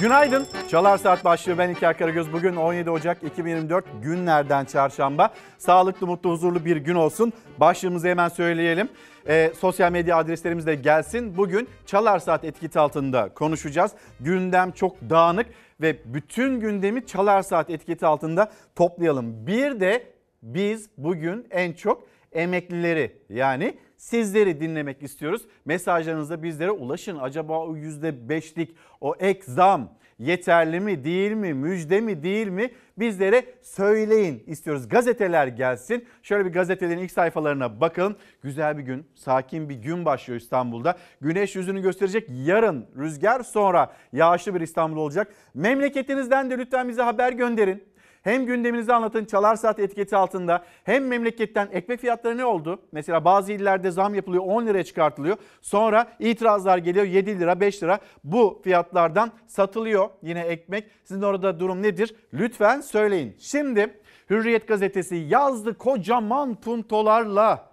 [0.00, 0.46] Günaydın.
[0.70, 1.58] Çalar Saat başlıyor.
[1.58, 2.32] Ben İlker Karagöz.
[2.32, 5.30] Bugün 17 Ocak 2024 günlerden çarşamba.
[5.58, 7.32] Sağlıklı, mutlu, huzurlu bir gün olsun.
[7.60, 8.88] Başlığımızı hemen söyleyelim.
[9.28, 11.36] Ee, sosyal medya adreslerimiz de gelsin.
[11.36, 13.92] Bugün Çalar Saat etiketi altında konuşacağız.
[14.20, 15.46] Gündem çok dağınık
[15.80, 19.46] ve bütün gündemi Çalar Saat etiketi altında toplayalım.
[19.46, 20.06] Bir de
[20.42, 25.42] biz bugün en çok emeklileri yani sizleri dinlemek istiyoruz.
[25.64, 27.18] Mesajlarınızda bizlere ulaşın.
[27.18, 33.44] Acaba o %5'lik o ek zam yeterli mi değil mi müjde mi değil mi bizlere
[33.62, 34.88] söyleyin istiyoruz.
[34.88, 36.04] Gazeteler gelsin.
[36.22, 38.16] Şöyle bir gazetelerin ilk sayfalarına bakalım.
[38.42, 40.98] Güzel bir gün, sakin bir gün başlıyor İstanbul'da.
[41.20, 42.28] Güneş yüzünü gösterecek.
[42.30, 45.34] Yarın rüzgar sonra yağışlı bir İstanbul olacak.
[45.54, 47.84] Memleketinizden de lütfen bize haber gönderin.
[48.28, 52.82] Hem gündeminizi anlatın Çalar Saat etiketi altında hem memleketten ekmek fiyatları ne oldu?
[52.92, 55.36] Mesela bazı illerde zam yapılıyor 10 liraya çıkartılıyor.
[55.60, 60.84] Sonra itirazlar geliyor 7 lira 5 lira bu fiyatlardan satılıyor yine ekmek.
[61.04, 62.14] Sizin orada durum nedir?
[62.34, 63.36] Lütfen söyleyin.
[63.38, 67.70] Şimdi Hürriyet gazetesi yazdı kocaman puntolarla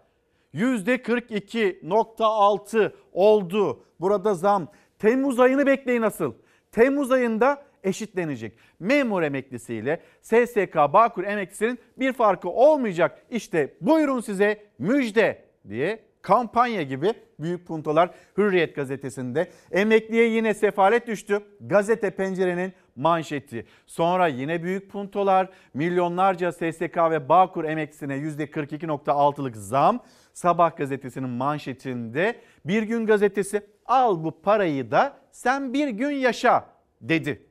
[0.54, 3.84] %42.6 oldu.
[4.00, 4.68] Burada zam.
[5.00, 6.34] Temmuz ayını bekleyin asıl.
[6.72, 8.58] Temmuz ayında eşitlenecek.
[8.80, 13.26] Memur emeklisiyle SSK Bağkur emeklisinin bir farkı olmayacak.
[13.30, 19.52] İşte buyurun size müjde diye kampanya gibi büyük puntolar Hürriyet gazetesinde.
[19.72, 21.40] Emekliye yine sefalet düştü.
[21.62, 23.66] Gazete pencerenin manşeti.
[23.86, 30.04] Sonra yine büyük puntolar milyonlarca SSK ve Bağkur emeklisine %42.6'lık zam.
[30.34, 36.66] Sabah gazetesinin manşetinde bir gün gazetesi al bu parayı da sen bir gün yaşa
[37.02, 37.45] dedi.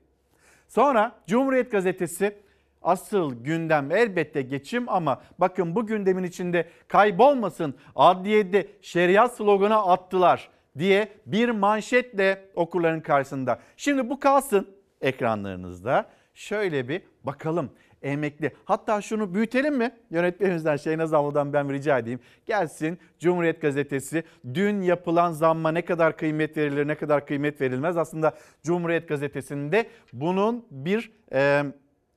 [0.74, 2.36] Sonra Cumhuriyet Gazetesi
[2.82, 11.08] asıl gündem elbette geçim ama bakın bu gündemin içinde kaybolmasın adliyede şeriat sloganı attılar diye
[11.26, 13.58] bir manşetle okurların karşısında.
[13.76, 14.68] Şimdi bu kalsın
[15.00, 16.10] ekranlarınızda.
[16.34, 17.70] Şöyle bir bakalım
[18.04, 18.52] emekli.
[18.64, 19.90] Hatta şunu büyütelim mi?
[20.10, 22.20] Yönetmenimizden Şeynaz Avlu'dan ben rica edeyim.
[22.46, 27.96] Gelsin Cumhuriyet Gazetesi dün yapılan zamma ne kadar kıymet verilir ne kadar kıymet verilmez.
[27.96, 31.62] Aslında Cumhuriyet Gazetesi'nde bunun bir e,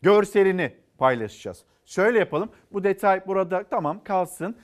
[0.01, 1.63] görselini paylaşacağız.
[1.85, 4.55] Şöyle yapalım bu detay burada tamam kalsın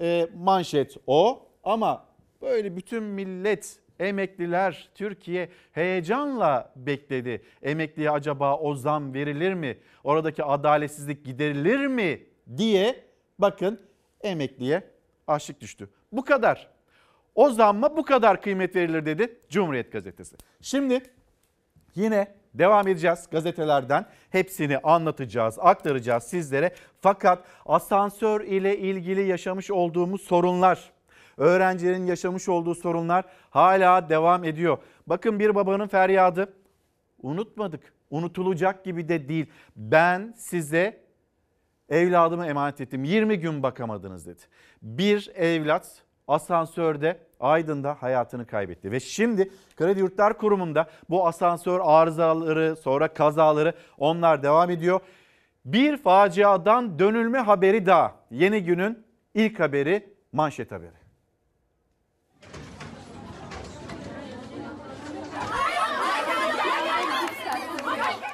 [0.00, 2.04] e, manşet o ama
[2.42, 7.42] böyle bütün millet Emekliler Türkiye heyecanla bekledi.
[7.62, 9.78] Emekliye acaba o zam verilir mi?
[10.04, 12.22] Oradaki adaletsizlik giderilir mi
[12.56, 13.04] diye
[13.38, 13.80] bakın
[14.20, 14.82] emekliye
[15.26, 15.88] açlık düştü.
[16.12, 16.68] Bu kadar.
[17.34, 20.36] O zamma bu kadar kıymet verilir dedi Cumhuriyet Gazetesi.
[20.60, 21.00] Şimdi
[21.94, 24.06] yine devam edeceğiz gazetelerden.
[24.30, 26.74] Hepsini anlatacağız, aktaracağız sizlere.
[27.00, 30.92] Fakat asansör ile ilgili yaşamış olduğumuz sorunlar
[31.36, 34.78] Öğrencilerin yaşamış olduğu sorunlar hala devam ediyor.
[35.06, 36.52] Bakın bir babanın feryadı.
[37.22, 37.92] Unutmadık.
[38.10, 39.46] Unutulacak gibi de değil.
[39.76, 41.02] Ben size
[41.88, 43.04] evladımı emanet ettim.
[43.04, 44.42] 20 gün bakamadınız dedi.
[44.82, 48.90] Bir evlat asansörde Aydın'da hayatını kaybetti.
[48.90, 55.00] Ve şimdi Kredi Yurtlar Kurumu'nda bu asansör arızaları sonra kazaları onlar devam ediyor.
[55.64, 58.14] Bir faciadan dönülme haberi daha.
[58.30, 59.04] Yeni günün
[59.34, 61.02] ilk haberi manşet haberi.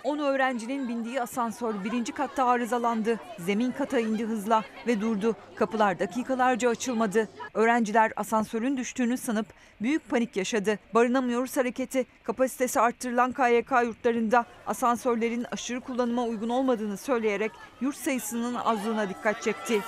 [0.04, 3.20] 10 öğrencinin bindiği asansör birinci katta arızalandı.
[3.38, 5.36] Zemin kata indi hızla ve durdu.
[5.56, 7.28] Kapılar dakikalarca açılmadı.
[7.54, 9.46] Öğrenciler asansörün düştüğünü sanıp
[9.80, 10.78] büyük panik yaşadı.
[10.94, 19.08] Barınamıyoruz hareketi kapasitesi arttırılan KYK yurtlarında asansörlerin aşırı kullanıma uygun olmadığını söyleyerek yurt sayısının azlığına
[19.08, 19.82] dikkat çekti.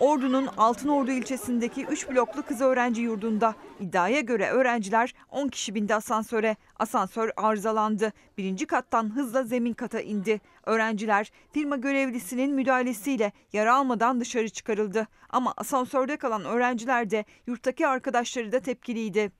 [0.00, 6.56] Ordu'nun Altınordu ilçesindeki 3 bloklu kız öğrenci yurdunda iddiaya göre öğrenciler 10 kişi bindi asansöre.
[6.84, 8.12] Asansör arızalandı.
[8.38, 10.40] Birinci kattan hızla zemin kata indi.
[10.66, 15.06] Öğrenciler firma görevlisinin müdahalesiyle yara almadan dışarı çıkarıldı.
[15.30, 19.32] Ama asansörde kalan öğrenciler de yurttaki arkadaşları da tepkiliydi.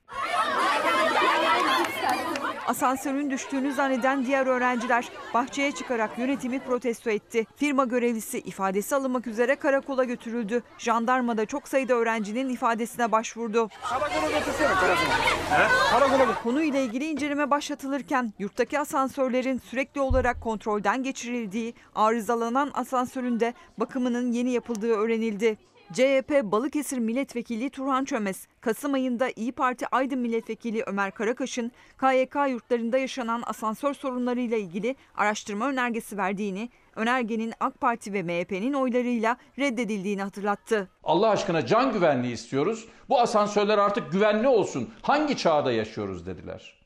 [2.67, 7.45] Asansörün düştüğünü zanneden diğer öğrenciler bahçeye çıkarak yönetimi protesto etti.
[7.55, 10.63] Firma görevlisi ifadesi alınmak üzere karakola götürüldü.
[10.77, 13.69] Jandarma da çok sayıda öğrencinin ifadesine başvurdu.
[13.89, 14.73] Karakola götürsene
[15.91, 16.35] karakola.
[16.43, 24.51] Konuyla ilgili inceleme başlatılırken yurttaki asansörlerin sürekli olarak kontrolden geçirildiği, arızalanan asansörün de bakımının yeni
[24.51, 25.57] yapıldığı öğrenildi.
[25.93, 32.97] CHP Balıkesir Milletvekili Turhan Çömez, Kasım ayında İyi Parti Aydın Milletvekili Ömer Karakaş'ın KYK yurtlarında
[32.97, 40.89] yaşanan asansör sorunlarıyla ilgili araştırma önergesi verdiğini, önergenin AK Parti ve MHP'nin oylarıyla reddedildiğini hatırlattı.
[41.03, 42.87] Allah aşkına can güvenliği istiyoruz.
[43.09, 44.89] Bu asansörler artık güvenli olsun.
[45.01, 46.79] Hangi çağda yaşıyoruz dediler.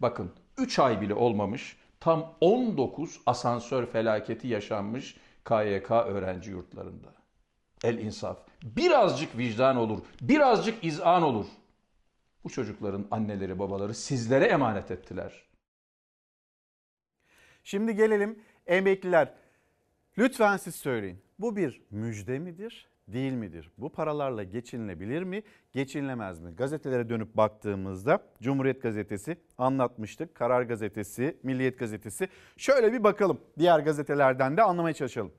[0.00, 7.23] Bakın 3 ay bile olmamış tam 19 asansör felaketi yaşanmış KYK öğrenci yurtlarında.
[7.84, 8.38] El insaf.
[8.62, 11.46] Birazcık vicdan olur, birazcık izan olur.
[12.44, 15.42] Bu çocukların anneleri babaları sizlere emanet ettiler.
[17.64, 19.34] Şimdi gelelim emekliler.
[20.18, 21.18] Lütfen siz söyleyin.
[21.38, 22.88] Bu bir müjde midir?
[23.08, 23.70] Değil midir?
[23.78, 25.42] Bu paralarla geçinilebilir mi?
[25.72, 26.56] Geçinilemez mi?
[26.56, 30.34] Gazetelere dönüp baktığımızda Cumhuriyet Gazetesi anlatmıştık.
[30.34, 32.28] Karar Gazetesi, Milliyet Gazetesi.
[32.56, 33.40] Şöyle bir bakalım.
[33.58, 35.32] Diğer gazetelerden de anlamaya çalışalım.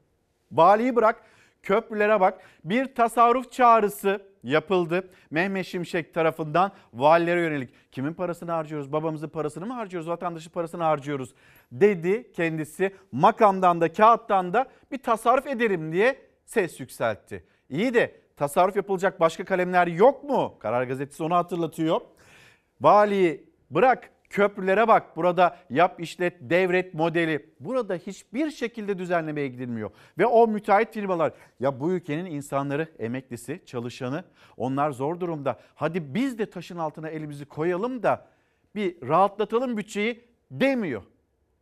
[0.52, 1.24] Valiyi bırak,
[1.66, 2.42] köprülere bak.
[2.64, 5.10] Bir tasarruf çağrısı yapıldı.
[5.32, 7.92] Mehmet Şimşek tarafından valilere yönelik.
[7.92, 8.92] Kimin parasını harcıyoruz?
[8.94, 10.10] Babamızın parasını mı harcıyoruz?
[10.10, 11.34] Vatandaşın parasını harcıyoruz
[11.72, 12.96] dedi kendisi.
[13.12, 17.44] Makamdan da kağıttan da bir tasarruf ederim diye ses yükseltti.
[17.70, 20.56] İyi de tasarruf yapılacak başka kalemler yok mu?
[20.60, 22.02] Karar Gazetesi onu hatırlatıyor.
[22.82, 25.16] Valiyi bırak köprülere bak.
[25.18, 27.50] Burada yap işlet devret modeli.
[27.60, 29.92] Burada hiçbir şekilde düzenlemeye gidilmiyor.
[30.18, 34.24] Ve o müteahhit firmalar ya bu ülkenin insanları, emeklisi, çalışanı
[34.58, 35.60] onlar zor durumda.
[35.76, 38.28] Hadi biz de taşın altına elimizi koyalım da
[38.76, 40.22] bir rahatlatalım bütçeyi
[40.52, 41.04] demiyor.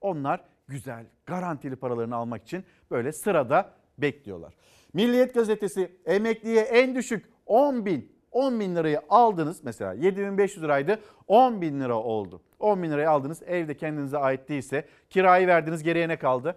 [0.01, 4.53] Onlar güzel, garantili paralarını almak için böyle sırada bekliyorlar.
[4.93, 11.62] Milliyet gazetesi emekliye en düşük 10 bin 10 bin lirayı aldınız mesela 7500 liraydı 10
[11.62, 12.41] bin lira oldu.
[12.59, 16.56] 10 bin lirayı aldınız evde kendinize ait değilse kirayı verdiniz geriye ne kaldı?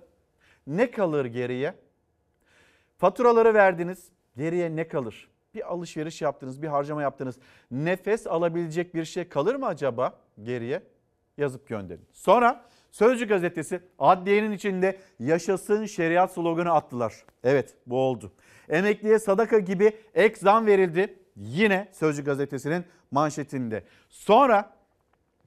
[0.67, 1.75] Ne kalır geriye?
[2.99, 5.29] Faturaları verdiniz geriye ne kalır?
[5.55, 7.39] Bir alışveriş yaptınız bir harcama yaptınız.
[7.71, 10.83] Nefes alabilecek bir şey kalır mı acaba geriye?
[11.37, 12.05] Yazıp gönderin.
[12.13, 12.65] Sonra
[12.97, 17.15] Sözcü gazetesi adliyenin içinde yaşasın şeriat sloganı attılar.
[17.45, 18.33] Evet bu oldu.
[18.69, 21.19] Emekliye sadaka gibi ek zam verildi.
[21.37, 23.85] Yine Sözcü gazetesinin manşetinde.
[24.09, 24.77] Sonra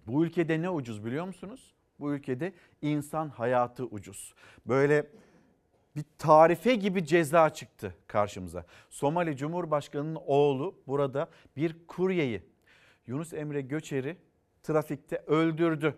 [0.07, 1.73] bu ülkede ne ucuz biliyor musunuz?
[1.99, 4.33] Bu ülkede insan hayatı ucuz.
[4.65, 5.07] Böyle
[5.95, 8.65] bir tarife gibi ceza çıktı karşımıza.
[8.89, 12.41] Somali Cumhurbaşkanı'nın oğlu burada bir kuryeyi
[13.07, 14.17] Yunus Emre Göçer'i
[14.63, 15.95] trafikte öldürdü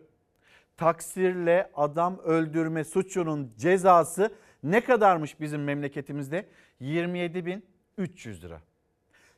[0.78, 4.34] taksirle adam öldürme suçunun cezası
[4.64, 6.48] ne kadarmış bizim memleketimizde?
[6.82, 8.62] 27.300 lira.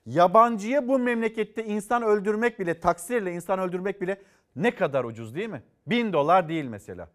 [0.05, 4.21] Yabancıya bu memlekette insan öldürmek bile, taksirle insan öldürmek bile
[4.55, 5.63] ne kadar ucuz değil mi?
[5.87, 7.09] 1000 dolar değil mesela.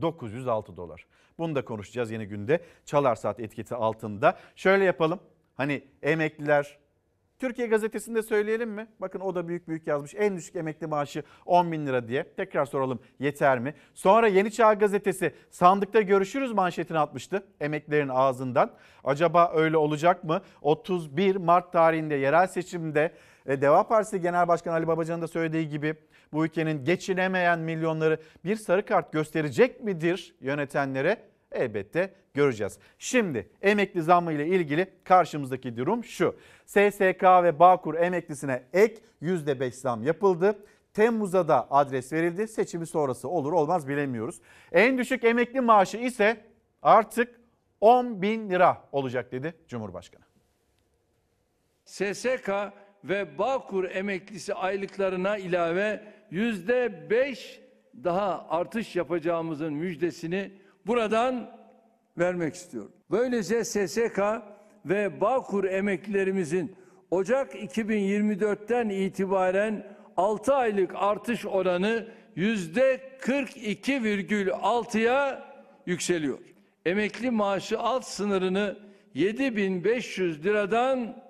[0.00, 1.06] 906 dolar.
[1.38, 2.64] Bunu da konuşacağız yeni günde.
[2.84, 4.38] Çalar Saat etiketi altında.
[4.56, 5.20] Şöyle yapalım.
[5.54, 6.78] Hani emekliler,
[7.42, 8.86] Türkiye Gazetesi'nde söyleyelim mi?
[9.00, 10.14] Bakın o da büyük büyük yazmış.
[10.14, 12.24] En düşük emekli maaşı 10 bin lira diye.
[12.36, 13.74] Tekrar soralım yeter mi?
[13.94, 18.70] Sonra Yeni Çağ Gazetesi sandıkta görüşürüz manşetini atmıştı emeklilerin ağzından.
[19.04, 20.42] Acaba öyle olacak mı?
[20.60, 23.12] 31 Mart tarihinde yerel seçimde
[23.46, 25.94] e, Deva Partisi Genel Başkanı Ali Babacan'ın da söylediği gibi
[26.32, 31.31] bu ülkenin geçinemeyen milyonları bir sarı kart gösterecek midir yönetenlere?
[31.54, 32.78] Elbette göreceğiz.
[32.98, 36.36] Şimdi emekli zammı ile ilgili karşımızdaki durum şu.
[36.66, 40.58] SSK ve Bağkur emeklisine ek %5 zam yapıldı.
[40.94, 42.48] Temmuz'a da adres verildi.
[42.48, 44.40] Seçimi sonrası olur olmaz bilemiyoruz.
[44.72, 46.36] En düşük emekli maaşı ise
[46.82, 47.40] artık
[47.80, 50.24] 10 bin lira olacak dedi Cumhurbaşkanı.
[51.84, 52.50] SSK
[53.04, 57.60] ve Bağkur emeklisi aylıklarına ilave yüzde beş
[58.04, 61.50] daha artış yapacağımızın müjdesini buradan
[62.18, 62.92] vermek istiyorum.
[63.10, 64.20] Böylece SSK
[64.86, 66.76] ve Bağkur emeklilerimizin
[67.10, 69.86] Ocak 2024'ten itibaren
[70.16, 75.52] 6 aylık artış oranı yüzde 42,6'ya
[75.86, 76.38] yükseliyor.
[76.86, 78.78] Emekli maaşı alt sınırını
[79.14, 81.22] 7500 liradan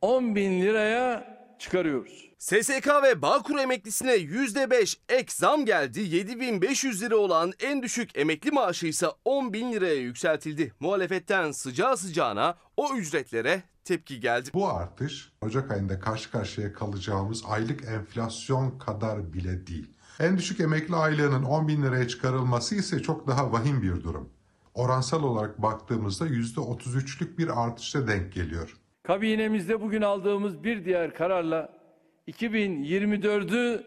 [0.00, 2.33] 10 bin liraya çıkarıyoruz.
[2.44, 6.00] SSK ve Bağkur emeklisine %5 ek zam geldi.
[6.00, 10.72] 7500 lira olan en düşük emekli maaşı ise 10 bin liraya yükseltildi.
[10.80, 14.50] Muhalefetten sıcağı sıcağına o ücretlere tepki geldi.
[14.54, 19.90] Bu artış Ocak ayında karşı karşıya kalacağımız aylık enflasyon kadar bile değil.
[20.20, 24.28] En düşük emekli aylığının 10 bin liraya çıkarılması ise çok daha vahim bir durum.
[24.74, 28.76] Oransal olarak baktığımızda %33'lük bir artışa denk geliyor.
[29.02, 31.83] Kabinemizde bugün aldığımız bir diğer kararla
[32.28, 33.84] 2024'ü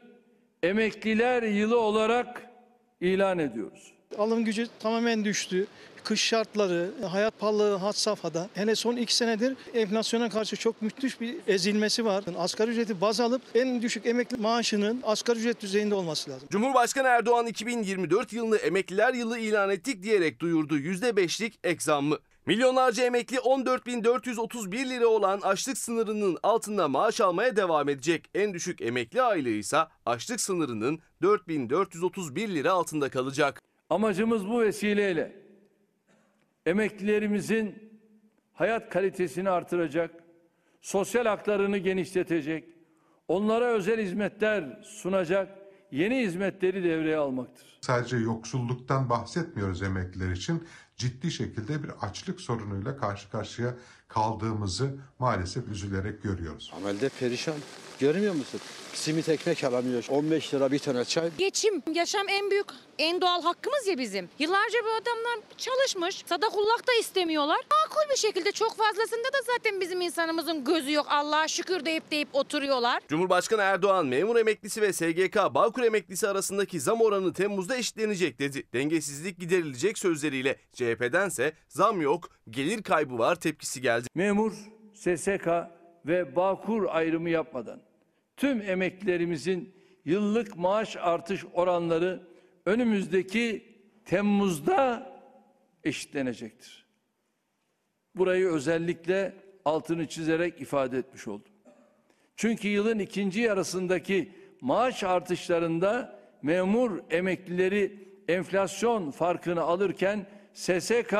[0.64, 2.42] emekliler yılı olarak
[3.02, 3.92] ilan ediyoruz.
[4.18, 5.68] Alım gücü tamamen düştü.
[6.04, 8.50] Kış şartları, hayat pahalılığı had safhada.
[8.54, 12.24] Hele son iki senedir enflasyona karşı çok müthiş bir ezilmesi var.
[12.38, 16.48] Asgari ücreti baz alıp en düşük emekli maaşının asgari ücret düzeyinde olması lazım.
[16.52, 22.18] Cumhurbaşkanı Erdoğan 2024 yılını emekliler yılı ilan ettik diyerek duyurdu %5'lik ek zammı.
[22.48, 28.30] Milyonlarca emekli 14.431 lira olan açlık sınırının altında maaş almaya devam edecek.
[28.36, 33.62] En düşük emekli aylığı ise açlık sınırının 4.431 lira altında kalacak.
[33.90, 35.36] Amacımız bu vesileyle
[36.66, 37.94] emeklilerimizin
[38.54, 40.24] hayat kalitesini artıracak,
[40.82, 42.70] sosyal haklarını genişletecek,
[43.28, 45.58] onlara özel hizmetler sunacak
[45.92, 47.80] yeni hizmetleri devreye almaktır.
[47.82, 50.64] Sadece yoksulluktan bahsetmiyoruz emekliler için.
[50.98, 53.76] Ciddi şekilde bir açlık sorunuyla karşı karşıya
[54.08, 56.72] kaldığımızı maalesef üzülerek görüyoruz.
[56.76, 57.56] Amelde perişan.
[58.00, 58.60] Görmüyor musun?
[58.94, 60.06] Simit ekmek alamıyor.
[60.10, 61.30] 15 lira bir tane çay.
[61.38, 62.66] Geçim, yaşam en büyük,
[62.98, 64.30] en doğal hakkımız ya bizim.
[64.40, 67.58] Yıllarca bu adamlar çalışmış, sadakullah da istemiyorlar.
[67.58, 71.06] Makul bir şekilde çok fazlasında da zaten bizim insanımızın gözü yok.
[71.10, 73.02] Allah'a şükür deyip deyip oturuyorlar.
[73.08, 78.64] Cumhurbaşkanı Erdoğan memur emeklisi ve SGK Bağkur emeklisi arasındaki zam oranı Temmuz'da eşitlenecek dedi.
[78.74, 83.97] Dengesizlik giderilecek sözleriyle CHP'dense zam yok, gelir kaybı var tepkisi geldi.
[84.16, 84.54] Memur,
[84.94, 85.48] SSK
[86.06, 87.82] ve Bağkur ayrımı yapmadan
[88.38, 89.74] tüm emeklilerimizin
[90.06, 92.28] yıllık maaş artış oranları
[92.66, 93.76] önümüzdeki
[94.06, 95.12] Temmuz'da
[95.84, 96.86] eşitlenecektir.
[98.16, 99.34] Burayı özellikle
[99.66, 101.52] altını çizerek ifade etmiş oldum.
[102.36, 111.14] Çünkü yılın ikinci yarısındaki maaş artışlarında memur emeklileri enflasyon farkını alırken SSK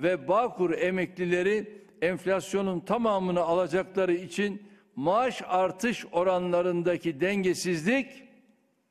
[0.00, 8.28] ve Bağkur emeklileri enflasyonun tamamını alacakları için maaş artış oranlarındaki dengesizlik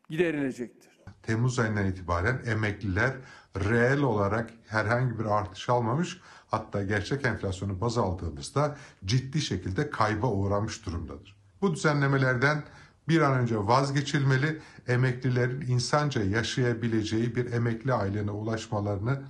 [0.09, 0.91] giderilecektir.
[1.23, 3.13] Temmuz ayından itibaren emekliler
[3.55, 10.85] reel olarak herhangi bir artış almamış hatta gerçek enflasyonu baz aldığımızda ciddi şekilde kayba uğramış
[10.85, 11.35] durumdadır.
[11.61, 12.63] Bu düzenlemelerden
[13.07, 19.21] bir an önce vazgeçilmeli, emeklilerin insanca yaşayabileceği bir emekli aylığına ulaşmalarını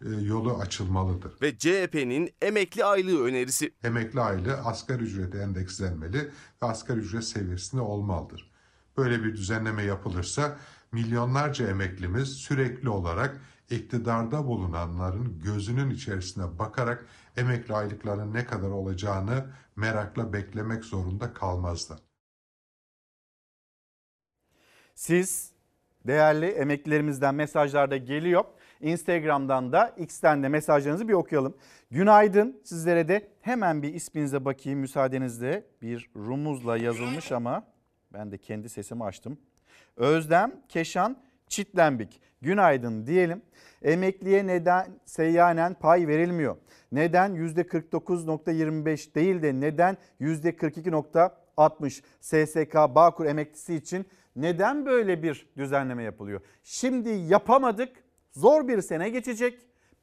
[0.00, 1.32] yolu açılmalıdır.
[1.42, 3.74] Ve CHP'nin emekli aylığı önerisi.
[3.84, 6.18] Emekli aylığı asgari ücrete endekslenmeli
[6.62, 8.50] ve asgari ücret seviyesinde olmalıdır.
[8.96, 10.58] Böyle bir düzenleme yapılırsa
[10.92, 13.40] milyonlarca emeklimiz sürekli olarak
[13.70, 21.98] iktidarda bulunanların gözünün içerisine bakarak emekli aylıklarının ne kadar olacağını merakla beklemek zorunda kalmazlar.
[24.94, 25.52] Siz
[26.06, 28.44] değerli emeklilerimizden mesajlar da geliyor.
[28.80, 31.56] Instagram'dan da X'ten de mesajlarınızı bir okuyalım.
[31.90, 35.64] Günaydın sizlere de hemen bir isminize bakayım müsaadenizle.
[35.82, 37.64] Bir rumuzla yazılmış ama
[38.12, 39.38] ben de kendi sesimi açtım.
[39.96, 41.16] Özlem Keşan
[41.48, 42.20] Çitlenbik.
[42.42, 43.42] Günaydın diyelim.
[43.82, 46.56] Emekliye neden seyyanen pay verilmiyor?
[46.92, 54.06] Neden %49.25 değil de neden %42.60 SSK Bağkur emeklisi için
[54.36, 56.40] neden böyle bir düzenleme yapılıyor?
[56.62, 58.07] Şimdi yapamadık.
[58.38, 59.58] Zor bir sene geçecek.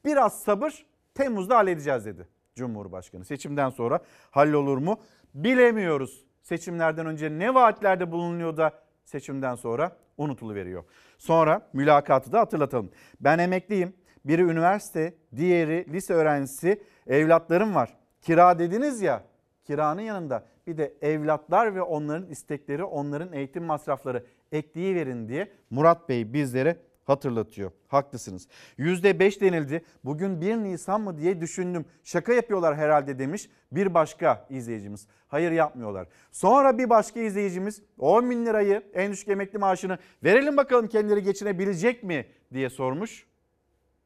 [0.06, 3.26] Biraz sabır Temmuz'da halledeceğiz dedi Cumhurbaşkanı.
[3.26, 4.00] Seçimden sonra
[4.32, 5.00] hallolur mu?
[5.34, 6.26] Bilemiyoruz.
[6.42, 8.72] Seçimlerden önce ne vaatlerde bulunuyor da
[9.06, 10.84] seçimden sonra unutuluveriyor.
[11.18, 12.92] Sonra mülakatı da hatırlatalım.
[13.20, 13.94] Ben emekliyim.
[14.26, 16.84] Biri üniversite, diğeri lise öğrencisi.
[17.08, 17.98] Evlatlarım var.
[18.22, 19.24] Kira dediniz ya.
[19.64, 26.34] Kiranın yanında bir de evlatlar ve onların istekleri, onların eğitim masrafları ekleyiverin diye Murat Bey
[26.34, 27.72] bizlere hatırlatıyor.
[27.88, 28.48] Haklısınız.
[28.78, 29.86] %5 denildi.
[30.04, 31.86] Bugün 1 Nisan mı diye düşündüm.
[32.04, 35.08] Şaka yapıyorlar herhalde demiş bir başka izleyicimiz.
[35.28, 36.08] Hayır yapmıyorlar.
[36.32, 42.04] Sonra bir başka izleyicimiz 10 bin lirayı en düşük emekli maaşını verelim bakalım kendileri geçinebilecek
[42.04, 43.26] mi diye sormuş.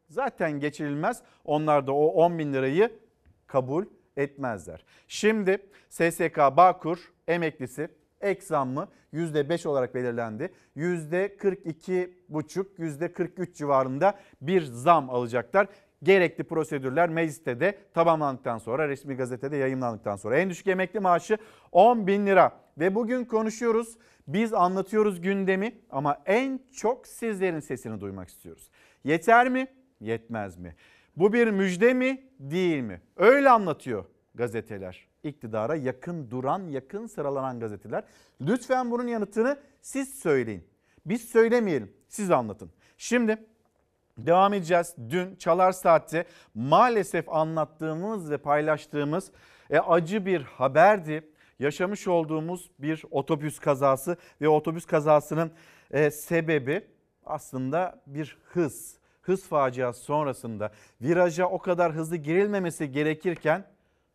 [0.10, 1.22] Zaten geçirilmez.
[1.46, 3.00] Onlar da o 10 bin lirayı
[3.48, 3.86] kabul
[4.18, 4.86] etmezler.
[5.08, 5.58] Şimdi
[5.90, 7.90] SSK Bağkur emeklisi
[8.22, 10.54] ek zammı %5 olarak belirlendi.
[10.78, 15.68] %42,5, %43 civarında bir zam alacaklar.
[16.04, 21.38] Gerekli prosedürler mecliste de tamamlandıktan sonra resmi gazetede yayınlandıktan sonra en düşük emekli maaşı
[21.72, 22.52] 10 bin lira.
[22.78, 23.98] Ve bugün konuşuyoruz
[24.28, 28.70] biz anlatıyoruz gündemi ama en çok sizlerin sesini duymak istiyoruz.
[29.04, 29.68] Yeter mi?
[30.00, 30.76] Yetmez mi?
[31.16, 32.24] Bu bir müjde mi?
[32.40, 33.02] Değil mi?
[33.18, 35.09] Öyle anlatıyor gazeteler.
[35.24, 38.04] İktidara yakın duran, yakın sıralanan gazeteler.
[38.42, 40.68] Lütfen bunun yanıtını siz söyleyin.
[41.06, 42.72] Biz söylemeyelim, siz anlatın.
[42.98, 43.38] Şimdi
[44.18, 44.96] devam edeceğiz.
[45.10, 49.32] Dün Çalar Saat'te maalesef anlattığımız ve paylaştığımız
[49.70, 51.32] e, acı bir haberdi.
[51.60, 55.52] Yaşamış olduğumuz bir otobüs kazası ve otobüs kazasının
[55.92, 56.88] e, sebebi
[57.26, 59.00] aslında bir hız
[59.30, 60.72] hız faciası sonrasında
[61.02, 63.66] viraja o kadar hızlı girilmemesi gerekirken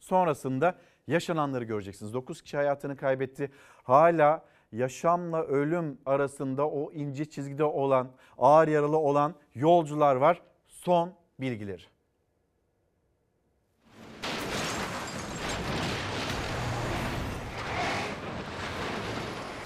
[0.01, 0.75] sonrasında
[1.07, 2.15] yaşananları göreceksiniz.
[2.15, 3.51] 9 kişi hayatını kaybetti.
[3.83, 8.09] Hala yaşamla ölüm arasında o ince çizgide olan,
[8.39, 10.43] ağır yaralı olan yolcular var.
[10.67, 11.83] Son bilgileri.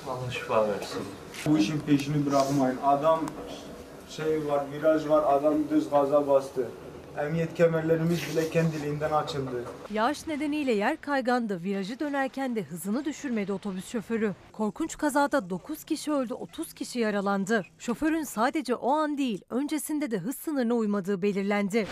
[0.08, 1.02] Allah şifa versin.
[1.46, 2.78] Bu işin peşini bırakmayın.
[2.84, 3.20] Adam
[4.08, 6.68] şey var, viraj var, adam düz gaza bastı.
[7.18, 9.64] Emniyet kemerlerimiz bile kendiliğinden açıldı.
[9.92, 11.62] Yağış nedeniyle yer kaygandı.
[11.62, 14.34] Virajı dönerken de hızını düşürmedi otobüs şoförü.
[14.52, 17.64] Korkunç kazada 9 kişi öldü, 30 kişi yaralandı.
[17.78, 21.86] Şoförün sadece o an değil, öncesinde de hız sınırına uymadığı belirlendi.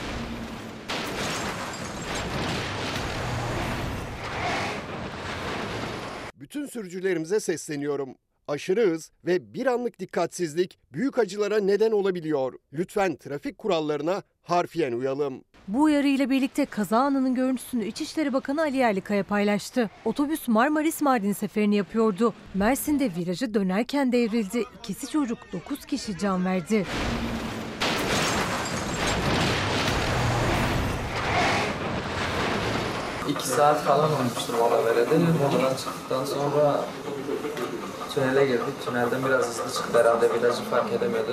[6.35, 8.15] Bütün sürücülerimize sesleniyorum.
[8.49, 12.53] Aşırı hız ve bir anlık dikkatsizlik büyük acılara neden olabiliyor.
[12.73, 15.41] Lütfen trafik kurallarına harfiyen uyalım.
[15.69, 19.91] Bu uyarıyla birlikte kaza anının görüntüsünü İçişleri Bakanı Ali Yerlikaya paylaştı.
[20.05, 22.35] Otobüs Marmaris Mardin seferini yapıyordu.
[22.55, 24.65] Mersin'de virajı dönerken devrildi.
[24.79, 26.87] İkisi çocuk 9 kişi can verdi.
[33.29, 35.19] İki saat falan olmuştur mola vereli.
[35.43, 36.81] Moladan çıktıktan sonra
[38.15, 38.85] tünele girdik.
[38.87, 40.35] Tünelden biraz hızlı çıktı herhalde.
[40.35, 41.33] Virajı fark edemedi.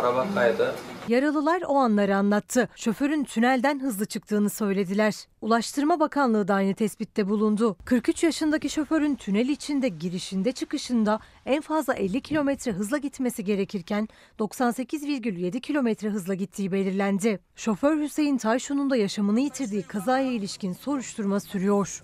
[0.00, 0.74] Araba kaydı.
[1.08, 2.68] Yaralılar o anları anlattı.
[2.76, 5.14] Şoförün tünelden hızlı çıktığını söylediler.
[5.40, 7.76] Ulaştırma Bakanlığı da aynı tespitte bulundu.
[7.84, 15.60] 43 yaşındaki şoförün tünel içinde girişinde çıkışında en fazla 50 kilometre hızla gitmesi gerekirken 98,7
[15.60, 17.40] kilometre hızla gittiği belirlendi.
[17.56, 22.02] Şoför Hüseyin Tayşun'un da yaşamını yitirdiği kazaya ilişkin soruşturma sürüyor.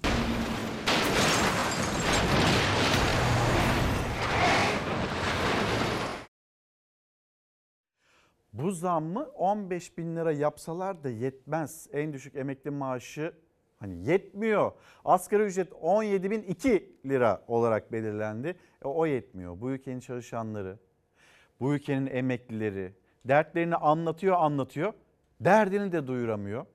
[8.55, 11.89] Bu zammı 15 bin lira yapsalar da yetmez.
[11.93, 13.33] En düşük emekli maaşı
[13.77, 14.73] hani yetmiyor.
[15.05, 18.57] Asgari ücret 17 bin 2 lira olarak belirlendi.
[18.85, 19.61] E, o yetmiyor.
[19.61, 20.79] Bu ülkenin çalışanları,
[21.61, 22.93] bu ülkenin emeklileri
[23.25, 24.93] dertlerini anlatıyor anlatıyor.
[25.41, 26.67] Derdini de duyuramıyor.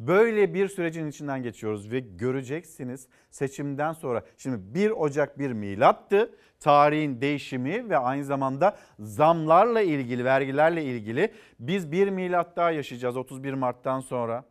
[0.00, 4.22] Böyle bir sürecin içinden geçiyoruz ve göreceksiniz seçimden sonra.
[4.36, 6.34] Şimdi 1 Ocak bir milattı.
[6.60, 13.52] Tarihin değişimi ve aynı zamanda zamlarla ilgili, vergilerle ilgili biz bir milat daha yaşayacağız 31
[13.52, 14.44] Mart'tan sonra.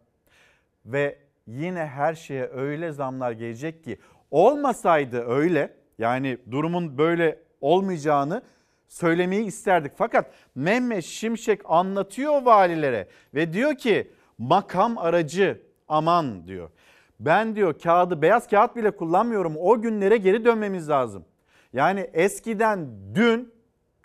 [0.86, 4.00] Ve yine her şeye öyle zamlar gelecek ki
[4.32, 8.42] olmasaydı öyle yani durumun böyle olmayacağını
[8.88, 9.92] söylemeyi isterdik.
[9.96, 16.70] Fakat Mehmet Şimşek anlatıyor valilere ve diyor ki makam aracı aman diyor.
[17.20, 21.26] Ben diyor kağıdı beyaz kağıt bile kullanmıyorum o günlere geri dönmemiz lazım.
[21.74, 23.54] Yani eskiden dün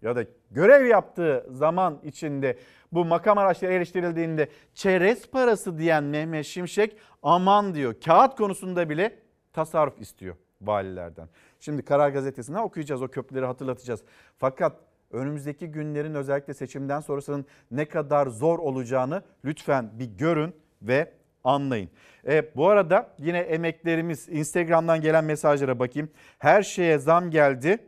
[0.03, 2.59] ya da görev yaptığı zaman içinde
[2.93, 9.19] bu makam araçları eleştirildiğinde çerez parası diyen Mehmet Şimşek aman diyor kağıt konusunda bile
[9.53, 11.29] tasarruf istiyor valilerden.
[11.61, 14.03] Şimdi Karar Gazetesi'ne okuyacağız o köprüleri hatırlatacağız.
[14.39, 14.77] Fakat
[15.15, 21.13] önümüzdeki günlerin özellikle seçimden sonrasının ne kadar zor olacağını lütfen bir görün ve
[21.45, 21.89] anlayın.
[22.27, 26.11] E, bu arada yine emeklerimiz Instagram'dan gelen mesajlara bakayım.
[26.39, 27.79] Her şeye zam geldi.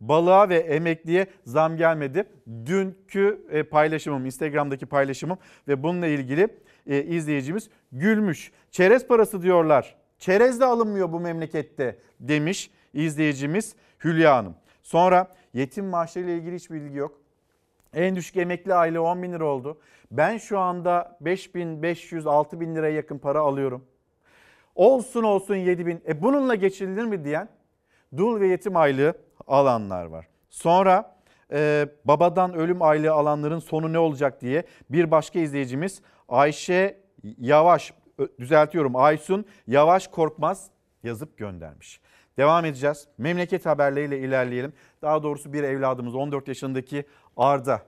[0.00, 2.24] Balığa ve emekliye zam gelmedi.
[2.66, 6.48] Dünkü e, paylaşımım, Instagram'daki paylaşımım ve bununla ilgili
[6.86, 8.52] e, izleyicimiz gülmüş.
[8.70, 9.96] Çerez parası diyorlar.
[10.18, 14.54] Çerez de alınmıyor bu memlekette demiş izleyicimiz Hülya Hanım.
[14.82, 17.20] Sonra yetim maaşları ile ilgili hiçbir bilgi yok.
[17.94, 19.80] En düşük emekli aile 10 bin lira oldu.
[20.10, 23.84] Ben şu anda 5500 6 bin liraya yakın para alıyorum.
[24.74, 26.02] Olsun olsun 7 bin.
[26.08, 27.48] E bununla geçinilir mi diyen
[28.16, 29.14] dul ve yetim aylığı
[29.46, 30.28] alanlar var.
[30.50, 31.16] Sonra
[31.52, 37.00] e, babadan ölüm aylığı alanların sonu ne olacak diye bir başka izleyicimiz Ayşe
[37.38, 37.92] Yavaş
[38.38, 40.70] düzeltiyorum Aysun Yavaş Korkmaz
[41.02, 42.00] yazıp göndermiş.
[42.40, 43.08] Devam edeceğiz.
[43.18, 44.72] Memleket haberleriyle ilerleyelim.
[45.02, 47.04] Daha doğrusu bir evladımız 14 yaşındaki
[47.36, 47.82] Arda.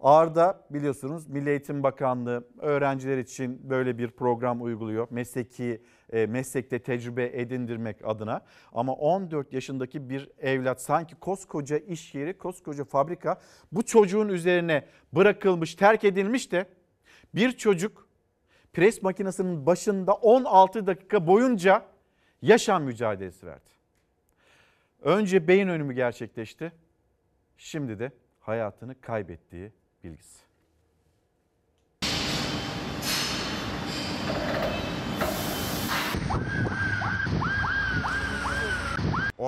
[0.00, 5.06] Arda biliyorsunuz Milli Eğitim Bakanlığı öğrenciler için böyle bir program uyguluyor.
[5.10, 8.40] Mesleki e, meslekte tecrübe edindirmek adına.
[8.72, 13.40] Ama 14 yaşındaki bir evlat sanki koskoca iş yeri, koskoca fabrika
[13.72, 16.66] bu çocuğun üzerine bırakılmış, terk edilmiş de
[17.34, 18.08] bir çocuk
[18.72, 21.82] pres makinesinin başında 16 dakika boyunca
[22.42, 23.79] yaşam mücadelesi verdi.
[25.02, 26.72] Önce beyin ölümü gerçekleşti.
[27.56, 29.72] Şimdi de hayatını kaybettiği
[30.04, 30.49] bilgisi.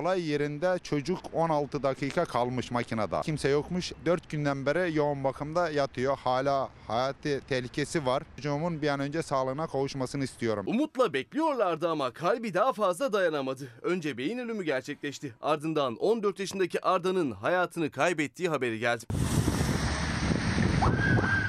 [0.03, 3.21] Olay yerinde çocuk 16 dakika kalmış makinede.
[3.25, 3.93] Kimse yokmuş.
[4.07, 6.17] 4 günden beri yoğun bakımda yatıyor.
[6.19, 8.23] Hala hayati tehlikesi var.
[8.37, 10.65] Çocuğumun bir an önce sağlığına kavuşmasını istiyorum.
[10.69, 13.69] Umutla bekliyorlardı ama kalbi daha fazla dayanamadı.
[13.83, 15.35] Önce beyin ölümü gerçekleşti.
[15.41, 19.05] Ardından 14 yaşındaki Arda'nın hayatını kaybettiği haberi geldi.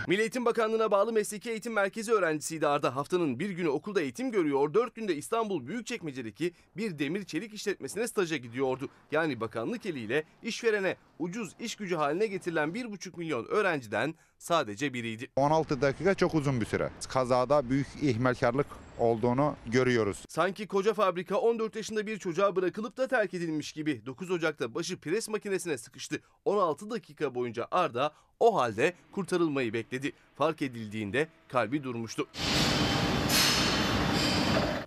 [0.08, 2.96] Milli Eğitim Bakanlığı'na bağlı Mesleki Eğitim Merkezi öğrencisiydi Arda.
[2.96, 8.38] Haftanın bir günü okulda eğitim görüyor, dört günde İstanbul Büyükçekmece'deki bir demir çelik işletmesine staja
[8.38, 8.90] gidiyordu.
[9.12, 15.28] Yani bakanlık eliyle işverene ucuz iş gücü haline getirilen 1,5 milyon öğrenciden sadece biriydi.
[15.36, 16.90] 16 dakika çok uzun bir süre.
[17.10, 18.68] Kazada büyük ihmalkarlık
[19.00, 20.26] olduğunu görüyoruz.
[20.30, 24.06] Sanki koca fabrika 14 yaşında bir çocuğa bırakılıp da terk edilmiş gibi.
[24.06, 26.20] 9 Ocak'ta başı pres makinesine sıkıştı.
[26.46, 30.12] 16 dakika boyunca Arda o halde kurtarılmayı bekledi.
[30.36, 32.28] Fark edildiğinde kalbi durmuştu.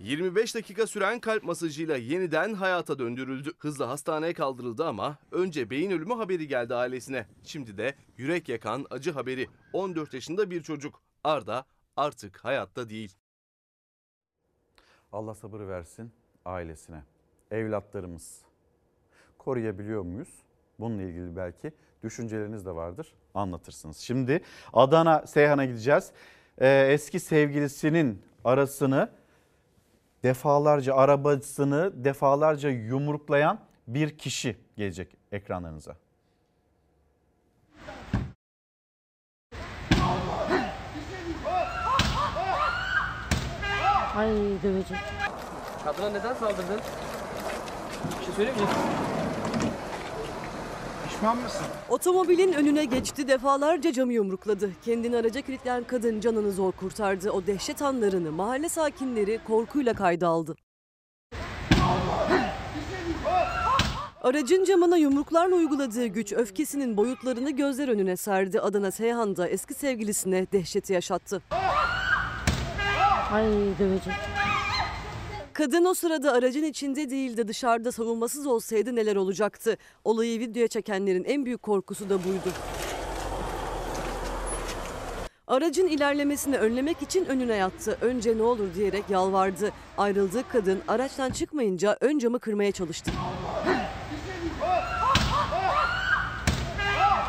[0.07, 3.51] 25 dakika süren kalp masajıyla yeniden hayata döndürüldü.
[3.59, 7.25] Hızla hastaneye kaldırıldı ama önce beyin ölümü haberi geldi ailesine.
[7.43, 9.47] Şimdi de yürek yakan acı haberi.
[9.73, 11.01] 14 yaşında bir çocuk.
[11.23, 11.65] Arda
[11.95, 13.15] artık hayatta değil.
[15.11, 16.11] Allah sabır versin
[16.45, 17.03] ailesine.
[17.51, 18.41] Evlatlarımız
[19.37, 20.29] koruyabiliyor muyuz?
[20.79, 21.71] Bununla ilgili belki
[22.03, 23.13] düşünceleriniz de vardır.
[23.33, 23.97] Anlatırsınız.
[23.97, 24.41] Şimdi
[24.73, 26.11] Adana Seyhan'a gideceğiz.
[26.57, 29.09] Ee, eski sevgilisinin arasını
[30.23, 35.95] defalarca arabasını defalarca yumruklayan bir kişi gelecek ekranlarınıza.
[44.15, 44.29] Ay
[44.63, 44.97] dövecek.
[45.83, 46.79] Kadına neden saldırdın?
[48.19, 48.67] Bir şey söyleyeyim mi?
[51.17, 51.65] Pişman mısın?
[51.89, 54.71] Otomobilin önüne geçti defalarca camı yumrukladı.
[54.85, 57.31] Kendini araca kilitleyen kadın canını zor kurtardı.
[57.31, 60.55] O dehşet anlarını mahalle sakinleri korkuyla kayda aldı.
[64.21, 68.61] Aracın camına yumruklarla uyguladığı güç öfkesinin boyutlarını gözler önüne serdi.
[68.61, 71.41] Adana Seyhan'da eski sevgilisine dehşeti yaşattı.
[73.31, 73.45] Ay
[73.79, 74.36] dövecek.
[75.57, 79.77] Kadın o sırada aracın içinde değildi dışarıda savunmasız olsaydı neler olacaktı?
[80.03, 82.53] Olayı videoya çekenlerin en büyük korkusu da buydu.
[85.47, 87.97] Aracın ilerlemesini önlemek için önüne yattı.
[88.01, 89.71] Önce ne olur diyerek yalvardı.
[89.97, 93.11] Ayrıldığı kadın araçtan çıkmayınca ön camı kırmaya çalıştı.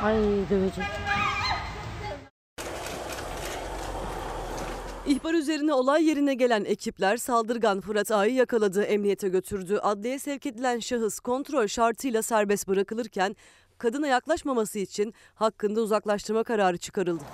[0.02, 0.16] Ay
[0.50, 1.07] dövecek.
[5.08, 9.78] İhbar üzerine olay yerine gelen ekipler saldırgan Fırat Ağa'yı yakaladı, emniyete götürdü.
[9.82, 13.36] Adliye sevk edilen şahıs kontrol şartıyla serbest bırakılırken
[13.78, 17.24] kadına yaklaşmaması için hakkında uzaklaştırma kararı çıkarıldı.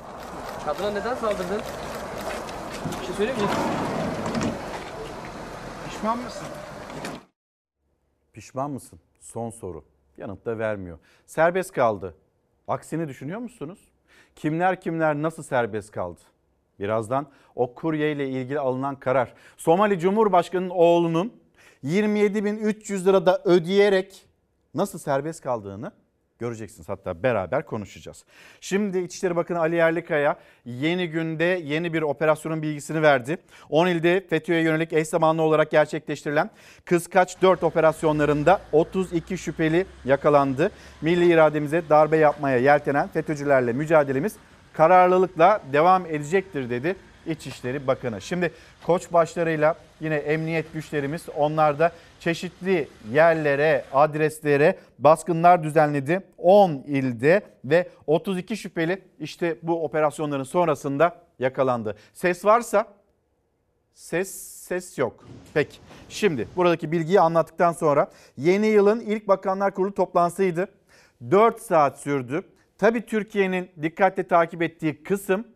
[0.65, 1.61] Kadına neden saldırdın?
[3.01, 3.49] Bir şey söyleyeyim mi?
[5.91, 6.47] Pişman mısın?
[8.33, 8.99] Pişman mısın?
[9.21, 9.85] Son soru.
[10.19, 10.99] Yanıt da vermiyor.
[11.27, 12.15] Serbest kaldı.
[12.69, 13.79] Aksini düşünüyor musunuz?
[14.37, 16.21] Kimler kimler nasıl serbest kaldı?
[16.81, 19.35] Birazdan o kurye ile ilgili alınan karar.
[19.57, 21.33] Somali Cumhurbaşkanı'nın oğlunun
[21.85, 24.27] 27.300 lirada ödeyerek
[24.75, 25.93] nasıl serbest kaldığını
[26.39, 26.89] göreceksiniz.
[26.89, 28.25] Hatta beraber konuşacağız.
[28.61, 33.39] Şimdi İçişleri Bakanı Ali Yerlikaya yeni günde yeni bir operasyonun bilgisini verdi.
[33.71, 36.51] 10 ilde FETÖ'ye yönelik eş zamanlı olarak gerçekleştirilen
[36.85, 40.71] Kıskaç 4 operasyonlarında 32 şüpheli yakalandı.
[41.03, 44.37] Milli irademize darbe yapmaya yeltenen FETÖ'cülerle mücadelemiz
[44.77, 48.21] kararlılıkla devam edecektir dedi İçişleri Bakanı.
[48.21, 48.53] Şimdi
[48.87, 56.21] koç başlarıyla yine emniyet güçlerimiz onlar da çeşitli yerlere, adreslere baskınlar düzenledi.
[56.39, 61.97] 10 ilde ve 32 şüpheli işte bu operasyonların sonrasında yakalandı.
[62.13, 62.87] Ses varsa
[63.95, 65.25] ses ses yok.
[65.55, 65.77] Peki
[66.09, 70.69] şimdi buradaki bilgiyi anlattıktan sonra yeni yılın ilk Bakanlar Kurulu toplantısıydı.
[71.31, 72.43] 4 saat sürdü.
[72.79, 75.49] Tabii Türkiye'nin dikkatle takip ettiği kısım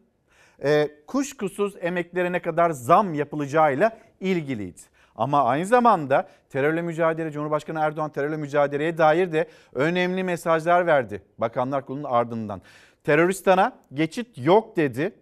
[0.64, 4.80] e, kuşkusuz emeklerine kadar zam yapılacağıyla ilgiliydi.
[5.16, 11.86] Ama aynı zamanda terörle mücadele, Cumhurbaşkanı Erdoğan terörle mücadeleye dair de önemli mesajlar verdi Bakanlar
[11.86, 12.62] Kurulu'nun ardından.
[13.04, 15.12] Teröristana geçit yok dedi.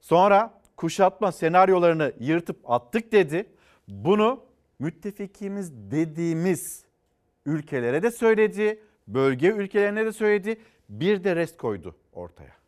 [0.00, 3.46] Sonra kuşatma senaryolarını yırtıp attık dedi.
[3.88, 4.44] Bunu
[4.78, 6.84] müttefikimiz dediğimiz
[7.46, 10.60] ülkelere de söyledi, bölge ülkelerine de söyledi.
[10.90, 12.60] Bir de rest koydu ortaya.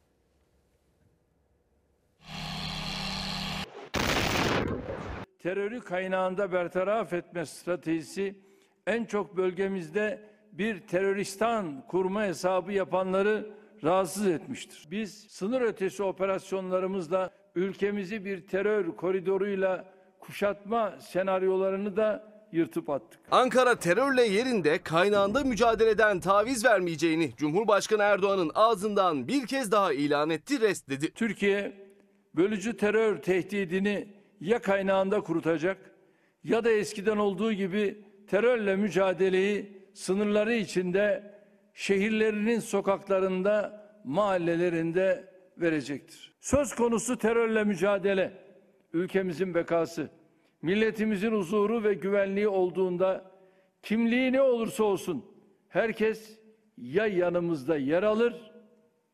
[5.39, 8.35] terörü kaynağında bertaraf etme stratejisi
[8.87, 10.21] en çok bölgemizde
[10.53, 13.51] bir teröristan kurma hesabı yapanları
[13.85, 14.87] rahatsız etmiştir.
[14.91, 19.85] Biz sınır ötesi operasyonlarımızla ülkemizi bir terör koridoruyla
[20.21, 23.21] kuşatma senaryolarını da yırtıp attık.
[23.31, 30.61] Ankara terörle yerinde kaynağında mücadeleden taviz vermeyeceğini Cumhurbaşkanı Erdoğan'ın ağzından bir kez daha ilan etti,
[30.61, 31.11] rest dedi.
[31.15, 31.73] Türkiye
[32.35, 34.09] bölücü terör tehdidini
[34.41, 35.77] ya kaynağında kurutacak
[36.45, 41.35] ya da eskiden olduğu gibi terörle mücadeleyi sınırları içinde
[41.75, 46.33] şehirlerinin sokaklarında, mahallelerinde verecektir.
[46.41, 48.33] Söz konusu terörle mücadele
[48.93, 50.09] ülkemizin bekası,
[50.63, 53.31] milletimizin huzuru ve güvenliği olduğunda
[53.83, 55.25] kimliği ne olursa olsun
[55.69, 56.39] herkes
[56.77, 58.53] ya yanımızda yer alır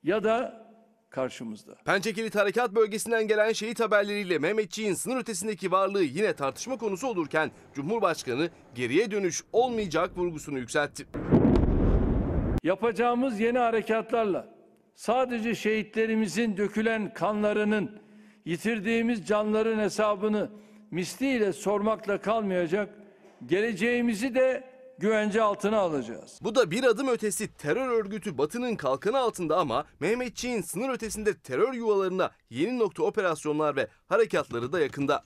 [0.03, 0.69] ya da
[1.11, 1.75] karşımızda.
[1.85, 8.51] Pençekilit Harekat Bölgesi'nden gelen şehit haberleriyle Mehmetçiğin sınır ötesindeki varlığı yine tartışma konusu olurken Cumhurbaşkanı
[8.75, 11.07] geriye dönüş olmayacak vurgusunu yükseltti.
[12.63, 14.55] Yapacağımız yeni harekatlarla
[14.95, 18.01] sadece şehitlerimizin dökülen kanlarının,
[18.45, 20.51] yitirdiğimiz canların hesabını
[20.91, 22.95] misliyle sormakla kalmayacak,
[23.47, 24.65] geleceğimizi de
[24.99, 26.41] güvence altına alacağız.
[26.43, 31.73] Bu da bir adım ötesi terör örgütü Batı'nın kalkanı altında ama Mehmetçiğin sınır ötesinde terör
[31.73, 35.23] yuvalarına yeni nokta operasyonlar ve harekatları da yakında.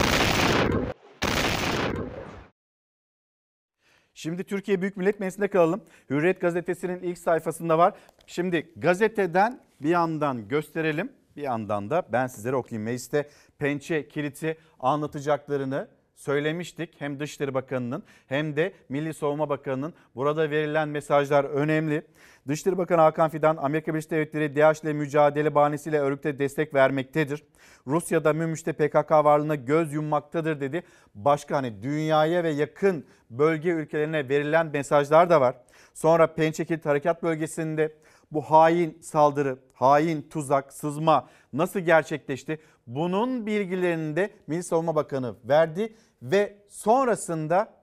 [4.15, 5.83] Şimdi Türkiye Büyük Millet Meclisi'nde kalalım.
[6.11, 7.95] Hürriyet gazetesinin ilk sayfasında var.
[8.27, 11.13] Şimdi gazeteden bir yandan gösterelim.
[11.37, 12.85] Bir yandan da ben sizlere okuyayım.
[12.85, 17.01] Mecliste pençe kiliti anlatacaklarını söylemiştik.
[17.01, 22.07] Hem Dışişleri Bakanı'nın hem de Milli Savunma Bakanı'nın burada verilen mesajlar önemli.
[22.49, 27.45] Dışişleri Bakanı Hakan Fidan Amerika Birleşik Devletleri DAEŞ ile mücadele bahanesiyle örgüte destek vermektedir.
[27.87, 30.83] Rusya'da Münbiş'te PKK varlığına göz yummaktadır dedi.
[31.15, 35.55] Başka hani dünyaya ve yakın bölge ülkelerine verilen mesajlar da var.
[35.95, 37.93] Sonra Pençekilit Harekat Bölgesi'nde
[38.33, 42.59] bu hain saldırı, hain tuzak, sızma nasıl gerçekleşti?
[42.87, 47.75] Bunun bilgilerini de Milli Savunma Bakanı verdi ve sonrasında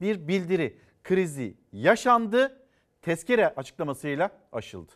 [0.00, 2.62] bir bildiri krizi yaşandı.
[3.02, 4.92] Tezkere açıklamasıyla aşıldı.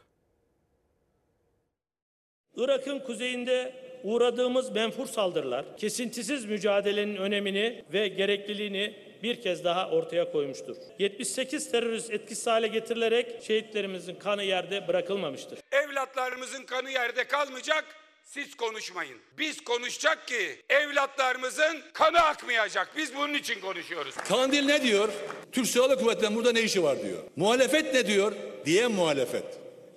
[2.56, 10.76] Irak'ın kuzeyinde uğradığımız menfur saldırılar kesintisiz mücadelenin önemini ve gerekliliğini bir kez daha ortaya koymuştur.
[10.98, 15.59] 78 terörist etkisiz hale getirilerek şehitlerimizin kanı yerde bırakılmamıştır.
[15.72, 17.85] Evlatlarımızın kanı yerde kalmayacak.
[18.24, 19.18] Siz konuşmayın.
[19.38, 22.88] Biz konuşacak ki evlatlarımızın kanı akmayacak.
[22.96, 24.14] Biz bunun için konuşuyoruz.
[24.16, 25.09] Kandil ne diyor?
[25.52, 27.22] Türk Silahlı Kuvvetleri'nin burada ne işi var diyor.
[27.37, 28.33] Muhalefet ne diyor?
[28.66, 29.44] Diyen muhalefet.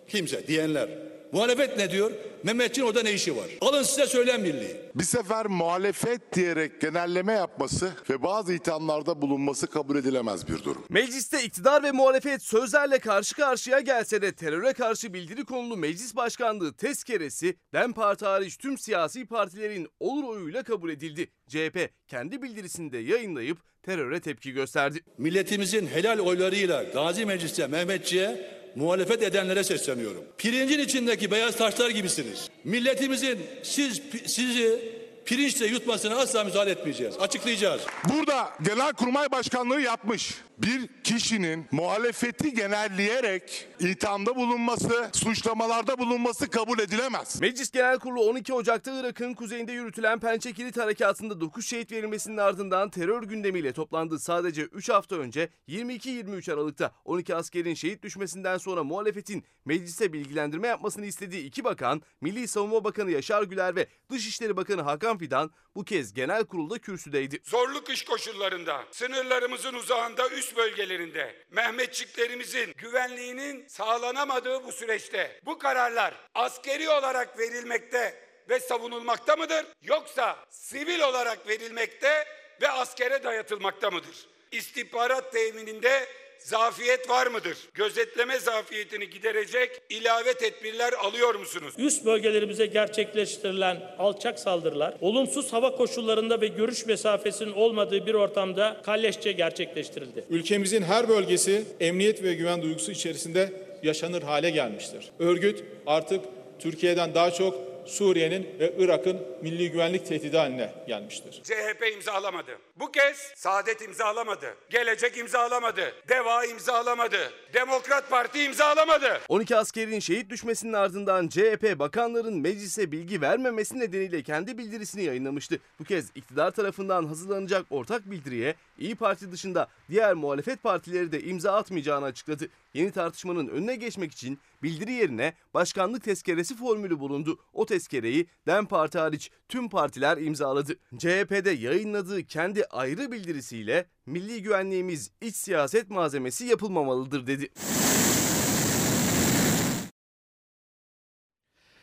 [0.09, 0.89] Kimse diyenler.
[1.33, 2.11] Muhalefet ne diyor?
[2.43, 3.45] Mehmetçiğin orada ne işi var?
[3.61, 4.75] Alın size söylem birliği.
[4.95, 10.85] Bir sefer muhalefet diyerek genelleme yapması ve bazı ithamlarda bulunması kabul edilemez bir durum.
[10.89, 16.73] Mecliste iktidar ve muhalefet sözlerle karşı karşıya gelse de teröre karşı bildiri konulu meclis başkanlığı
[16.73, 21.27] tezkeresi DEM Parti hariç tüm siyasi partilerin olur oyuyla kabul edildi.
[21.47, 24.99] CHP kendi bildirisinde yayınlayıp teröre tepki gösterdi.
[25.17, 30.23] Milletimizin helal oylarıyla Gazi Meclis'te Mehmetçiğe muhalefet edenlere sesleniyorum.
[30.37, 32.49] Pirincin içindeki beyaz taşlar gibisiniz.
[32.63, 34.92] Milletimizin siz sizi
[35.25, 37.15] pirinçle yutmasına asla müsaade etmeyeceğiz.
[37.19, 37.81] Açıklayacağız.
[38.09, 47.41] Burada Genelkurmay Başkanlığı yapmış bir kişinin muhalefeti genelleyerek ithamda bulunması, suçlamalarda bulunması kabul edilemez.
[47.41, 52.89] Meclis Genel Kurulu 12 Ocak'ta Irak'ın kuzeyinde yürütülen Pençe Kilit Harekatı'nda 9 şehit verilmesinin ardından
[52.89, 54.19] terör gündemiyle toplandı.
[54.19, 61.05] Sadece 3 hafta önce 22-23 Aralık'ta 12 askerin şehit düşmesinden sonra muhalefetin meclise bilgilendirme yapmasını
[61.05, 66.13] istediği iki bakan, Milli Savunma Bakanı Yaşar Güler ve Dışişleri Bakanı Hakan Fidan bu kez
[66.13, 67.39] genel kurulda kürsüdeydi.
[67.43, 76.89] Zorlu kış koşullarında, sınırlarımızın uzağında üst bölgelerinde Mehmetçiklerimizin güvenliğinin sağlanamadığı bu süreçte bu kararlar askeri
[76.89, 79.65] olarak verilmekte ve savunulmakta mıdır?
[79.81, 82.25] Yoksa sivil olarak verilmekte
[82.61, 84.27] ve askere dayatılmakta mıdır?
[84.51, 86.07] İstihbarat temininde
[86.43, 87.57] zafiyet var mıdır?
[87.73, 91.73] Gözetleme zafiyetini giderecek ilave tedbirler alıyor musunuz?
[91.77, 99.31] Üst bölgelerimize gerçekleştirilen alçak saldırılar, olumsuz hava koşullarında ve görüş mesafesinin olmadığı bir ortamda kalleşçe
[99.31, 100.25] gerçekleştirildi.
[100.29, 103.53] Ülkemizin her bölgesi emniyet ve güven duygusu içerisinde
[103.83, 105.11] yaşanır hale gelmiştir.
[105.19, 106.25] Örgüt artık
[106.59, 111.41] Türkiye'den daha çok Suriye'nin ve Irak'ın milli güvenlik tehdidi haline gelmiştir.
[111.43, 112.51] CHP imzalamadı.
[112.79, 114.55] Bu kez Saadet imzalamadı.
[114.69, 115.93] Gelecek imzalamadı.
[116.09, 117.33] Deva imzalamadı.
[117.53, 119.19] Demokrat Parti imzalamadı.
[119.29, 125.59] 12 askerin şehit düşmesinin ardından CHP bakanların meclise bilgi vermemesi nedeniyle kendi bildirisini yayınlamıştı.
[125.79, 131.53] Bu kez iktidar tarafından hazırlanacak ortak bildiriye İyi Parti dışında diğer muhalefet partileri de imza
[131.53, 132.47] atmayacağını açıkladı.
[132.73, 137.39] Yeni tartışmanın önüne geçmek için bildiri yerine başkanlık tezkeresi formülü bulundu.
[137.53, 140.73] O tezkereyi DEM Parti hariç tüm partiler imzaladı.
[140.97, 147.49] CHP'de yayınladığı kendi ayrı bildirisiyle milli güvenliğimiz iç siyaset malzemesi yapılmamalıdır dedi.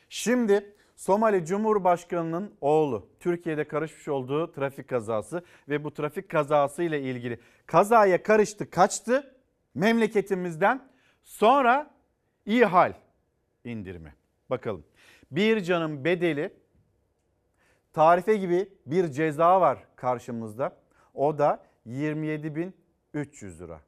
[0.09, 7.41] Şimdi Somali Cumhurbaşkanı'nın oğlu Türkiye'de karışmış olduğu trafik kazası ve bu trafik kazası ile ilgili
[7.67, 9.35] kazaya karıştı kaçtı
[9.75, 10.89] memleketimizden
[11.23, 11.95] sonra
[12.47, 12.93] iyi hal
[13.65, 14.15] indirimi.
[14.51, 14.85] Bakalım
[15.31, 16.60] bir canın bedeli
[17.93, 20.77] tarife gibi bir ceza var karşımızda
[21.15, 23.81] o da 27.300 lira.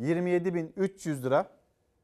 [0.00, 1.50] 27.300 lira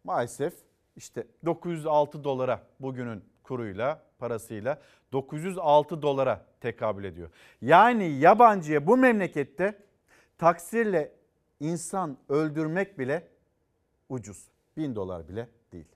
[0.04, 0.54] maalesef
[0.96, 4.80] işte 906 dolara bugünün kuruyla parasıyla
[5.12, 7.30] 906 dolara tekabül ediyor.
[7.62, 9.78] Yani yabancıya bu memlekette
[10.38, 11.12] taksirle
[11.60, 13.28] insan öldürmek bile
[14.08, 14.48] ucuz.
[14.76, 15.86] 1000 dolar bile değil.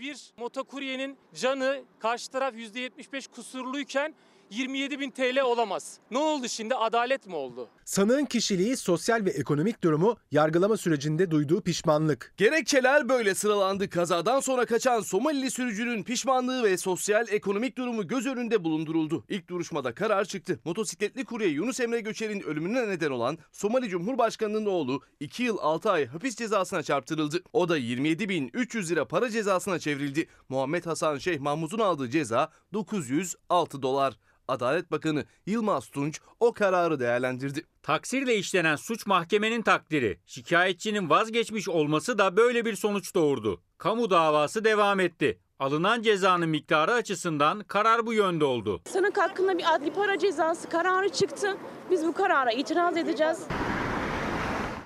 [0.00, 4.14] Bir motokuryenin canı karşı taraf %75 kusurluyken
[4.52, 5.98] 27 bin TL olamaz.
[6.10, 6.74] Ne oldu şimdi?
[6.74, 7.68] Adalet mi oldu?
[7.84, 12.34] Sanığın kişiliği, sosyal ve ekonomik durumu, yargılama sürecinde duyduğu pişmanlık.
[12.36, 13.90] Gerekçeler böyle sıralandı.
[13.90, 19.24] Kazadan sonra kaçan Somalili sürücünün pişmanlığı ve sosyal ekonomik durumu göz önünde bulunduruldu.
[19.28, 20.60] İlk duruşmada karar çıktı.
[20.64, 26.06] Motosikletli kurye Yunus Emre Göçer'in ölümüne neden olan Somali Cumhurbaşkanı'nın oğlu 2 yıl 6 ay
[26.06, 27.42] hapis cezasına çarptırıldı.
[27.52, 30.28] O da 27.300 lira para cezasına çevrildi.
[30.48, 34.14] Muhammed Hasan Şeyh Mahmut'un aldığı ceza 906 dolar.
[34.48, 37.64] Adalet Bakanı Yılmaz Tunç o kararı değerlendirdi.
[37.82, 40.18] Taksirle işlenen suç mahkemenin takdiri.
[40.26, 43.60] Şikayetçinin vazgeçmiş olması da böyle bir sonuç doğurdu.
[43.78, 45.38] Kamu davası devam etti.
[45.58, 48.82] Alınan cezanın miktarı açısından karar bu yönde oldu.
[48.88, 51.56] Sanık hakkında bir adli para cezası kararı çıktı.
[51.90, 53.38] Biz bu karara itiraz edeceğiz.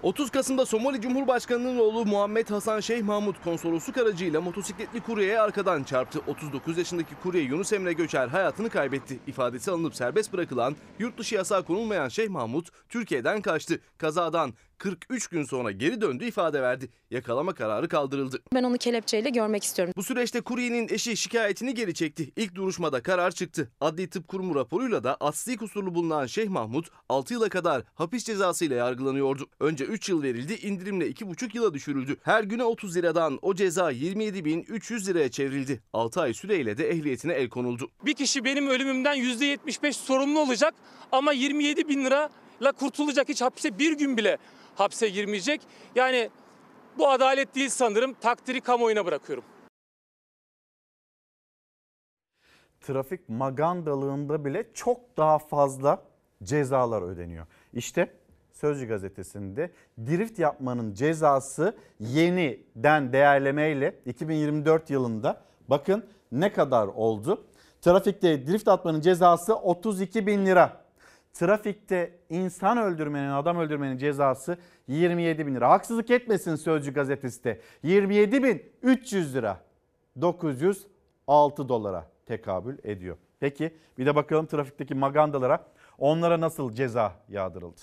[0.07, 6.21] 30 Kasım'da Somali Cumhurbaşkanı'nın oğlu Muhammed Hasan Şeyh Mahmut konsolosluk aracıyla motosikletli kuryeye arkadan çarptı.
[6.27, 9.19] 39 yaşındaki kurye Yunus Emre Göçer hayatını kaybetti.
[9.27, 13.81] İfadesi alınıp serbest bırakılan, yurt dışı yasağı konulmayan Şeyh Mahmut Türkiye'den kaçtı.
[13.99, 16.89] Kazadan 43 gün sonra geri döndü ifade verdi.
[17.11, 18.43] Yakalama kararı kaldırıldı.
[18.55, 19.95] Ben onu kelepçeyle görmek istiyorum.
[19.97, 22.33] Bu süreçte kuryenin eşi şikayetini geri çekti.
[22.37, 23.71] İlk duruşmada karar çıktı.
[23.81, 28.77] Adli Tıp Kurumu raporuyla da asli kusurlu bulunan Şeyh Mahmut 6 yıla kadar hapis cezasıyla
[28.77, 29.47] yargılanıyordu.
[29.61, 32.17] Önce 3 yıl verildi, indirimle 2,5 yıla düşürüldü.
[32.23, 35.81] Her güne 30 liradan o ceza 27.300 liraya çevrildi.
[35.93, 37.91] 6 ay süreyle de ehliyetine el konuldu.
[38.05, 40.75] Bir kişi benim ölümümden %75 sorumlu olacak
[41.13, 43.29] ama 27 bin lirayla kurtulacak.
[43.29, 44.39] Hiç hapse bir gün bile
[44.77, 45.61] hapse girmeyecek.
[45.95, 46.31] Yani
[46.99, 48.15] bu adalet değil sanırım.
[48.15, 49.45] Takdiri kamuoyuna bırakıyorum.
[52.81, 56.03] Trafik magandalığında bile çok daha fazla
[56.43, 57.47] cezalar ödeniyor.
[57.73, 58.13] İşte
[58.57, 67.45] Sözcü gazetesinde drift yapmanın cezası yeniden değerlemeyle 2024 yılında bakın ne kadar oldu.
[67.81, 70.86] Trafikte drift atmanın cezası 32 bin lira.
[71.39, 75.71] Trafikte insan öldürmenin, adam öldürmenin cezası 27 bin lira.
[75.71, 77.61] Haksızlık etmesin Sözcü gazetesi de.
[77.83, 79.61] 27 bin 300 lira.
[80.21, 83.17] 906 dolara tekabül ediyor.
[83.41, 85.65] Peki bir de bakalım trafikteki magandalara
[85.99, 87.81] onlara nasıl ceza yağdırıldı?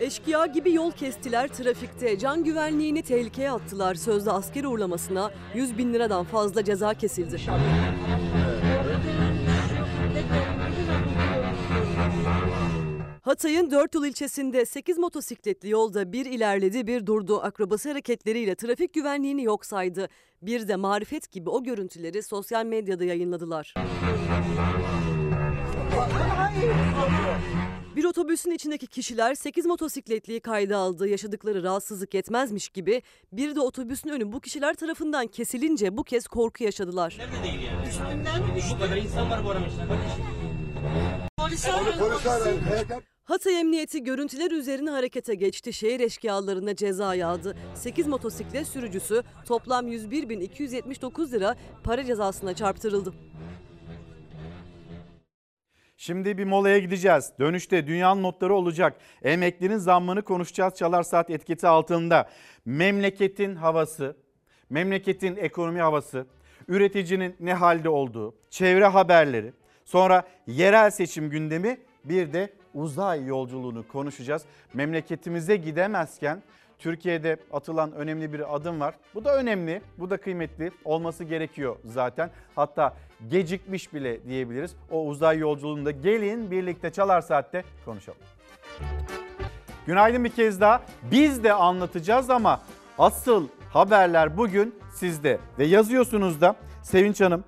[0.00, 2.18] Eşkıya gibi yol kestiler trafikte.
[2.18, 3.94] Can güvenliğini tehlikeye attılar.
[3.94, 7.38] Sözde asker uğurlamasına 100 bin liradan fazla ceza kesildi.
[13.22, 17.40] Hatay'ın dört yol ilçesinde 8 motosikletli yolda bir ilerledi bir durdu.
[17.42, 20.08] Akrobasi hareketleriyle trafik güvenliğini yok saydı.
[20.42, 23.74] Bir de marifet gibi o görüntüleri sosyal medyada yayınladılar.
[27.96, 31.08] Bir otobüsün içindeki kişiler 8 motosikletliyi kayda aldı.
[31.08, 36.64] Yaşadıkları rahatsızlık yetmezmiş gibi bir de otobüsün önü bu kişiler tarafından kesilince bu kez korku
[36.64, 37.18] yaşadılar.
[38.70, 39.72] Bu kadar insan var bu arabanın
[43.32, 45.72] Hatay Emniyeti görüntüler üzerine harekete geçti.
[45.72, 47.56] Şehir eşkıyalarına ceza yağdı.
[47.74, 53.14] 8 motosiklet sürücüsü toplam 101.279 lira para cezasına çarptırıldı.
[55.96, 57.32] Şimdi bir molaya gideceğiz.
[57.40, 58.96] Dönüşte dünyanın notları olacak.
[59.22, 62.28] Emeklinin zammını konuşacağız Çalar Saat etiketi altında.
[62.64, 64.16] Memleketin havası,
[64.70, 66.26] memleketin ekonomi havası,
[66.68, 69.52] üreticinin ne halde olduğu, çevre haberleri,
[69.84, 74.42] sonra yerel seçim gündemi bir de uzay yolculuğunu konuşacağız.
[74.74, 76.42] Memleketimize gidemezken
[76.78, 78.94] Türkiye'de atılan önemli bir adım var.
[79.14, 82.30] Bu da önemli, bu da kıymetli olması gerekiyor zaten.
[82.54, 82.94] Hatta
[83.30, 84.76] gecikmiş bile diyebiliriz.
[84.90, 88.20] O uzay yolculuğunda gelin birlikte Çalar Saat'te konuşalım.
[89.86, 90.82] Günaydın bir kez daha.
[91.10, 92.60] Biz de anlatacağız ama
[92.98, 95.38] asıl haberler bugün sizde.
[95.58, 97.44] Ve yazıyorsunuz da Sevinç Hanım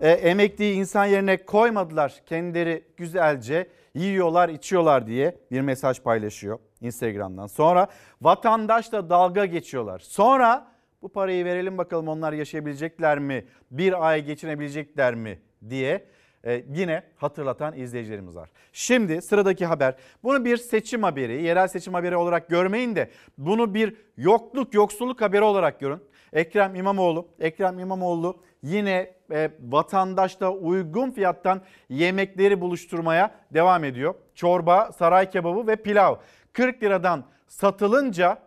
[0.00, 2.14] e, emekliyi insan yerine koymadılar.
[2.26, 7.46] Kendileri güzelce yiyorlar içiyorlar diye bir mesaj paylaşıyor Instagram'dan.
[7.46, 7.86] Sonra
[8.22, 9.98] vatandaşla dalga geçiyorlar.
[9.98, 10.66] Sonra
[11.02, 13.44] bu parayı verelim bakalım onlar yaşayabilecekler mi?
[13.70, 15.38] Bir ay geçinebilecekler mi
[15.70, 16.04] diye
[16.44, 18.50] e, yine hatırlatan izleyicilerimiz var.
[18.72, 19.94] Şimdi sıradaki haber.
[20.22, 25.42] Bunu bir seçim haberi, yerel seçim haberi olarak görmeyin de bunu bir yokluk, yoksulluk haberi
[25.42, 26.02] olarak görün.
[26.32, 34.14] Ekrem İmamoğlu, Ekrem İmamoğlu yine e, vatandaşla uygun fiyattan yemekleri buluşturmaya devam ediyor.
[34.34, 36.16] Çorba, saray kebabı ve pilav
[36.52, 38.38] 40 liradan satılınca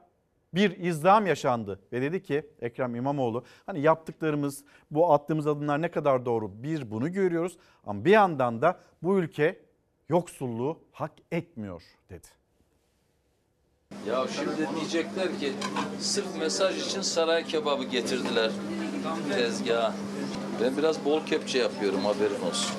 [0.53, 6.25] bir izdiham yaşandı ve dedi ki Ekrem İmamoğlu hani yaptıklarımız bu attığımız adımlar ne kadar
[6.25, 9.59] doğru bir bunu görüyoruz ama bir yandan da bu ülke
[10.09, 12.27] yoksulluğu hak etmiyor dedi.
[14.07, 15.53] Ya şimdi diyecekler ki
[16.01, 18.51] sırf mesaj için saray kebabı getirdiler
[19.35, 19.93] tezgaha.
[20.63, 22.71] Ben biraz bol kepçe yapıyorum haberin olsun.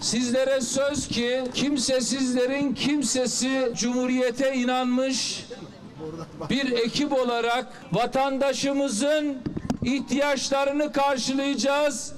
[0.00, 5.46] Sizlere söz ki kimsesizlerin kimsesi cumhuriyete inanmış
[6.50, 9.36] bir ekip olarak vatandaşımızın
[9.84, 12.12] ihtiyaçlarını karşılayacağız.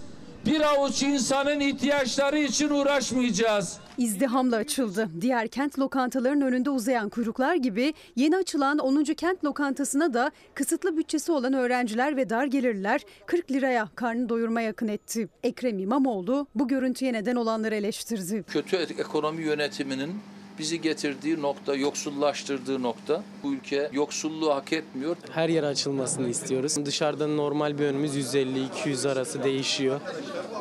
[0.46, 3.76] Bir avuç insanın ihtiyaçları için uğraşmayacağız.
[3.98, 5.08] İzdihamla açıldı.
[5.20, 9.04] Diğer kent lokantalarının önünde uzayan kuyruklar gibi yeni açılan 10.
[9.04, 14.88] kent lokantasına da kısıtlı bütçesi olan öğrenciler ve dar gelirliler 40 liraya karnı doyurma yakın
[14.88, 15.28] etti.
[15.42, 18.44] Ekrem İmamoğlu bu görüntüye neden olanları eleştirdi.
[18.48, 20.12] Kötü ekonomi yönetiminin
[20.58, 23.22] bizi getirdiği nokta, yoksullaştırdığı nokta.
[23.42, 25.16] Bu ülke yoksulluğu hak etmiyor.
[25.30, 26.86] Her yer açılmasını istiyoruz.
[26.86, 30.00] Dışarıdan normal bir önümüz 150-200 arası değişiyor.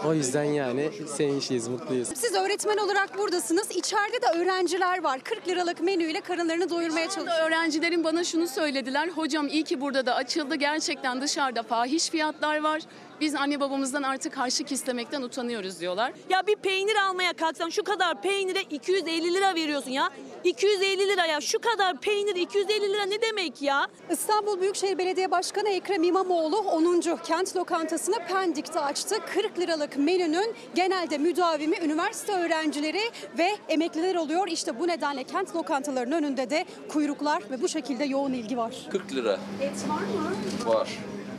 [0.06, 2.08] O yüzden yani sevinçliyiz, mutluyuz.
[2.16, 3.72] Siz öğretmen olarak buradasınız.
[3.72, 5.20] İçeride de öğrenciler var.
[5.24, 7.48] 40 liralık menüyle karınlarını doyurmaya çalışıyor.
[7.48, 9.08] Öğrencilerin bana şunu söylediler.
[9.08, 10.56] Hocam iyi ki burada da açıldı.
[10.56, 12.82] Gerçekten dışarıda fahiş fiyatlar var.
[13.24, 16.14] Biz anne babamızdan artık harçlık istemekten utanıyoruz diyorlar.
[16.30, 20.10] Ya bir peynir almaya kalksan şu kadar peynire 250 lira veriyorsun ya.
[20.44, 23.88] 250 liraya şu kadar peynir 250 lira ne demek ya?
[24.12, 27.02] İstanbul Büyükşehir Belediye Başkanı Ekrem İmamoğlu 10.
[27.24, 29.16] kent lokantasını Pendik'te açtı.
[29.34, 33.02] 40 liralık menünün genelde müdavimi üniversite öğrencileri
[33.38, 34.48] ve emekliler oluyor.
[34.48, 38.76] İşte bu nedenle kent lokantalarının önünde de kuyruklar ve bu şekilde yoğun ilgi var.
[38.92, 40.74] 40 lira Et var mı?
[40.74, 40.90] var.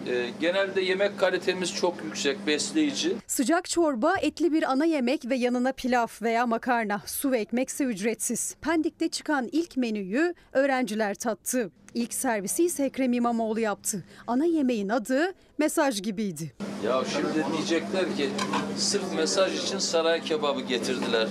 [0.09, 3.17] Ee, genelde yemek kalitemiz çok yüksek, besleyici.
[3.27, 8.57] Sıcak çorba, etli bir ana yemek ve yanına pilav veya makarna, su ve ekmekse ücretsiz.
[8.63, 11.71] Pendik'te çıkan ilk menüyü öğrenciler tattı.
[11.95, 14.05] İlk servisi ise Ekrem İmamoğlu yaptı.
[14.27, 16.53] Ana yemeğin adı mesaj gibiydi.
[16.87, 18.31] Ya şimdi diyecekler ki
[18.77, 21.29] sırf mesaj için saray kebabı getirdiler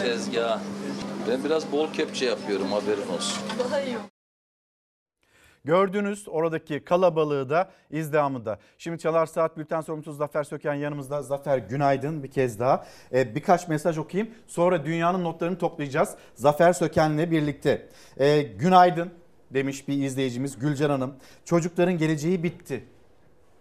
[0.00, 0.60] tezgaha.
[1.30, 3.38] Ben biraz bol kepçe yapıyorum haberin olsun.
[3.58, 3.96] Daha iyi.
[5.64, 8.58] Gördünüz oradaki kalabalığı da izdihamı da.
[8.78, 11.22] Şimdi Çalar Saat Bülten sorumlusu Zafer Söken yanımızda.
[11.22, 12.84] Zafer günaydın bir kez daha.
[13.12, 14.34] Ee, birkaç mesaj okuyayım.
[14.46, 16.14] Sonra dünyanın notlarını toplayacağız.
[16.34, 17.88] Zafer Söken'le birlikte.
[18.18, 19.10] Ee, günaydın
[19.50, 21.14] demiş bir izleyicimiz Gülcan Hanım.
[21.44, 22.84] Çocukların geleceği bitti.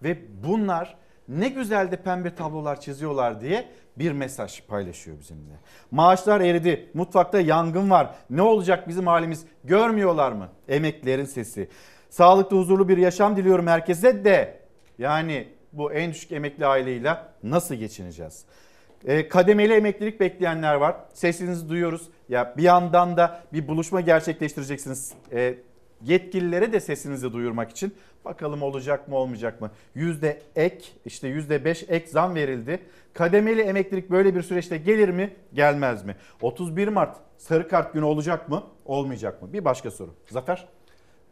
[0.03, 0.95] Ve bunlar
[1.27, 5.53] ne güzel de pembe tablolar çiziyorlar diye bir mesaj paylaşıyor bizimle.
[5.91, 8.15] Maaşlar eridi, mutfakta yangın var.
[8.29, 10.49] Ne olacak bizim halimiz görmüyorlar mı?
[10.67, 11.69] Emeklilerin sesi.
[12.13, 14.59] Sağlıklı huzurlu bir yaşam diliyorum herkese de.
[14.97, 18.45] Yani bu en düşük emekli aileyle nasıl geçineceğiz?
[19.05, 20.95] E, kademeli emeklilik bekleyenler var.
[21.13, 22.09] Sesinizi duyuyoruz.
[22.29, 25.13] Ya bir yandan da bir buluşma gerçekleştireceksiniz.
[25.31, 25.55] E,
[26.01, 27.95] yetkililere de sesinizi duyurmak için
[28.25, 29.71] bakalım olacak mı olmayacak mı?
[29.95, 32.79] Yüzde ek işte yüzde beş ek zam verildi.
[33.13, 36.15] Kademeli emeklilik böyle bir süreçte gelir mi gelmez mi?
[36.41, 39.53] 31 Mart sarı kart günü olacak mı olmayacak mı?
[39.53, 40.15] Bir başka soru.
[40.29, 40.67] Zafer?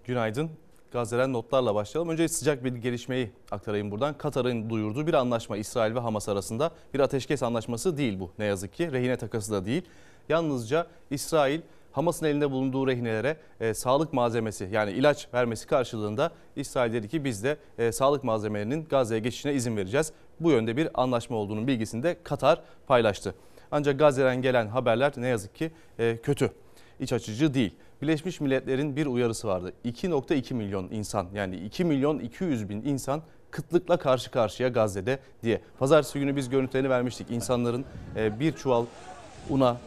[0.03, 0.51] Günaydın.
[0.91, 2.09] Gazze'den notlarla başlayalım.
[2.09, 4.17] Önce sıcak bir gelişmeyi aktarayım buradan.
[4.17, 8.73] Katar'ın duyurduğu bir anlaşma İsrail ve Hamas arasında bir ateşkes anlaşması değil bu ne yazık
[8.73, 8.91] ki.
[8.91, 9.83] Rehine takası da değil.
[10.29, 11.61] Yalnızca İsrail
[11.91, 17.43] Hamas'ın elinde bulunduğu rehinelere e, sağlık malzemesi yani ilaç vermesi karşılığında İsrail dedi ki biz
[17.43, 20.11] de e, sağlık malzemelerinin Gazze'ye geçişine izin vereceğiz.
[20.39, 23.35] Bu yönde bir anlaşma olduğunun bilgisini de Katar paylaştı.
[23.71, 26.51] Ancak Gazze'den gelen haberler ne yazık ki e, kötü.
[27.01, 27.75] İç açıcı değil.
[28.01, 29.73] Birleşmiş Milletler'in bir uyarısı vardı.
[29.85, 33.21] 2.2 milyon insan yani 2 milyon 200 bin insan
[33.51, 35.61] kıtlıkla karşı karşıya Gazze'de diye.
[35.79, 37.31] Pazartesi günü biz görüntülerini vermiştik.
[37.31, 37.85] İnsanların
[38.15, 38.85] e, bir çuval
[39.49, 39.77] una,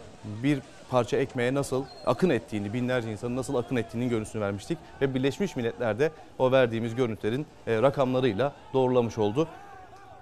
[0.42, 0.58] bir
[0.90, 4.78] parça ekmeğe nasıl akın ettiğini, binlerce insanın nasıl akın ettiğinin görüntüsünü vermiştik.
[5.00, 9.48] Ve Birleşmiş Milletler'de o verdiğimiz görüntülerin e, rakamlarıyla doğrulamış oldu.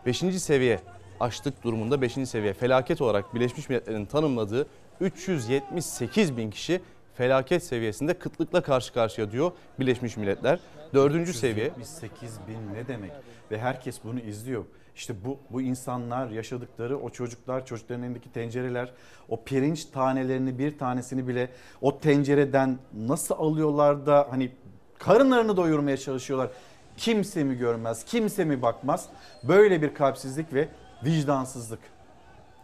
[0.06, 0.18] 5.
[0.18, 0.80] seviye
[1.20, 2.12] açlık durumunda 5.
[2.12, 4.66] seviye felaket olarak Birleşmiş Milletler'in tanımladığı
[5.02, 6.80] 378 bin kişi
[7.14, 10.60] felaket seviyesinde kıtlıkla karşı karşıya diyor Birleşmiş Milletler.
[10.94, 13.12] Dördüncü seviye 78 bin ne demek?
[13.50, 14.64] Ve herkes bunu izliyor.
[14.96, 18.92] İşte bu, bu insanlar yaşadıkları o çocuklar, çocukların elindeki tencereler,
[19.28, 21.50] o pirinç tanelerini bir tanesini bile
[21.80, 24.52] o tencereden nasıl alıyorlar da hani
[24.98, 26.50] karınlarını doyurmaya çalışıyorlar.
[26.96, 29.08] Kimse mi görmez, kimse mi bakmaz?
[29.42, 30.68] Böyle bir kalpsizlik ve
[31.04, 31.80] vicdansızlık.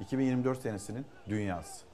[0.00, 1.87] 2024 senesinin dünyası.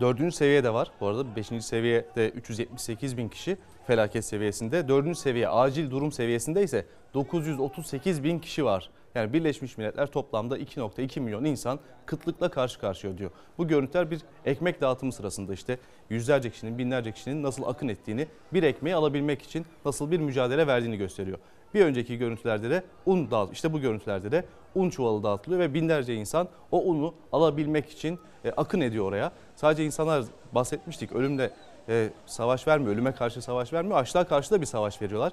[0.00, 0.90] Dördüncü seviye de var.
[1.00, 4.88] Bu arada beşinci seviyede 378 bin kişi felaket seviyesinde.
[4.88, 8.90] Dördüncü seviye acil durum seviyesinde ise 938 bin kişi var.
[9.14, 13.30] Yani Birleşmiş Milletler toplamda 2.2 milyon insan kıtlıkla karşı karşıya diyor.
[13.58, 15.78] Bu görüntüler bir ekmek dağıtımı sırasında işte
[16.10, 20.96] yüzlerce kişinin, binlerce kişinin nasıl akın ettiğini, bir ekmeği alabilmek için nasıl bir mücadele verdiğini
[20.96, 21.38] gösteriyor.
[21.74, 24.44] Bir önceki görüntülerde de un dağıt, işte bu görüntülerde de
[24.74, 29.32] un çuvalı dağıtılıyor ve binlerce insan o unu alabilmek için e, akın ediyor oraya.
[29.56, 31.50] Sadece insanlar bahsetmiştik ölümle
[31.88, 35.32] e, savaş vermiyor, ölüme karşı savaş vermiyor, açlığa karşı da bir savaş veriyorlar.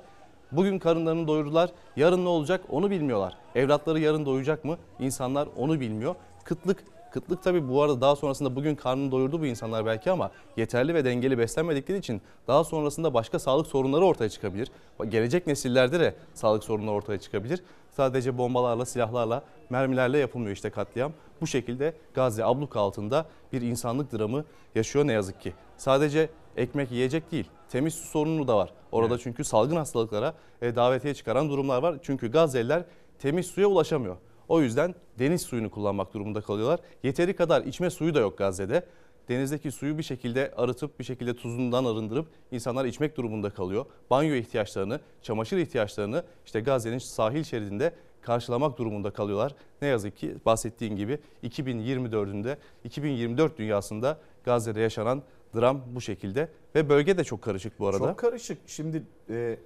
[0.52, 3.38] Bugün karınlarını doyurdular, yarın ne olacak onu bilmiyorlar.
[3.56, 4.78] Evlatları yarın doyacak mı?
[5.00, 6.16] İnsanlar onu bilmiyor.
[6.44, 6.84] Kıtlık
[7.16, 11.06] Kıtlık tabii bu arada daha sonrasında bugün karnını doyurdu bu insanlar belki ama yeterli ve
[11.06, 14.72] dengeli beslenmedikleri için daha sonrasında başka sağlık sorunları ortaya çıkabilir.
[15.10, 17.64] Gelecek nesillerde de sağlık sorunları ortaya çıkabilir.
[17.92, 21.12] Sadece bombalarla, silahlarla, mermilerle yapılmıyor işte katliam.
[21.42, 24.46] Bu şekilde Gazze abluk altında bir insanlık dramı
[24.76, 25.54] yaşıyor ne yazık ki.
[25.78, 28.70] Sadece ekmek yiyecek değil, temiz su sorunu da var.
[28.92, 29.24] Orada Evet.
[29.24, 31.96] çünkü salgın hastalıklara e, davetiye çıkaran durumlar var.
[32.02, 32.84] Çünkü Gazze'liler
[33.20, 34.16] temiz suya ulaşamıyor.
[34.50, 36.80] O yüzden deniz suyunu kullanmak durumunda kalıyorlar.
[37.04, 38.86] Yeteri kadar içme suyu da yok Gazze'de.
[39.30, 43.86] Denizdeki suyu bir şekilde arıtıp bir şekilde tuzundan arındırıp insanlar içmek durumunda kalıyor.
[44.10, 49.56] Banyo ihtiyaçlarını, çamaşır ihtiyaçlarını işte Gazze'nin sahil şeridinde karşılamak durumunda kalıyorlar.
[49.82, 55.24] Ne yazık ki bahsettiğin gibi 2024'ünde 2024 dünyasında Gazze'de yaşanan
[55.56, 58.08] dram bu şekilde ve bölge de çok karışık bu arada.
[58.08, 58.58] Çok karışık.
[58.68, 59.58] Şimdi e,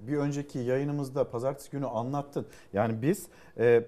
[0.00, 2.46] bir önceki yayınımızda pazartesi günü anlattın.
[2.72, 3.26] Yani biz
[3.58, 3.86] e,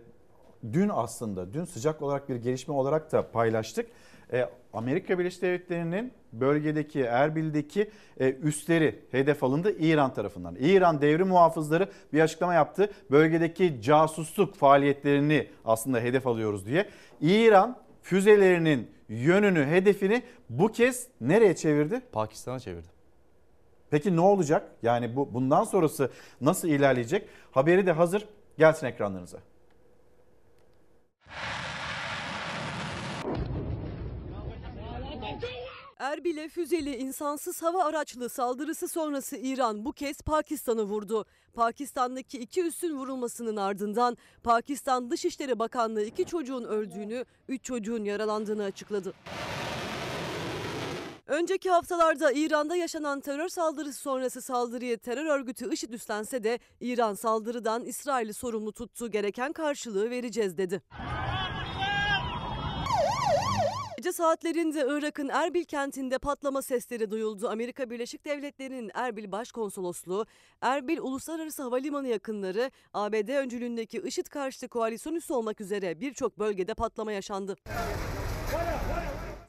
[0.72, 3.86] dün aslında dün sıcak olarak bir gelişme olarak da paylaştık.
[4.32, 7.90] E, Amerika Birleşik Devletleri'nin bölgedeki Erbil'deki
[8.20, 10.56] e, üsleri hedef alındı İran tarafından.
[10.60, 12.90] İran devrim muhafızları bir açıklama yaptı.
[13.10, 16.88] Bölgedeki casusluk faaliyetlerini aslında hedef alıyoruz diye.
[17.20, 22.00] İran füzelerinin yönünü, hedefini bu kez nereye çevirdi?
[22.12, 22.88] Pakistan'a çevirdi.
[23.90, 24.68] Peki ne olacak?
[24.82, 27.28] Yani bu bundan sonrası nasıl ilerleyecek?
[27.50, 28.28] Haberi de hazır.
[28.58, 29.38] Gelsin ekranlarınıza.
[35.98, 41.24] Erbil'e füzeli insansız hava araçlı saldırısı sonrası İran bu kez Pakistan'ı vurdu.
[41.54, 49.14] Pakistan'daki iki üssün vurulmasının ardından Pakistan Dışişleri Bakanlığı iki çocuğun öldüğünü, üç çocuğun yaralandığını açıkladı.
[51.26, 57.84] Önceki haftalarda İran'da yaşanan terör saldırısı sonrası saldırıyı terör örgütü IŞİD üstlense de İran saldırıdan
[57.84, 60.82] İsrail'i sorumlu tuttu gereken karşılığı vereceğiz dedi.
[64.08, 67.48] Gece saatlerinde Irak'ın Erbil kentinde patlama sesleri duyuldu.
[67.48, 70.26] Amerika Birleşik Devletleri'nin Erbil Başkonsolosluğu,
[70.60, 77.12] Erbil Uluslararası Havalimanı yakınları, ABD öncülüğündeki IŞİD karşıtı koalisyon üssü olmak üzere birçok bölgede patlama
[77.12, 77.56] yaşandı.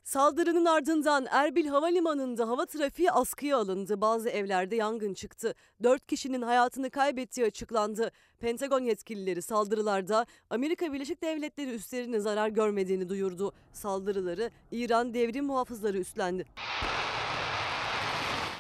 [0.09, 4.01] Saldırının ardından Erbil Havalimanı'nda hava trafiği askıya alındı.
[4.01, 5.53] Bazı evlerde yangın çıktı.
[5.83, 8.11] Dört kişinin hayatını kaybettiği açıklandı.
[8.39, 13.53] Pentagon yetkilileri saldırılarda Amerika Birleşik Devletleri üslerinin zarar görmediğini duyurdu.
[13.73, 16.45] Saldırıları İran devrim muhafızları üstlendi.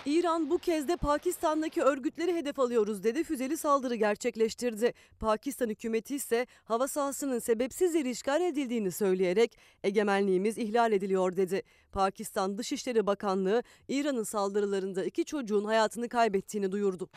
[0.09, 4.93] İran bu kez de Pakistan'daki örgütleri hedef alıyoruz dedi füzeli saldırı gerçekleştirdi.
[5.19, 11.61] Pakistan hükümeti ise hava sahasının sebepsiz yere işgal edildiğini söyleyerek egemenliğimiz ihlal ediliyor dedi.
[11.91, 17.09] Pakistan Dışişleri Bakanlığı İran'ın saldırılarında iki çocuğun hayatını kaybettiğini duyurdu.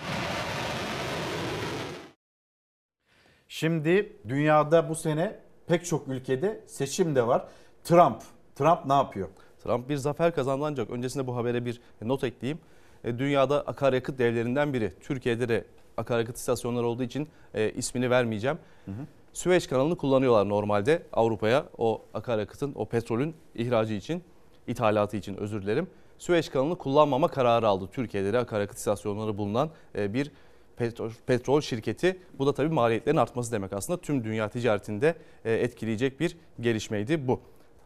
[3.48, 7.48] Şimdi dünyada bu sene pek çok ülkede seçim de var.
[7.84, 8.22] Trump,
[8.54, 9.28] Trump ne yapıyor?
[9.64, 12.60] Trump bir zafer kazandı ancak öncesinde bu habere bir not ekleyeyim.
[13.04, 14.92] E, Dünyada akaryakıt devlerinden biri.
[15.00, 15.64] Türkiye'de de
[15.96, 18.58] akaryakıt istasyonları olduğu için e, ismini vermeyeceğim.
[19.32, 24.24] Süveyş kanalını kullanıyorlar normalde Avrupa'ya o akaryakıtın, o petrolün ihracı için,
[24.66, 25.86] ithalatı için özür dilerim.
[26.18, 27.88] Süveyş kanalını kullanmama kararı aldı.
[27.92, 30.30] Türkiye'de de akaryakıt istasyonları bulunan e, bir
[30.76, 32.18] petrol, petrol şirketi.
[32.38, 34.00] Bu da tabii maliyetlerin artması demek aslında.
[34.00, 37.40] Tüm dünya ticaretinde e, etkileyecek bir gelişmeydi bu.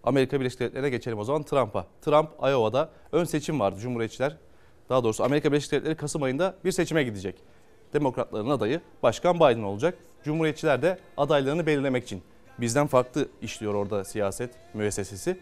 [0.04, 1.86] Amerika Birleşik Devletleri'ne geçelim o zaman Trump'a.
[2.00, 4.36] Trump Iowa'da ön seçim vardı Cumhuriyetçiler.
[4.90, 7.36] Daha doğrusu Amerika Birleşik Devletleri Kasım ayında bir seçime gidecek.
[7.92, 9.98] Demokratların adayı Başkan Biden olacak.
[10.24, 12.22] Cumhuriyetçiler de adaylarını belirlemek için
[12.58, 15.38] bizden farklı işliyor orada siyaset müessesesi.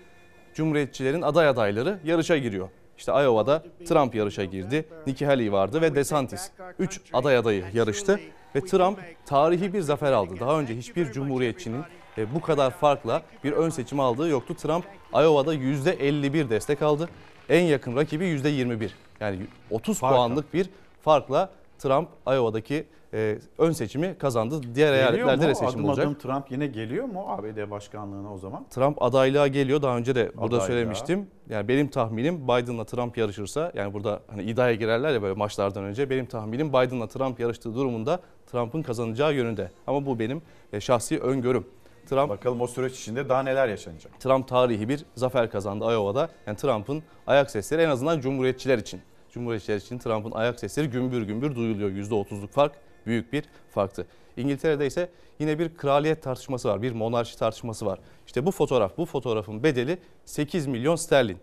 [0.54, 2.68] Cumhuriyetçilerin aday adayları yarışa giriyor.
[2.98, 4.88] İşte Iowa'da Trump yarışa girdi.
[5.06, 6.50] Nikki Haley vardı ve DeSantis.
[6.78, 8.20] 3 aday adayı yarıştı
[8.54, 10.34] ve Trump tarihi bir zafer aldı.
[10.40, 11.84] Daha önce hiçbir cumhuriyetçinin
[12.18, 14.54] e, bu kadar farkla bir ön seçim aldığı yoktu.
[14.54, 17.08] Trump Iowa'da %51 destek aldı.
[17.48, 18.90] En yakın rakibi %21.
[19.20, 19.38] Yani
[19.70, 20.70] 30 puanlık bir
[21.02, 24.60] farkla Trump Iowa'daki e, ön seçimi kazandı.
[24.62, 25.50] Diğer Geliyor eyaletlerde mu?
[25.50, 26.06] de seçim adım olacak.
[26.06, 28.64] adım Trump yine geliyor mu ABD başkanlığına o zaman?
[28.70, 29.82] Trump adaylığa geliyor.
[29.82, 30.66] Daha önce de burada Adaylığa.
[30.66, 31.26] söylemiştim.
[31.50, 36.10] Yani benim tahminim Biden'la Trump yarışırsa yani burada hani iddiaya girerler ya böyle maçlardan önce
[36.10, 39.70] benim tahminim Biden'la Trump yarıştığı durumunda Trump'ın kazanacağı yönünde.
[39.86, 40.42] Ama bu benim
[40.72, 41.66] e, şahsi öngörüm.
[42.06, 44.20] Trump Bakalım o süreç içinde daha neler yaşanacak.
[44.20, 46.28] Trump tarihi bir zafer kazandı Iowa'da.
[46.46, 49.00] Yani Trump'ın ayak sesleri en azından cumhuriyetçiler için.
[49.30, 51.90] Cumhuriyetçiler için Trump'ın ayak sesleri gümbür gümbür duyuluyor.
[51.90, 52.72] %30'luk fark
[53.06, 54.06] büyük bir farktı.
[54.36, 56.82] İngiltere'de ise yine bir kraliyet tartışması var.
[56.82, 57.98] Bir monarşi tartışması var.
[58.26, 61.38] İşte bu fotoğraf, bu fotoğrafın bedeli 8 milyon sterlin.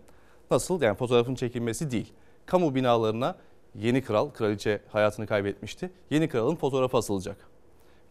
[0.50, 0.82] Nasıl?
[0.82, 2.12] Yani fotoğrafın çekilmesi değil.
[2.46, 3.36] Kamu binalarına
[3.74, 5.90] yeni kral, kraliçe hayatını kaybetmişti.
[6.10, 7.36] Yeni kralın fotoğrafı asılacak.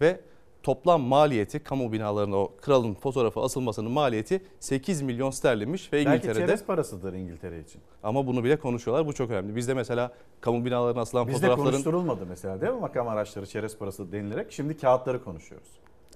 [0.01, 0.19] Ve
[0.63, 6.47] toplam maliyeti kamu binalarına o kralın fotoğrafı asılmasının maliyeti 8 milyon sterlinmiş ve Belki İngiltere'de
[6.47, 7.81] çerez parasıdır İngiltere için.
[8.03, 9.07] ama bunu bile konuşuyorlar.
[9.07, 9.55] Bu çok önemli.
[9.55, 14.11] Bizde mesela kamu binalarına asılan Bizde fotoğrafların konuşturulmadı mesela değil mi makam araçları çerez parası
[14.11, 14.51] denilerek.
[14.51, 15.67] Şimdi kağıtları konuşuyoruz.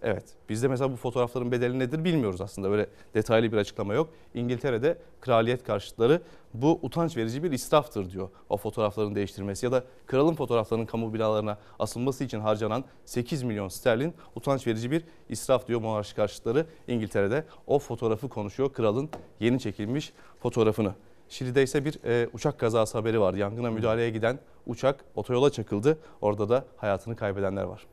[0.01, 0.23] Evet.
[0.49, 2.69] Bizde mesela bu fotoğrafların bedeli nedir bilmiyoruz aslında.
[2.69, 4.09] Böyle detaylı bir açıklama yok.
[4.33, 6.21] İngiltere'de kraliyet karşıtları
[6.53, 8.29] bu utanç verici bir israftır diyor.
[8.49, 14.13] O fotoğrafların değiştirmesi ya da kralın fotoğraflarının kamu binalarına asılması için harcanan 8 milyon sterlin
[14.35, 17.45] utanç verici bir israf diyor monarşi karşıtları İngiltere'de.
[17.67, 20.93] O fotoğrafı konuşuyor kralın yeni çekilmiş fotoğrafını.
[21.29, 23.33] Şili'de ise bir e, uçak kazası haberi var.
[23.33, 25.97] Yangına müdahaleye giden uçak otoyola çakıldı.
[26.21, 27.85] Orada da hayatını kaybedenler var.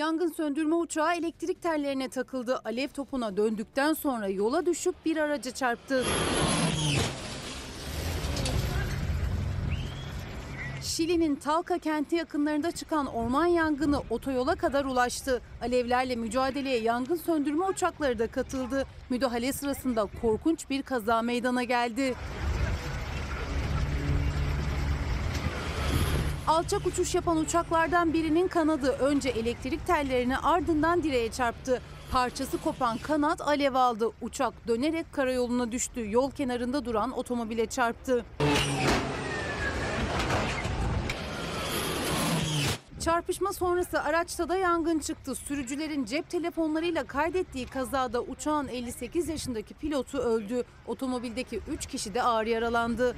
[0.00, 2.60] Yangın söndürme uçağı elektrik tellerine takıldı.
[2.64, 6.04] Alev topuna döndükten sonra yola düşüp bir araca çarptı.
[10.82, 15.42] Şili'nin Talca kenti yakınlarında çıkan orman yangını otoyola kadar ulaştı.
[15.62, 18.86] Alevlerle mücadeleye yangın söndürme uçakları da katıldı.
[19.10, 22.14] Müdahale sırasında korkunç bir kaza meydana geldi.
[26.46, 31.82] Alçak uçuş yapan uçaklardan birinin kanadı önce elektrik tellerine ardından direğe çarptı.
[32.12, 34.10] Parçası kopan kanat alev aldı.
[34.20, 36.10] Uçak dönerek karayoluna düştü.
[36.10, 38.24] Yol kenarında duran otomobile çarptı.
[43.00, 45.34] Çarpışma sonrası araçta da yangın çıktı.
[45.34, 50.62] Sürücülerin cep telefonlarıyla kaydettiği kazada uçağın 58 yaşındaki pilotu öldü.
[50.86, 53.16] Otomobildeki 3 kişi de ağır yaralandı.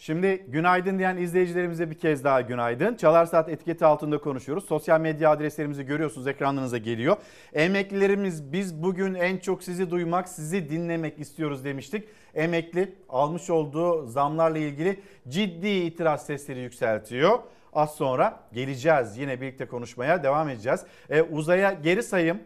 [0.00, 2.94] Şimdi günaydın diyen izleyicilerimize bir kez daha günaydın.
[2.94, 4.64] Çalar Saat etiketi altında konuşuyoruz.
[4.64, 7.16] Sosyal medya adreslerimizi görüyorsunuz ekranlarınıza geliyor.
[7.52, 12.08] Emeklilerimiz biz bugün en çok sizi duymak, sizi dinlemek istiyoruz demiştik.
[12.34, 17.38] Emekli almış olduğu zamlarla ilgili ciddi itiraz sesleri yükseltiyor.
[17.72, 20.84] Az sonra geleceğiz yine birlikte konuşmaya devam edeceğiz.
[21.10, 22.38] Ee, uzaya geri sayım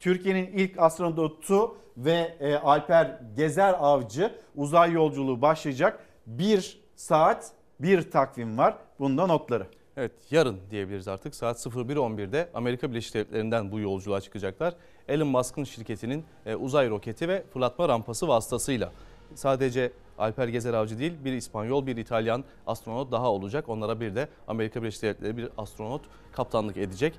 [0.00, 5.98] Türkiye'nin ilk astronotu ve e, Alper Gezer Avcı uzay yolculuğu başlayacak.
[6.26, 7.50] Bir saat
[7.80, 8.76] bir takvim var.
[8.98, 9.66] Bunda notları.
[9.96, 14.74] Evet yarın diyebiliriz artık saat 01.11'de Amerika Birleşik Devletleri'nden bu yolculuğa çıkacaklar.
[15.08, 18.92] Elon Musk'ın şirketinin e, uzay roketi ve fırlatma rampası vasıtasıyla.
[19.34, 23.68] Sadece Alper Gezer Avcı değil bir İspanyol bir İtalyan astronot daha olacak.
[23.68, 27.14] Onlara bir de Amerika Birleşik Devletleri bir astronot kaptanlık edecek.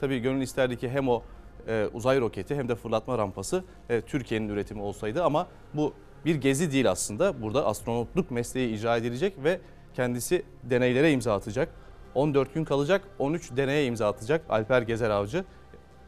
[0.00, 1.22] Tabii gönül isterdi ki hem o
[1.68, 5.92] e, uzay roketi hem de fırlatma rampası e, Türkiye'nin üretimi olsaydı ama bu
[6.24, 7.42] bir gezi değil aslında.
[7.42, 9.60] Burada astronotluk mesleği icra edilecek ve
[9.94, 11.68] kendisi deneylere imza atacak.
[12.14, 15.44] 14 gün kalacak, 13 deneye imza atacak Alper Gezer Avcı.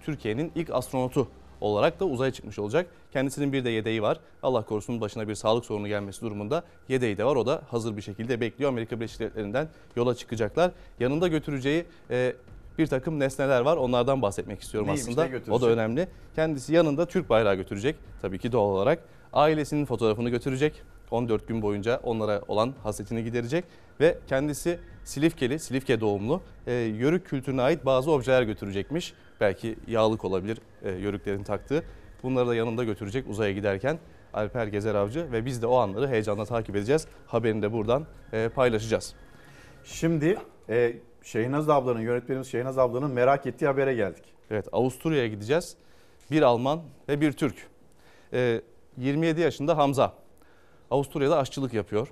[0.00, 1.28] Türkiye'nin ilk astronotu
[1.60, 2.86] olarak da uzaya çıkmış olacak.
[3.12, 4.20] Kendisinin bir de yedeği var.
[4.42, 7.36] Allah korusun başına bir sağlık sorunu gelmesi durumunda yedeği de var.
[7.36, 8.70] O da hazır bir şekilde bekliyor.
[8.70, 10.70] Amerika Birleşik Devletleri'nden yola çıkacaklar.
[11.00, 12.32] Yanında götüreceği e,
[12.78, 13.76] bir takım nesneler var.
[13.76, 15.28] Onlardan bahsetmek istiyorum Neymiş, aslında.
[15.50, 16.08] O da önemli.
[16.36, 17.96] Kendisi yanında Türk bayrağı götürecek.
[18.22, 19.04] Tabii ki doğal olarak.
[19.32, 20.82] Ailesinin fotoğrafını götürecek.
[21.10, 23.64] 14 gün boyunca onlara olan hasretini giderecek.
[24.00, 29.14] Ve kendisi Silifkeli, Silifke doğumlu e, yörük kültürüne ait bazı objeler götürecekmiş.
[29.40, 31.84] Belki yağlık olabilir e, yörüklerin taktığı.
[32.22, 33.98] Bunları da yanında götürecek uzaya giderken
[34.34, 37.06] Alper Gezer Avcı ve biz de o anları heyecanla takip edeceğiz.
[37.26, 39.14] Haberini de buradan e, paylaşacağız.
[39.84, 44.24] Şimdi e, Şehnaz ablanın, yönetmenimiz Şehnaz ablanın merak ettiği habere geldik.
[44.50, 45.76] Evet Avusturya'ya gideceğiz.
[46.30, 47.56] Bir Alman ve bir Türk.
[48.32, 48.60] Ee,
[49.00, 50.12] 27 yaşında Hamza.
[50.90, 52.08] Avusturya'da aşçılık yapıyor.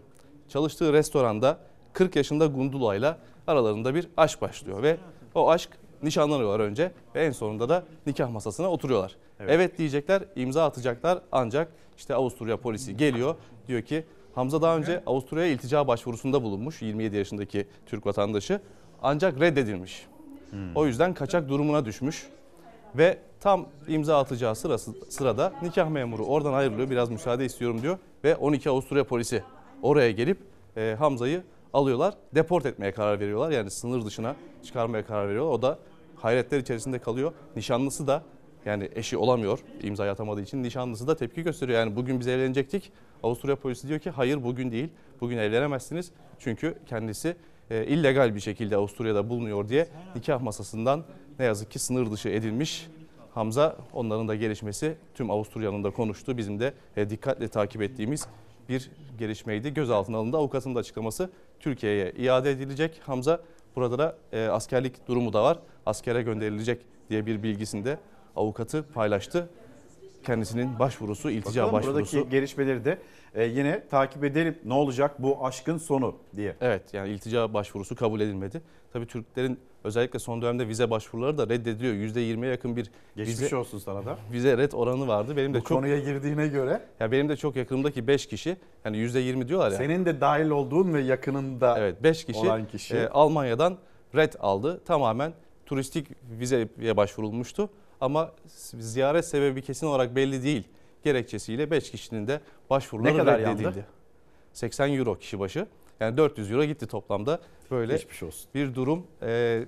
[0.48, 1.58] Çalıştığı restoranda
[1.92, 3.16] 40 yaşında Gundula ile
[3.46, 4.96] aralarında bir aşk başlıyor ve
[5.34, 5.70] o aşk
[6.02, 9.16] nişanlanıyorlar önce ve en sonunda da nikah masasına oturuyorlar.
[9.40, 9.50] Evet.
[9.52, 13.34] Evet, diyecekler, imza atacaklar ancak işte Avusturya polisi geliyor
[13.68, 18.60] diyor ki Hamza daha önce Avusturya'ya iltica başvurusunda bulunmuş 27 yaşındaki Türk vatandaşı
[19.02, 20.06] ancak reddedilmiş.
[20.74, 22.26] O yüzden kaçak durumuna düşmüş
[22.96, 27.98] ve tam imza atacağı sırası, sırada nikah memuru oradan ayrılıyor biraz müsaade istiyorum diyor.
[28.24, 29.42] Ve 12 Avusturya polisi
[29.82, 30.38] oraya gelip
[30.76, 33.50] e, Hamza'yı alıyorlar deport etmeye karar veriyorlar.
[33.50, 35.52] Yani sınır dışına çıkarmaya karar veriyorlar.
[35.52, 35.78] O da
[36.16, 37.32] hayretler içerisinde kalıyor.
[37.56, 38.22] Nişanlısı da
[38.64, 40.62] yani eşi olamıyor imza atamadığı için.
[40.62, 41.78] Nişanlısı da tepki gösteriyor.
[41.78, 42.92] Yani bugün biz evlenecektik.
[43.22, 44.88] Avusturya polisi diyor ki hayır bugün değil.
[45.20, 46.12] Bugün evlenemezsiniz.
[46.38, 47.36] Çünkü kendisi
[47.70, 51.04] e, illegal bir şekilde Avusturya'da bulunuyor diye nikah masasından
[51.38, 52.88] ne yazık ki sınır dışı edilmiş.
[53.34, 58.26] Hamza onların da gelişmesi tüm Avusturya'nın da konuştuğu bizim de e, dikkatle takip ettiğimiz
[58.68, 59.74] bir gelişmeydi.
[59.74, 60.36] Gözaltına alındı.
[60.36, 61.30] Avukatın da açıklaması
[61.60, 63.00] Türkiye'ye iade edilecek.
[63.06, 63.40] Hamza
[63.76, 65.58] burada da e, askerlik durumu da var.
[65.86, 66.80] Askere gönderilecek
[67.10, 67.98] diye bir bilgisini de
[68.36, 69.48] avukatı paylaştı.
[70.28, 72.16] Kendisinin başvurusu, iltica Bakalım başvurusu.
[72.16, 72.98] buradaki gelişmeleri de
[73.34, 74.58] e, yine takip edelim.
[74.64, 76.56] Ne olacak bu aşkın sonu diye.
[76.60, 78.62] Evet yani iltica başvurusu kabul edilmedi.
[78.92, 81.94] Tabii Türklerin özellikle son dönemde vize başvuruları da reddediliyor.
[81.94, 84.18] %20'ye yakın bir Geçmiş vize, olsun sana da.
[84.32, 85.36] vize red oranı vardı.
[85.36, 88.96] Benim de Bu çok konuya girdiğine göre ya benim de çok yakınımdaki 5 kişi yani
[88.96, 89.76] %20 diyorlar ya.
[89.76, 92.96] senin de dahil olduğun ve yakınında Evet 5 kişi, olan kişi.
[92.96, 93.76] e, Almanya'dan
[94.14, 94.80] red aldı.
[94.84, 95.32] Tamamen
[95.66, 96.06] turistik
[96.40, 97.70] vizeye başvurulmuştu.
[98.00, 98.32] Ama
[98.78, 100.64] ziyaret sebebi kesin olarak belli değil.
[101.04, 102.40] Gerekçesiyle 5 kişinin de
[102.70, 103.62] başvuruları Ne kadar reddedildi.
[103.64, 103.86] yandı?
[104.52, 105.66] 80 euro kişi başı.
[106.00, 107.40] Yani 400 euro gitti toplamda.
[107.70, 108.48] Böyle Geçmiş olsun.
[108.54, 109.06] bir durum.
[109.22, 109.64] Ee,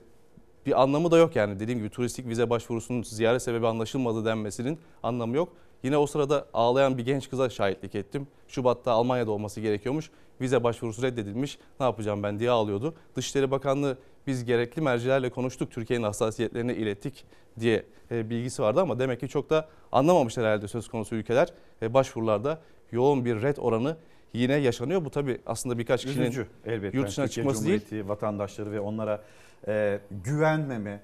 [0.66, 1.60] bir anlamı da yok yani.
[1.60, 5.48] Dediğim gibi turistik vize başvurusunun ziyaret sebebi anlaşılmadı denmesinin anlamı yok.
[5.82, 8.26] Yine o sırada ağlayan bir genç kıza şahitlik ettim.
[8.48, 10.10] Şubat'ta Almanya'da olması gerekiyormuş.
[10.40, 11.58] Vize başvurusu reddedilmiş.
[11.80, 12.94] Ne yapacağım ben diye ağlıyordu.
[13.16, 15.70] Dışişleri Bakanlığı biz gerekli mercilerle konuştuk.
[15.70, 17.24] Türkiye'nin hassasiyetlerini ilettik
[17.60, 21.48] diye e, bilgisi vardı ama demek ki çok da anlamamışlar herhalde söz konusu ülkeler.
[21.82, 22.60] E, başvurularda
[22.92, 23.96] yoğun bir red oranı
[24.32, 25.04] yine yaşanıyor.
[25.04, 26.96] Bu tabii aslında birkaç kişinin Üzücü elbette.
[26.98, 27.80] yurt dışına Türkiye çıkması değil.
[27.80, 29.22] Cumhuriyeti vatandaşları ve onlara
[29.68, 31.00] e, güvenmeme,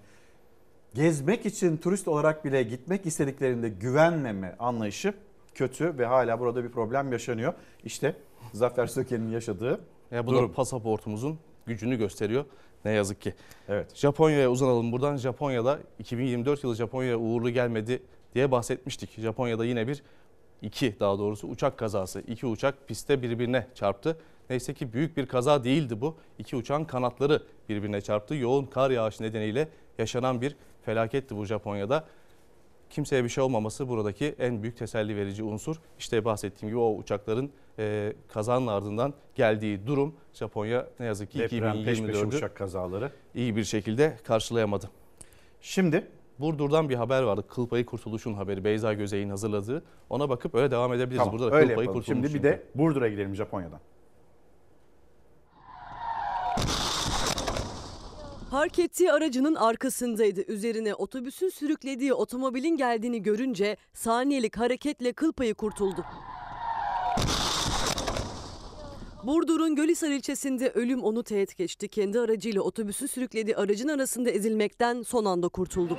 [0.95, 5.15] gezmek için turist olarak bile gitmek istediklerinde güvenmeme anlayışı
[5.55, 7.55] kötü ve hala burada bir problem yaşanıyor.
[7.85, 8.17] İşte
[8.53, 10.49] Zafer Söke'nin yaşadığı Ya bu durum.
[10.49, 12.45] da pasaportumuzun gücünü gösteriyor
[12.87, 13.35] ne yazık ki.
[13.69, 13.97] Evet.
[13.97, 15.17] Japonya'ya uzanalım buradan.
[15.17, 18.03] Japonya'da 2024 yılı Japonya'ya uğurlu gelmedi
[18.35, 19.21] diye bahsetmiştik.
[19.21, 20.03] Japonya'da yine bir
[20.63, 22.21] iki daha doğrusu uçak kazası.
[22.21, 24.19] İki uçak pistte birbirine çarptı.
[24.51, 26.17] Neyse ki büyük bir kaza değildi bu.
[26.39, 28.35] İki uçağın kanatları birbirine çarptı.
[28.35, 29.69] Yoğun kar yağışı nedeniyle
[29.99, 32.05] yaşanan bir felaketti bu Japonya'da.
[32.91, 35.77] Kimseye bir şey olmaması buradaki en büyük teselli verici unsur.
[35.99, 41.85] İşte bahsettiğim gibi o uçakların e, kazanın ardından geldiği durum Japonya ne yazık ki Deprem,
[41.85, 43.11] peş peşe 2024'ü uçak kazaları.
[43.35, 44.91] iyi bir şekilde karşılayamadı.
[45.61, 46.07] Şimdi
[46.39, 47.45] Burdur'dan bir haber vardı.
[47.49, 48.65] Kıl payı kurtuluşun haberi.
[48.65, 49.83] Beyza Gözey'in hazırladığı.
[50.11, 51.19] Ona bakıp öyle devam edebiliriz.
[51.19, 52.05] tamam, Burada da öyle kıl payı yapalım.
[52.05, 53.81] Şimdi bir de Burdur'a gidelim Japonya'dan.
[58.57, 60.53] Park ettiği aracının arkasındaydı.
[60.53, 66.05] Üzerine otobüsün sürüklediği otomobilin geldiğini görünce saniyelik hareketle kıl payı kurtuldu.
[69.25, 71.89] Burdur'un Gölhisar ilçesinde ölüm onu teğet geçti.
[71.89, 75.99] Kendi aracıyla otobüsün sürüklediği aracın arasında ezilmekten son anda kurtuldu.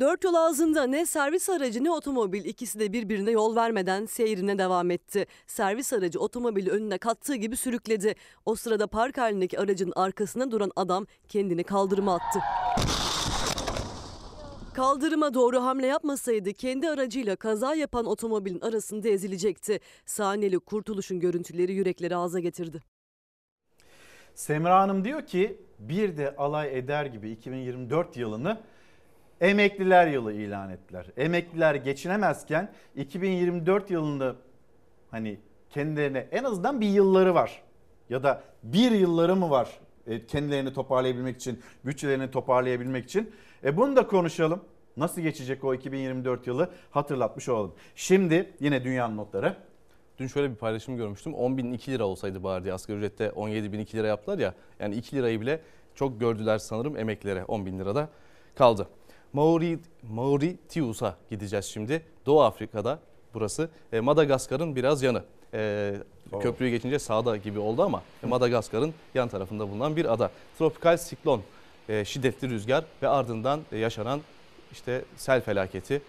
[0.00, 4.90] Dört yol ağzında ne servis aracı ne otomobil ikisi de birbirine yol vermeden seyrine devam
[4.90, 5.26] etti.
[5.46, 8.14] Servis aracı otomobili önüne kattığı gibi sürükledi.
[8.46, 12.38] O sırada park halindeki aracın arkasına duran adam kendini kaldırıma attı.
[14.74, 19.80] Kaldırıma doğru hamle yapmasaydı kendi aracıyla kaza yapan otomobilin arasında ezilecekti.
[20.06, 22.82] Saniyelik kurtuluşun görüntüleri yürekleri ağza getirdi.
[24.34, 28.60] Semra Hanım diyor ki bir de alay eder gibi 2024 yılını
[29.42, 31.06] emekliler yılı ilan ettiler.
[31.16, 34.36] Emekliler geçinemezken 2024 yılında
[35.10, 35.38] hani
[35.70, 37.62] kendilerine en azından bir yılları var.
[38.10, 39.68] Ya da bir yılları mı var
[40.06, 43.32] e, kendilerini toparlayabilmek için, bütçelerini toparlayabilmek için.
[43.64, 44.64] E bunu da konuşalım.
[44.96, 47.74] Nasıl geçecek o 2024 yılı hatırlatmış olalım.
[47.94, 49.56] Şimdi yine dünyanın notları.
[50.18, 51.34] Dün şöyle bir paylaşım görmüştüm.
[51.34, 54.54] 10 bin 2 lira olsaydı bari diye asgari ücrette 17 bin 2 lira yaptılar ya.
[54.80, 55.60] Yani 2 lirayı bile
[55.94, 58.08] çok gördüler sanırım emeklilere 10 bin lirada
[58.54, 58.88] kaldı.
[59.32, 59.78] Mauri,
[60.10, 62.02] Mauritius'a gideceğiz şimdi.
[62.26, 62.98] Doğu Afrika'da
[63.34, 63.70] burası.
[63.92, 65.22] E, Madagaskar'ın biraz yanı.
[65.54, 65.94] e,
[66.40, 70.30] köprüyü geçince sağda gibi oldu ama Madagaskar'ın yan tarafında bulunan bir ada.
[70.58, 71.42] Tropikal siklon,
[71.88, 74.20] e, şiddetli rüzgar ve ardından e, yaşanan
[74.72, 76.02] işte sel felaketi,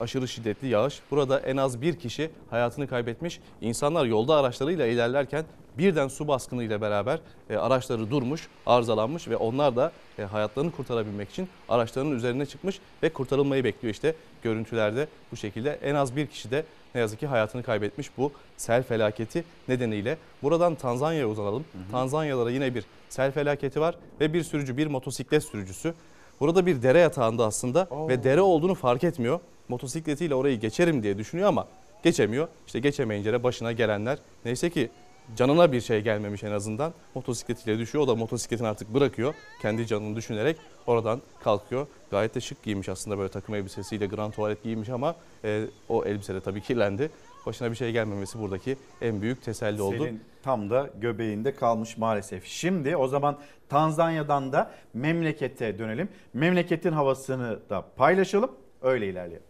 [0.00, 1.00] aşırı şiddetli yağış.
[1.10, 3.40] Burada en az bir kişi hayatını kaybetmiş.
[3.60, 5.44] İnsanlar yolda araçlarıyla ilerlerken
[5.78, 7.20] birden su baskını ile beraber
[7.50, 13.08] e, araçları durmuş, arızalanmış ve onlar da e, hayatlarını kurtarabilmek için araçlarının üzerine çıkmış ve
[13.08, 15.78] kurtarılmayı bekliyor işte görüntülerde bu şekilde.
[15.82, 16.64] En az bir kişi de
[16.94, 20.18] ne yazık ki hayatını kaybetmiş bu sel felaketi nedeniyle.
[20.42, 21.64] Buradan Tanzanya'ya uzanalım.
[21.90, 25.94] Tanzanya'da da yine bir sel felaketi var ve bir sürücü, bir motosiklet sürücüsü
[26.40, 29.40] Burada bir dere yatağında aslında ve dere olduğunu fark etmiyor.
[29.68, 31.66] Motosikletiyle orayı geçerim diye düşünüyor ama
[32.02, 32.48] geçemiyor.
[32.66, 34.90] İşte geçemeyince de başına gelenler neyse ki
[35.36, 36.94] canına bir şey gelmemiş en azından.
[37.14, 38.04] Motosikletiyle düşüyor.
[38.04, 39.34] O da motosikletini artık bırakıyor.
[39.62, 40.56] Kendi canını düşünerek
[40.86, 41.86] oradan kalkıyor.
[42.10, 46.34] Gayet de şık giymiş aslında böyle takım elbisesiyle grand tuvalet giymiş ama e, o elbise
[46.34, 47.10] de tabii kirlendi.
[47.46, 50.04] Başına bir şey gelmemesi buradaki en büyük teselli oldu.
[50.04, 52.44] Selin tam da göbeğinde kalmış maalesef.
[52.44, 53.38] Şimdi o zaman
[53.68, 56.08] Tanzanya'dan da memlekete dönelim.
[56.34, 58.50] Memleketin havasını da paylaşalım.
[58.82, 59.47] Öyle ilerleyelim.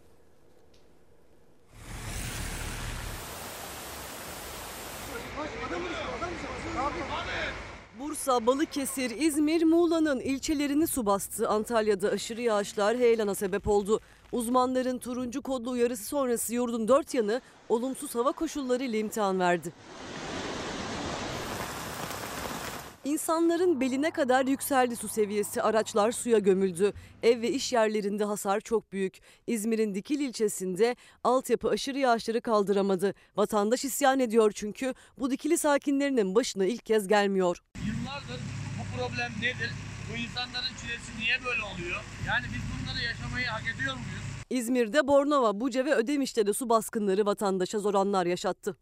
[8.19, 11.49] Bursa, Balıkesir, İzmir, Muğla'nın ilçelerini su bastı.
[11.49, 13.99] Antalya'da aşırı yağışlar heyelana sebep oldu.
[14.31, 19.73] Uzmanların turuncu kodlu uyarısı sonrası yurdun dört yanı olumsuz hava koşulları ile imtihan verdi.
[23.09, 26.93] İnsanların beline kadar yükseldi su seviyesi, araçlar suya gömüldü.
[27.23, 29.17] Ev ve iş yerlerinde hasar çok büyük.
[29.47, 33.13] İzmir'in Dikil ilçesinde altyapı aşırı yağışları kaldıramadı.
[33.35, 37.63] Vatandaş isyan ediyor çünkü bu Dikili sakinlerinin başına ilk kez gelmiyor.
[37.77, 38.41] Yıllardır
[38.79, 39.71] bu problem nedir?
[40.11, 42.03] Bu insanların çilesi niye böyle oluyor?
[42.27, 44.23] Yani biz bunları yaşamayı hak ediyor muyuz?
[44.49, 48.77] İzmir'de Bornova, Buca ve Ödemiş'te de su baskınları vatandaşa zor anlar yaşattı.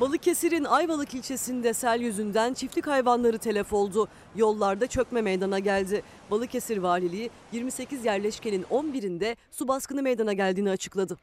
[0.00, 4.08] Balıkesir'in Ayvalık ilçesinde sel yüzünden çiftlik hayvanları telef oldu.
[4.36, 6.02] Yollarda çökme meydana geldi.
[6.30, 11.18] Balıkesir Valiliği 28 yerleşkenin 11'inde su baskını meydana geldiğini açıkladı.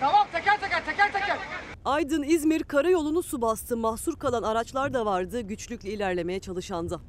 [0.00, 1.38] Tamam teker teker teker teker.
[1.84, 3.76] Aydın İzmir karayolunu su bastı.
[3.76, 7.00] Mahsur kalan araçlar da vardı güçlükle ilerlemeye çalışanda.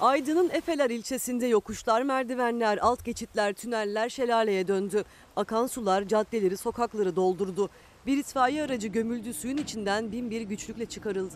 [0.00, 5.04] Aydın'ın Efeler ilçesinde yokuşlar, merdivenler, alt geçitler, tüneller şelaleye döndü.
[5.36, 7.70] Akan sular caddeleri, sokakları doldurdu.
[8.06, 11.34] Bir itfaiye aracı gömüldü suyun içinden bin bir güçlükle çıkarıldı.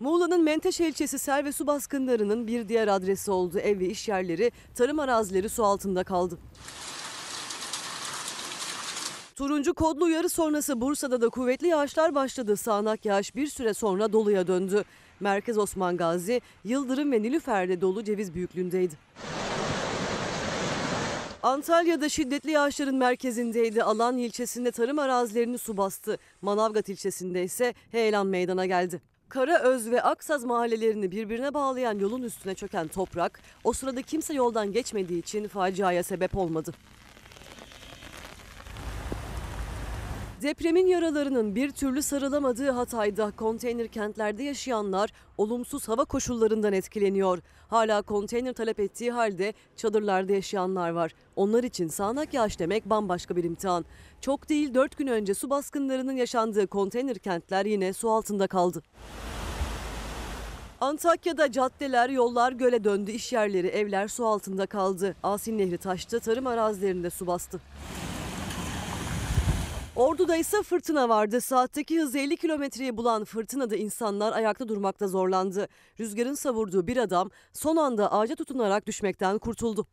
[0.00, 3.58] Muğla'nın Menteşe ilçesi sel ve su baskınlarının bir diğer adresi oldu.
[3.58, 6.38] Ev ve iş yerleri, tarım arazileri su altında kaldı.
[9.36, 12.56] Turuncu kodlu uyarı sonrası Bursa'da da kuvvetli yağışlar başladı.
[12.56, 14.84] Sağanak yağış bir süre sonra doluya döndü.
[15.20, 18.94] Merkez Osman Gazi, Yıldırım ve Nilüfer'de dolu ceviz büyüklüğündeydi.
[21.46, 23.82] Antalya'da şiddetli yağışların merkezindeydi.
[23.82, 26.18] Alan ilçesinde tarım arazilerini su bastı.
[26.42, 29.02] Manavgat ilçesinde ise heyelan meydana geldi.
[29.28, 35.18] Karaöz ve Aksaz mahallelerini birbirine bağlayan yolun üstüne çöken toprak o sırada kimse yoldan geçmediği
[35.18, 36.72] için faciaya sebep olmadı.
[40.46, 47.38] Depremin yaralarının bir türlü sarılamadığı Hatay'da konteyner kentlerde yaşayanlar olumsuz hava koşullarından etkileniyor.
[47.68, 51.12] Hala konteyner talep ettiği halde çadırlarda yaşayanlar var.
[51.36, 53.84] Onlar için sağanak yağış demek bambaşka bir imtihan.
[54.20, 58.82] Çok değil 4 gün önce su baskınlarının yaşandığı konteyner kentler yine su altında kaldı.
[60.80, 65.16] Antakya'da caddeler, yollar göle döndü, iş yerleri, evler su altında kaldı.
[65.22, 67.60] Asin Nehri taştı, tarım arazilerinde su bastı.
[69.96, 71.40] Ordu'da ise fırtına vardı.
[71.40, 75.68] Saatteki hızı 50 kilometreyi bulan fırtınada insanlar ayakta durmakta zorlandı.
[76.00, 79.86] Rüzgarın savurduğu bir adam son anda ağaca tutunarak düşmekten kurtuldu.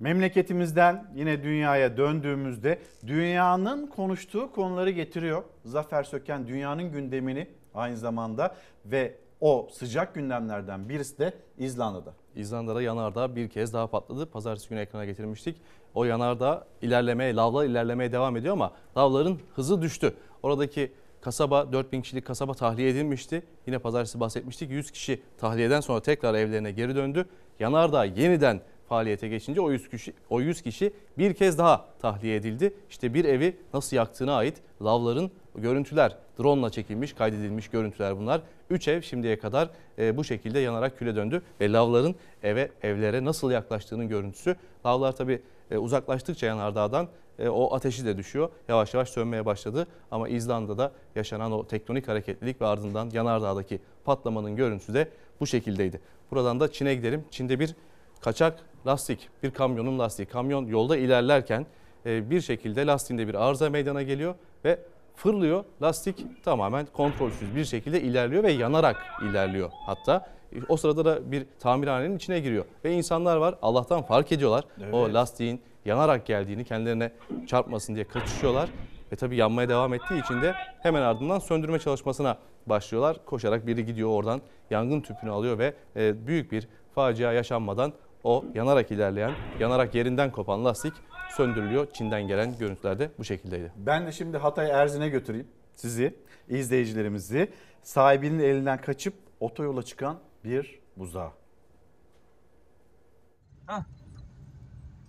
[0.00, 5.44] Memleketimizden yine dünyaya döndüğümüzde dünyanın konuştuğu konuları getiriyor.
[5.64, 12.14] Zafer Söken dünyanın gündemini aynı zamanda ve o sıcak gündemlerden birisi de İzlanda'da.
[12.34, 14.30] İzlanda'da yanardağ bir kez daha patladı.
[14.30, 15.56] Pazartesi günü ekrana getirmiştik.
[15.94, 20.14] O yanardağ ilerlemeye, lavlar ilerlemeye devam ediyor ama lavların hızı düştü.
[20.42, 23.42] Oradaki kasaba 4000 kişilik kasaba tahliye edilmişti.
[23.66, 24.70] Yine pazartesi bahsetmiştik.
[24.70, 27.26] 100 kişi tahliyeden sonra tekrar evlerine geri döndü.
[27.60, 32.74] Yanardağ yeniden faaliyete geçince o 100 kişi o 100 kişi bir kez daha tahliye edildi.
[32.90, 38.40] İşte bir evi nasıl yaktığına ait lavların görüntüler drone ile çekilmiş, kaydedilmiş görüntüler bunlar.
[38.70, 43.50] 3 ev şimdiye kadar e, bu şekilde yanarak küle döndü ve lavların eve evlere nasıl
[43.50, 44.56] yaklaştığının görüntüsü.
[44.86, 47.08] Lavlar tabii uzaklaştıkça yanardağdan
[47.38, 48.48] e, o ateşi de düşüyor.
[48.68, 54.94] Yavaş yavaş sönmeye başladı ama İzlanda'da yaşanan o tektonik hareketlilik ve ardından yanardağdaki patlamanın görüntüsü
[54.94, 55.08] de
[55.40, 56.00] bu şekildeydi.
[56.30, 57.24] Buradan da Çin'e gidelim.
[57.30, 57.74] Çin'de bir
[58.20, 60.26] kaçak lastik, bir kamyonun lastiği.
[60.26, 61.66] Kamyon yolda ilerlerken
[62.06, 64.34] e, bir şekilde lastiğinde bir arıza meydana geliyor
[64.64, 64.78] ve
[65.16, 65.64] fırlıyor.
[65.82, 69.70] Lastik tamamen kontrolsüz bir şekilde ilerliyor ve yanarak ilerliyor.
[69.86, 70.33] Hatta e,
[70.68, 72.64] o sırada da bir tamirhanenin içine giriyor.
[72.84, 74.64] Ve insanlar var Allah'tan fark ediyorlar.
[74.92, 75.14] O Evet.
[75.14, 77.12] lastiğin yanarak geldiğini kendilerine
[77.46, 78.70] çarpmasın diye kaçışıyorlar.
[79.12, 83.16] Ve tabii yanmaya devam ettiği için de hemen ardından söndürme çalışmasına başlıyorlar.
[83.26, 84.40] Koşarak biri gidiyor oradan
[84.70, 87.92] yangın tüpünü alıyor ve e, büyük bir facia yaşanmadan
[88.24, 90.92] o yanarak ilerleyen, yanarak yerinden kopan lastik
[91.36, 91.86] söndürülüyor.
[91.92, 93.72] Çin'den gelen görüntülerde bu şekildeydi.
[93.76, 96.14] Ben de şimdi Hatay Erzin'e götüreyim sizi,
[96.48, 97.48] izleyicilerimizi.
[97.82, 101.32] Sahibinin elinden kaçıp otoyola çıkan bir buzağı.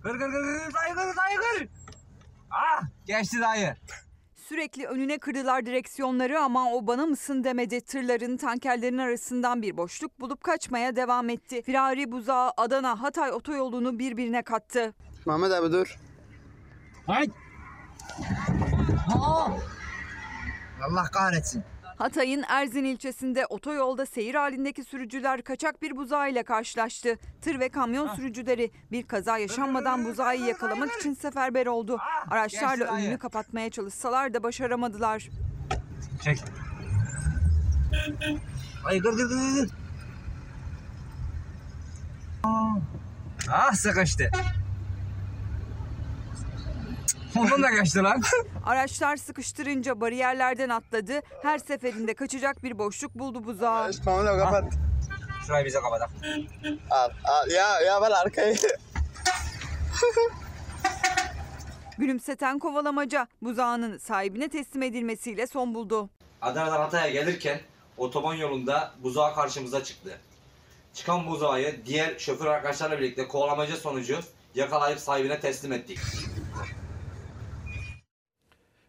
[0.02, 1.68] Kır kır kır kır dayı kır dayı kır.
[2.50, 3.76] Ah geçti dayı.
[4.36, 7.80] Sürekli önüne kırdılar direksiyonları ama o bana mısın demedi.
[7.80, 11.62] Tırların, tankerlerin arasından bir boşluk bulup kaçmaya devam etti.
[11.62, 14.94] Firari buzağı Adana Hatay otoyolunu birbirine kattı.
[15.26, 15.96] Mehmet abi dur.
[17.06, 17.26] Hay.
[20.88, 21.64] Allah kahretsin.
[21.98, 27.18] Hatay'ın Erzin ilçesinde otoyolda seyir halindeki sürücüler kaçak bir buzağı ile karşılaştı.
[27.42, 31.98] Tır ve kamyon sürücüleri bir kaza yaşanmadan buzağı yakalamak için seferber oldu.
[32.30, 35.28] Araçlarla önünü kapatmaya çalışsalar da başaramadılar.
[36.22, 36.38] Çek.
[38.84, 39.70] Ay kır kır kır.
[43.50, 44.30] Ah sıkıştı.
[47.38, 48.22] Ondan da kaçtı lan.
[48.66, 51.20] Araçlar sıkıştırınca bariyerlerden atladı.
[51.42, 53.80] Her seferinde kaçacak bir boşluk buldu buzağı.
[53.88, 54.64] Mehmet abi kapat.
[55.46, 56.10] Şurayı bize kapatak.
[56.90, 58.56] Al al ya ya ben arkayı.
[61.98, 66.10] Gülümseten kovalamaca buzağının sahibine teslim edilmesiyle son buldu.
[66.42, 67.60] Adana'dan Hatay'a gelirken
[67.96, 70.18] otoban yolunda buzağı karşımıza çıktı.
[70.94, 74.20] Çıkan buzağı diğer şoför arkadaşlarla birlikte kovalamaca sonucu
[74.54, 75.98] yakalayıp sahibine teslim ettik.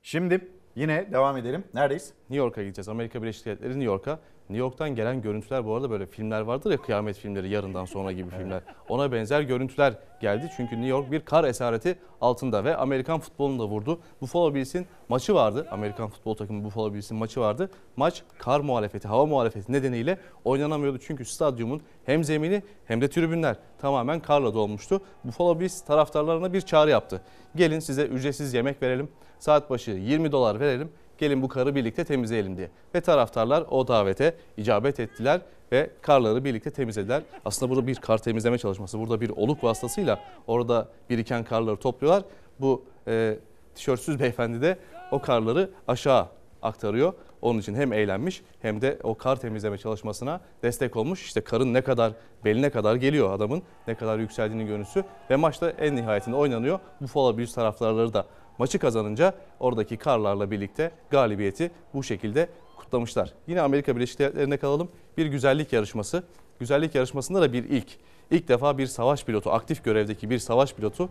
[0.07, 1.63] Şimdi yine devam edelim.
[1.73, 2.13] Neredeyiz?
[2.29, 2.89] New York'a gideceğiz.
[2.89, 4.19] Amerika Birleşik Devletleri New York'a.
[4.49, 8.29] New York'tan gelen görüntüler bu arada böyle filmler vardır ya kıyamet filmleri yarından sonra gibi
[8.29, 8.61] filmler.
[8.89, 10.51] Ona benzer görüntüler geldi.
[10.57, 13.99] Çünkü New York bir kar esareti altında ve Amerikan futbolunu da vurdu.
[14.21, 15.67] Buffalo Bills'in maçı vardı.
[15.71, 17.69] Amerikan futbol takımı Buffalo Bills'in maçı vardı.
[17.95, 20.99] Maç kar muhalefeti, hava muhalefeti nedeniyle oynanamıyordu.
[20.99, 25.01] Çünkü stadyumun hem zemini hem de tribünler tamamen karla dolmuştu.
[25.23, 27.21] Buffalo Bills taraftarlarına bir çağrı yaptı.
[27.55, 29.09] Gelin size ücretsiz yemek verelim.
[29.39, 30.89] Saat başı 20 dolar verelim.
[31.17, 32.69] Gelin bu karı birlikte temizleyelim diye.
[32.95, 37.23] Ve taraftarlar o davete icabet ettiler ve karları birlikte temizlediler.
[37.45, 38.99] Aslında burada bir kar temizleme çalışması.
[38.99, 42.23] Burada bir oluk vasıtasıyla orada biriken karları topluyorlar.
[42.59, 43.37] Bu e,
[43.75, 44.77] tişörtsüz beyefendi de
[45.11, 46.27] o karları aşağı
[46.61, 47.13] aktarıyor.
[47.41, 51.25] Onun için hem eğlenmiş hem de o kar temizleme çalışmasına destek olmuş.
[51.25, 52.13] İşte karın ne kadar
[52.45, 56.79] beline kadar geliyor adamın ne kadar yükseldiğini görüntüsü ve maçta en nihayetinde oynanıyor.
[57.01, 58.25] Buffalo Bills taraftarları da
[58.57, 63.33] maçı kazanınca oradaki karlarla birlikte galibiyeti bu şekilde kutlamışlar.
[63.47, 64.89] Yine Amerika Birleşik Devletleri'nde kalalım.
[65.17, 66.23] Bir güzellik yarışması.
[66.59, 67.87] Güzellik yarışmasında da bir ilk.
[68.31, 71.09] İlk defa bir savaş pilotu, aktif görevdeki bir savaş pilotu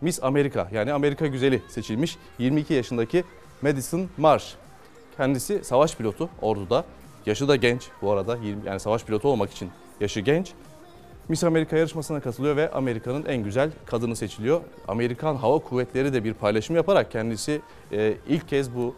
[0.00, 3.24] Miss Amerika yani Amerika güzeli seçilmiş 22 yaşındaki
[3.62, 4.54] Madison Marsh.
[5.16, 6.84] Kendisi savaş pilotu orduda.
[7.26, 8.36] Yaşı da genç bu arada.
[8.36, 9.70] 20 yani savaş pilotu olmak için
[10.00, 10.52] yaşı genç.
[11.30, 14.60] Miss Amerika yarışmasına katılıyor ve Amerika'nın en güzel kadını seçiliyor.
[14.88, 17.60] Amerikan Hava Kuvvetleri de bir paylaşım yaparak kendisi
[17.92, 18.94] e, ilk kez bu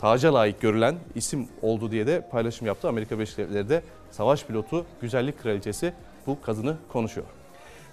[0.00, 2.88] taca layık görülen isim oldu diye de paylaşım yaptı.
[2.88, 5.92] Amerika Birleşik Devletleri de savaş pilotu, güzellik kraliçesi
[6.26, 7.26] bu kadını konuşuyor.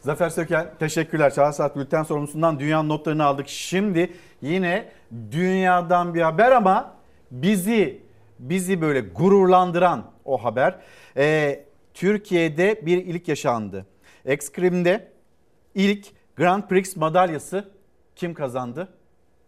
[0.02, 1.34] Zafer Söken teşekkürler.
[1.34, 3.48] Çağ Saat Bülten sorumlusundan dünyanın notlarını aldık.
[3.48, 4.90] Şimdi yine
[5.32, 6.94] dünyadan bir haber ama
[7.32, 8.02] bizi
[8.40, 10.76] bizi böyle gururlandıran o haber.
[11.18, 13.86] Ee, Türkiye'de bir ilk yaşandı.
[14.26, 15.12] Ekskrim'de
[15.76, 17.72] ilk Grand Prix madalyası
[18.16, 18.94] kim kazandı?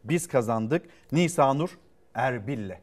[0.04, 0.86] Biz kazandık.
[1.12, 1.78] Nisanur
[2.14, 2.78] Erbil'le.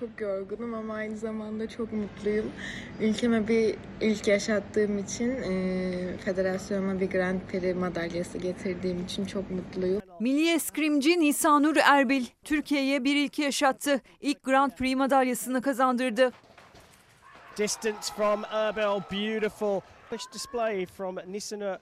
[0.00, 2.52] Çok yorgunum ama aynı zamanda çok mutluyum.
[3.00, 10.02] Ülkeme bir ilk yaşattığım için, e, federasyonuma bir Grand Prix madalyası getirdiğim için çok mutluyum.
[10.20, 14.00] Milli eskrimci Nisanur Erbil Türkiye'ye bir ilki yaşattı.
[14.20, 16.32] İlk Grand Prix madalyasını kazandırdı.
[17.56, 19.80] Distance from Erbil, beautiful.
[20.34, 21.76] Display from Nisanur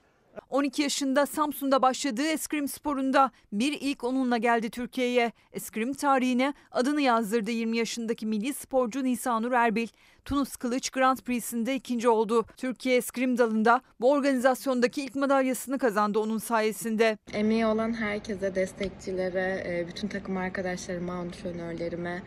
[0.49, 5.31] 12 yaşında Samsun'da başladığı eskrim sporunda bir ilk onunla geldi Türkiye'ye.
[5.53, 9.87] Eskrim tarihine adını yazdırdı 20 yaşındaki milli sporcu Nisanur Erbil.
[10.25, 12.45] Tunus Kılıç Grand Prix'sinde ikinci oldu.
[12.57, 17.17] Türkiye eskrim dalında bu organizasyondaki ilk madalyasını kazandı onun sayesinde.
[17.33, 22.23] Emeği olan herkese, destekçilere, e, bütün takım arkadaşlarıma, antrenörlerime,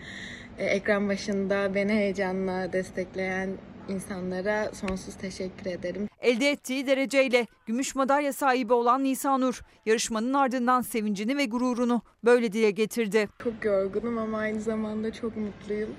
[0.58, 3.50] e, ekran başında beni heyecanla destekleyen
[3.88, 6.08] insanlara sonsuz teşekkür ederim.
[6.20, 12.70] Elde ettiği dereceyle gümüş madalya sahibi olan Nisanur yarışmanın ardından sevincini ve gururunu böyle dile
[12.70, 13.28] getirdi.
[13.44, 15.90] Çok yorgunum ama aynı zamanda çok mutluyum.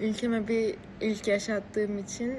[0.00, 2.38] Ülkeme bir ilk yaşattığım için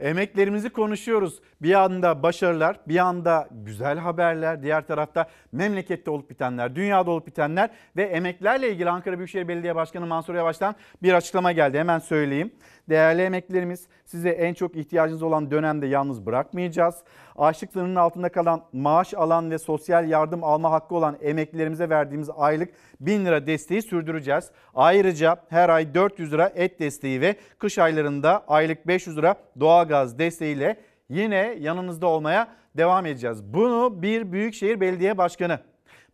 [0.00, 1.40] Emeklerimizi konuşuyoruz.
[1.62, 7.70] Bir yanda başarılar, bir yanda güzel haberler, diğer tarafta memlekette olup bitenler, dünyada olup bitenler
[7.96, 11.78] ve emeklerle ilgili Ankara Büyükşehir Belediye Başkanı Mansur Yavaş'tan bir açıklama geldi.
[11.78, 12.52] Hemen söyleyeyim.
[12.88, 16.94] Değerli emeklerimiz size en çok ihtiyacınız olan dönemde yalnız bırakmayacağız.
[17.36, 22.70] Açlık sınırının altında kalan maaş alan ve sosyal yardım alma hakkı olan emeklilerimize verdiğimiz aylık
[23.00, 24.50] 1000 lira desteği sürdüreceğiz.
[24.74, 30.76] Ayrıca her ay 400 lira et desteği ve kış aylarında aylık 500 lira doğalgaz desteğiyle
[31.08, 33.44] yine yanınızda olmaya devam edeceğiz.
[33.44, 35.58] Bunu bir büyükşehir belediye başkanı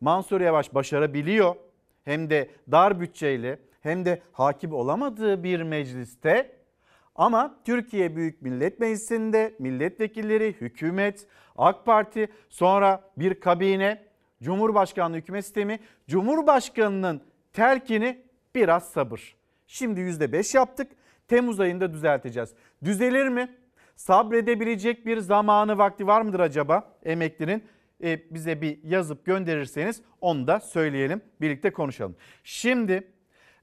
[0.00, 1.54] Mansur Yavaş başarabiliyor.
[2.04, 6.61] Hem de dar bütçeyle hem de hakim olamadığı bir mecliste
[7.14, 14.02] ama Türkiye Büyük Millet Meclisi'nde milletvekilleri, hükümet, AK Parti, sonra bir kabine,
[14.42, 18.22] Cumhurbaşkanlığı hükümet sistemi, Cumhurbaşkanının telkini
[18.54, 19.36] biraz sabır.
[19.66, 20.92] Şimdi %5 yaptık.
[21.28, 22.54] Temmuz ayında düzelteceğiz.
[22.84, 23.56] Düzelir mi?
[23.96, 27.64] Sabredebilecek bir zamanı vakti var mıdır acaba emeklinin?
[28.02, 31.22] E, bize bir yazıp gönderirseniz onu da söyleyelim.
[31.40, 32.16] Birlikte konuşalım.
[32.44, 33.12] Şimdi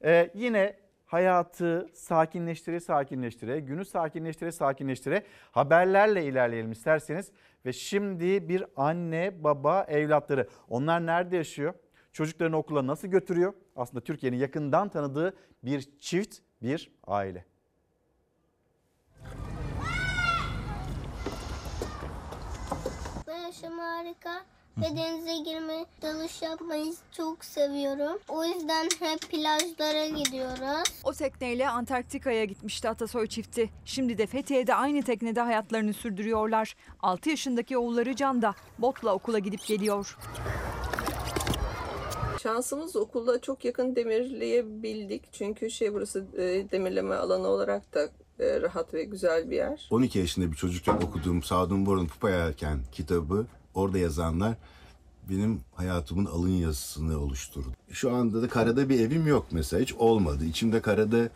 [0.04, 0.76] e, yine
[1.10, 7.32] hayatı sakinleştire sakinleştire, günü sakinleştire sakinleştire haberlerle ilerleyelim isterseniz.
[7.66, 11.74] Ve şimdi bir anne, baba, evlatları onlar nerede yaşıyor?
[12.12, 13.54] Çocuklarını okula nasıl götürüyor?
[13.76, 17.44] Aslında Türkiye'nin yakından tanıdığı bir çift, bir aile.
[23.26, 24.44] Yaşam harika
[24.78, 28.18] ve denize girmeyi, dalış yapmayı çok seviyorum.
[28.28, 31.00] O yüzden hep plajlara gidiyoruz.
[31.04, 33.70] O tekneyle Antarktika'ya gitmişti Atasoy çifti.
[33.84, 36.76] Şimdi de Fethiye'de aynı teknede hayatlarını sürdürüyorlar.
[37.02, 40.16] 6 yaşındaki oğulları Can da botla okula gidip geliyor.
[42.42, 45.32] Şansımız okulda çok yakın demirleyebildik.
[45.32, 48.08] Çünkü şey burası e, demirleme alanı olarak da
[48.38, 49.88] e, rahat ve güzel bir yer.
[49.90, 54.54] 12 yaşında bir çocukken okuduğum Sadun Borun Pupa Yelken kitabı orada yazanlar
[55.30, 57.68] benim hayatımın alın yazısını oluşturdu.
[57.90, 60.44] Şu anda da karada bir evim yok mesela hiç olmadı.
[60.44, 61.28] İçimde karada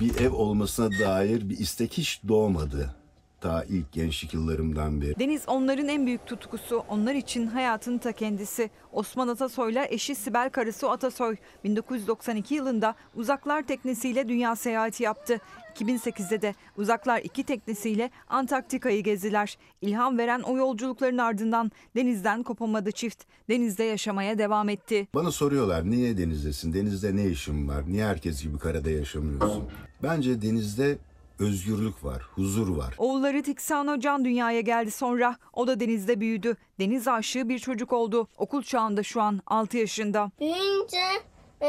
[0.00, 2.94] bir ev olmasına dair bir istek hiç doğmadı.
[3.40, 5.18] Ta ilk gençlik yıllarımdan beri.
[5.18, 6.84] Deniz onların en büyük tutkusu.
[6.88, 8.70] Onlar için hayatın ta kendisi.
[8.92, 15.40] Osman Atasoy'la eşi Sibel Karasu Atasoy 1992 yılında uzaklar teknesiyle dünya seyahati yaptı.
[15.80, 19.58] 2008'de de uzaklar iki teknesiyle Antarktika'yı gezdiler.
[19.80, 23.24] İlham veren o yolculukların ardından denizden kopamadı çift.
[23.48, 25.08] Denizde yaşamaya devam etti.
[25.14, 26.72] Bana soruyorlar niye denizdesin?
[26.72, 27.82] Denizde ne işin var?
[27.86, 29.64] Niye herkes gibi karada yaşamıyorsun?
[30.02, 30.98] Bence denizde
[31.38, 32.94] özgürlük var, huzur var.
[32.98, 35.36] Oğulları Tiksano Can dünyaya geldi sonra.
[35.52, 36.56] O da denizde büyüdü.
[36.80, 38.28] Deniz aşığı bir çocuk oldu.
[38.38, 40.30] Okul çağında şu an 6 yaşında.
[40.40, 40.98] Büyüyünce
[41.62, 41.68] e,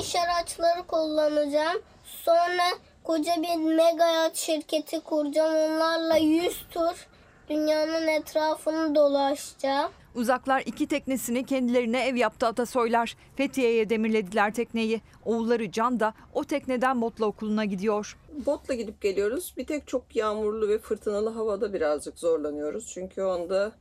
[0.00, 1.78] iş araçları kullanacağım.
[2.04, 2.62] Sonra
[3.04, 5.54] koca bir mega yat şirketi kuracağım.
[5.54, 7.06] Onlarla 100 tur
[7.48, 9.90] dünyanın etrafını dolaşacağım.
[10.14, 13.16] Uzaklar iki teknesini kendilerine ev yaptı Atasoylar.
[13.36, 15.00] Fethiye'ye demirlediler tekneyi.
[15.24, 18.16] Oğulları Can da o tekneden botla okuluna gidiyor.
[18.46, 19.54] Botla gidip geliyoruz.
[19.56, 22.90] Bir tek çok yağmurlu ve fırtınalı havada birazcık zorlanıyoruz.
[22.94, 23.72] Çünkü onda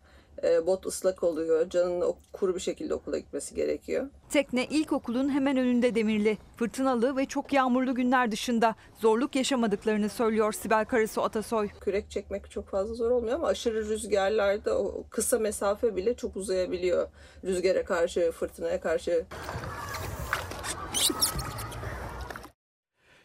[0.68, 1.70] bot ıslak oluyor.
[1.70, 4.10] Can'ın o- kuru bir şekilde okula gitmesi gerekiyor.
[4.30, 6.38] Tekne ilkokulun hemen önünde demirli.
[6.58, 11.70] Fırtınalı ve çok yağmurlu günler dışında zorluk yaşamadıklarını söylüyor Sibel Karasu Atasoy.
[11.82, 17.08] Kürek çekmek çok fazla zor olmuyor ama aşırı rüzgarlarda o kısa mesafe bile çok uzayabiliyor.
[17.44, 19.26] Rüzgara karşı, fırtınaya karşı.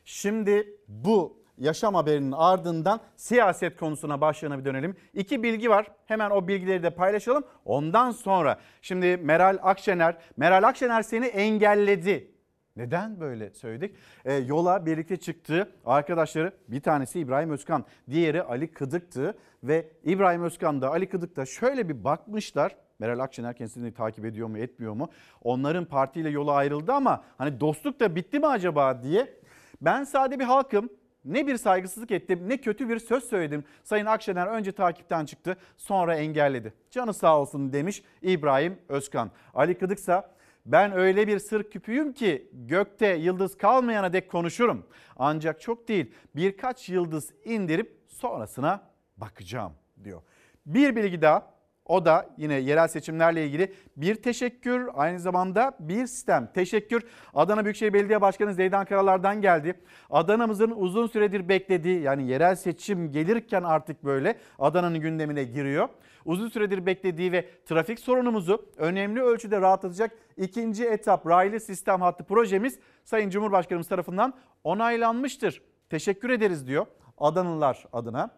[0.05, 4.97] Şimdi bu yaşam haberinin ardından siyaset konusuna başlayana bir dönelim.
[5.15, 5.87] İki bilgi var.
[6.07, 7.45] Hemen o bilgileri de paylaşalım.
[7.65, 12.31] Ondan sonra şimdi Meral Akşener, Meral Akşener seni engelledi.
[12.77, 13.97] Neden böyle söyledik?
[14.25, 20.83] E, yola birlikte çıktığı arkadaşları bir tanesi İbrahim Özkan, diğeri Ali Kıdık'tı ve İbrahim Özkan
[20.83, 22.77] da Ali Kıdık da şöyle bir bakmışlar.
[22.99, 25.11] Meral Akşener kendisini takip ediyor mu etmiyor mu?
[25.43, 29.35] Onların partiyle yola ayrıldı ama hani dostluk da bitti mi acaba diye.
[29.81, 30.91] Ben sade bir halkım.
[31.29, 33.65] Ne bir saygısızlık ettim ne kötü bir söz söyledim.
[33.85, 36.73] Sayın Akşener önce takipten çıktı sonra engelledi.
[36.91, 39.31] Canı sağ olsun demiş İbrahim Özkan.
[39.55, 40.31] Ali Kıdıksa
[40.67, 44.87] ben öyle bir sır küpüyüm ki gökte yıldız kalmayana dek konuşurum.
[45.17, 48.83] Ancak çok değil birkaç yıldız indirip sonrasına
[49.17, 49.73] bakacağım
[50.05, 50.23] diyor.
[50.67, 51.58] Bir bilgi daha
[51.89, 56.51] o da yine yerel seçimlerle ilgili bir teşekkür aynı zamanda bir sistem.
[56.55, 57.03] Teşekkür
[57.35, 59.75] Adana Büyükşehir Belediye Başkanı Zeydan Karalar'dan geldi.
[60.11, 65.89] Adana'mızın uzun süredir beklediği yani yerel seçim gelirken artık böyle Adana'nın gündemine giriyor.
[66.25, 72.79] Uzun süredir beklediği ve trafik sorunumuzu önemli ölçüde rahatlatacak ikinci etap raylı sistem hattı projemiz
[73.05, 74.35] Sayın Cumhurbaşkanımız tarafından
[74.65, 75.63] onaylanmıştır.
[75.91, 76.87] Teşekkür ederiz diyor
[77.19, 78.31] Adanalılar adına.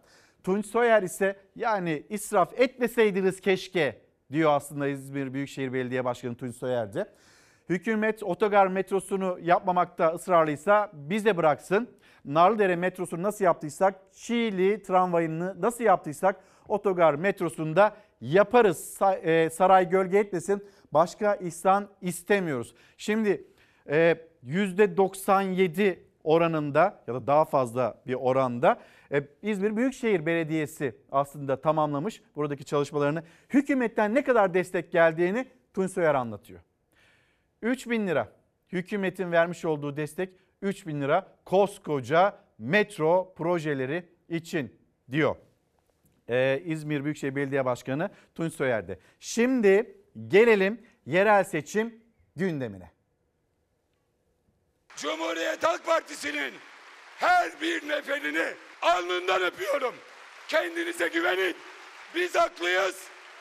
[0.44, 4.00] Tunç Soyer ise yani israf etmeseydiniz keşke
[4.32, 7.06] diyor aslında İzmir Büyükşehir Belediye Başkanı Tunç Soyer de.
[7.68, 11.88] Hükümet otogar metrosunu yapmamakta ısrarlıysa bize bıraksın.
[12.24, 16.36] Narlıdere metrosunu nasıl yaptıysak, Çiğli tramvayını nasıl yaptıysak
[16.68, 18.98] otogar metrosunda yaparız.
[19.22, 20.64] e, Saray gölge etmesin.
[20.92, 22.74] Başka ihsan istemiyoruz.
[22.96, 23.44] Şimdi
[24.44, 28.78] %97 oranında ya da daha fazla bir oranda
[29.12, 33.22] e, İzmir Büyükşehir Belediyesi aslında tamamlamış buradaki çalışmalarını.
[33.48, 36.60] Hükümetten ne kadar destek geldiğini Tunç Soyer anlatıyor.
[37.62, 38.32] 3 bin lira
[38.72, 40.30] hükümetin vermiş olduğu destek
[40.62, 44.80] 3 bin lira koskoca metro projeleri için
[45.10, 45.36] diyor.
[46.28, 48.98] Ee, İzmir Büyükşehir Belediye Başkanı Tunç Soyer'de.
[49.20, 49.96] Şimdi
[50.28, 52.02] gelelim yerel seçim
[52.36, 52.90] gündemine.
[54.96, 56.52] Cumhuriyet Halk Partisi'nin
[57.16, 59.94] her bir neferini alnından öpüyorum.
[60.48, 61.56] Kendinize güvenin.
[62.14, 62.96] Biz haklıyız.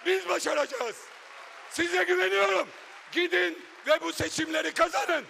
[0.05, 0.95] Biz başaracağız.
[1.69, 2.67] Size güveniyorum.
[3.11, 3.57] Gidin
[3.87, 5.23] ve bu seçimleri kazanın.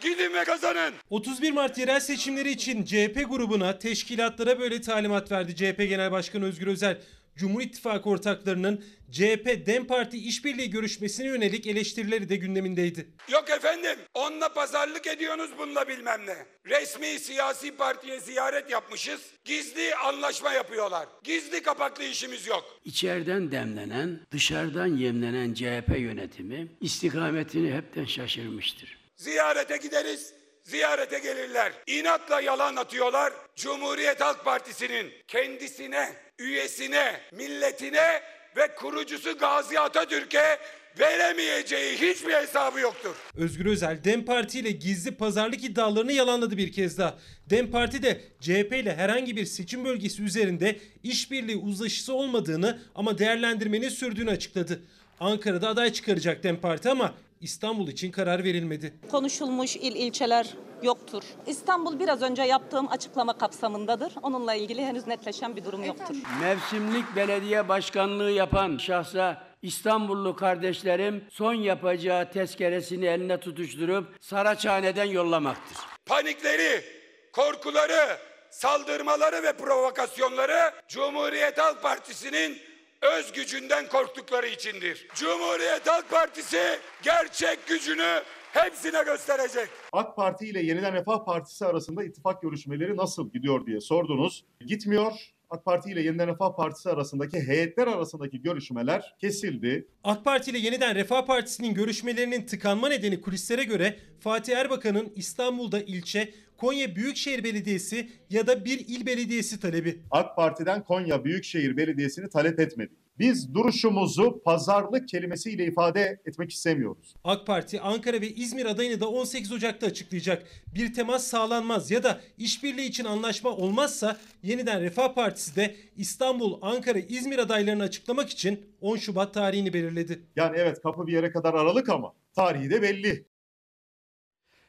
[0.00, 0.94] Gidin ve kazanın.
[1.10, 6.66] 31 Mart yerel seçimleri için CHP grubuna, teşkilatlara böyle talimat verdi CHP Genel Başkanı Özgür
[6.66, 7.02] Özel.
[7.36, 13.08] Cumhur İttifakı ortaklarının CHP DEM Parti işbirliği görüşmesine yönelik eleştirileri de gündemindeydi.
[13.28, 16.36] Yok efendim onunla pazarlık ediyorsunuz bununla bilmem ne.
[16.66, 19.20] Resmi siyasi partiye ziyaret yapmışız.
[19.44, 21.08] Gizli anlaşma yapıyorlar.
[21.24, 22.80] Gizli kapaklı işimiz yok.
[22.84, 28.98] İçeriden demlenen, dışarıdan yemlenen CHP yönetimi istikametini hepten şaşırmıştır.
[29.16, 30.34] Ziyarete gideriz,
[30.64, 31.72] ziyarete gelirler.
[31.86, 33.32] İnatla yalan atıyorlar.
[33.56, 38.22] Cumhuriyet Halk Partisi'nin kendisine, üyesine, milletine
[38.56, 40.58] ve kurucusu Gazi Atatürk'e
[40.98, 43.14] veremeyeceği hiçbir hesabı yoktur.
[43.36, 47.18] Özgür Özel DEM Parti ile gizli pazarlık iddialarını yalanladı bir kez daha.
[47.50, 53.88] DEM Parti de CHP ile herhangi bir seçim bölgesi üzerinde işbirliği uzlaşısı olmadığını ama değerlendirmenin
[53.88, 54.82] sürdüğünü açıkladı.
[55.20, 57.14] Ankara'da aday çıkaracak DEM Parti ama
[57.44, 58.94] İstanbul için karar verilmedi.
[59.10, 61.22] Konuşulmuş il ilçeler yoktur.
[61.46, 64.12] İstanbul biraz önce yaptığım açıklama kapsamındadır.
[64.22, 66.16] Onunla ilgili henüz netleşen bir durum yoktur.
[66.40, 75.78] Mevsimlik belediye başkanlığı yapan şahsa İstanbullu kardeşlerim son yapacağı tezkeresini eline tutuşturup Saraçhane'den yollamaktır.
[76.06, 76.84] Panikleri,
[77.32, 78.18] korkuları,
[78.50, 82.58] saldırmaları ve provokasyonları Cumhuriyet Halk Partisi'nin
[83.04, 85.06] öz gücünden korktukları içindir.
[85.14, 88.22] Cumhuriyet Halk Partisi gerçek gücünü
[88.52, 89.68] hepsine gösterecek.
[89.92, 94.44] AK Parti ile Yeniden Refah Partisi arasında ittifak görüşmeleri nasıl gidiyor diye sordunuz.
[94.66, 95.12] Gitmiyor.
[95.50, 99.88] AK Parti ile Yeniden Refah Partisi arasındaki heyetler arasındaki görüşmeler kesildi.
[100.04, 106.34] AK Parti ile Yeniden Refah Partisi'nin görüşmelerinin tıkanma nedeni kulislere göre Fatih Erbakan'ın İstanbul'da ilçe,
[106.56, 109.98] Konya Büyükşehir Belediyesi ya da bir il belediyesi talebi.
[110.10, 113.04] AK Parti'den Konya Büyükşehir Belediyesi'ni talep etmedik.
[113.18, 117.14] Biz duruşumuzu pazarlık kelimesiyle ifade etmek istemiyoruz.
[117.24, 120.46] AK Parti Ankara ve İzmir adayını da 18 Ocak'ta açıklayacak.
[120.74, 126.98] Bir temas sağlanmaz ya da işbirliği için anlaşma olmazsa yeniden Refah Partisi de İstanbul, Ankara,
[126.98, 130.22] İzmir adaylarını açıklamak için 10 Şubat tarihini belirledi.
[130.36, 133.26] Yani evet kapı bir yere kadar aralık ama tarihi de belli.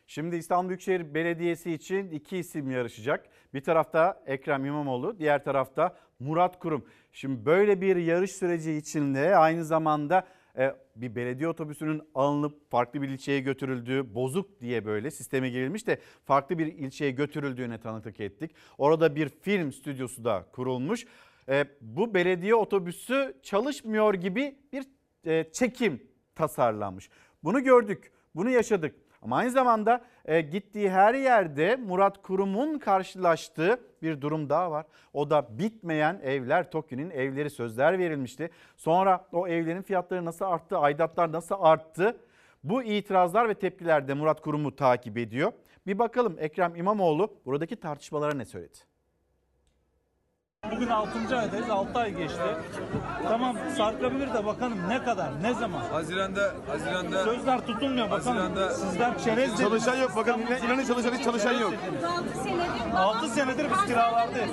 [0.08, 3.30] Şimdi İstanbul Büyükşehir Belediyesi için iki isim yarışacak.
[3.54, 6.86] Bir tarafta Ekrem İmamoğlu, diğer tarafta Murat Kurum.
[7.12, 10.28] Şimdi böyle bir yarış süreci içinde aynı zamanda
[10.58, 16.00] e, bir belediye otobüsünün alınıp farklı bir ilçeye götürüldüğü, bozuk diye böyle sisteme girilmiş de
[16.26, 18.52] farklı bir ilçeye götürüldüğüne tanıklık ettik.
[18.78, 21.06] Orada bir film stüdyosu da kurulmuş.
[21.50, 24.86] E, bu belediye otobüsü çalışmıyor gibi bir
[25.26, 26.04] e, çekim
[26.36, 27.10] tasarlanmış.
[27.44, 29.05] Bunu gördük, bunu yaşadık.
[29.22, 34.86] Ama aynı zamanda e, gittiği her yerde Murat Kurum'un karşılaştığı bir durum daha var.
[35.14, 38.50] O da bitmeyen evler TOKİ'nin evleri sözler verilmişti.
[38.78, 42.18] Sonra o evlerin fiyatları nasıl arttı, aidatlar nasıl arttı?
[42.64, 45.52] Bu itirazlar ve tepkiler de Murat Kurum'u takip ediyor.
[45.88, 48.95] Bir bakalım Ekrem İmamoğlu buradaki tartışmalara ne söyledi?
[50.72, 51.38] Bugün 6.
[51.38, 51.70] aydayız.
[51.70, 52.40] 6 ay geçti.
[53.24, 55.82] Tamam sarkabilir de bakalım ne kadar, ne zaman?
[55.92, 57.24] Haziranda, Haziranda.
[57.24, 58.38] Sözler tutulmuyor bakalım.
[58.38, 59.60] Haziranda- Sizler çerez dediniz.
[59.60, 61.74] Çalışan yok, bakın inan- inanın çalışan hiç çalışan yok.
[62.06, 64.52] 6 senedir 6 senedir biz kiralardayız.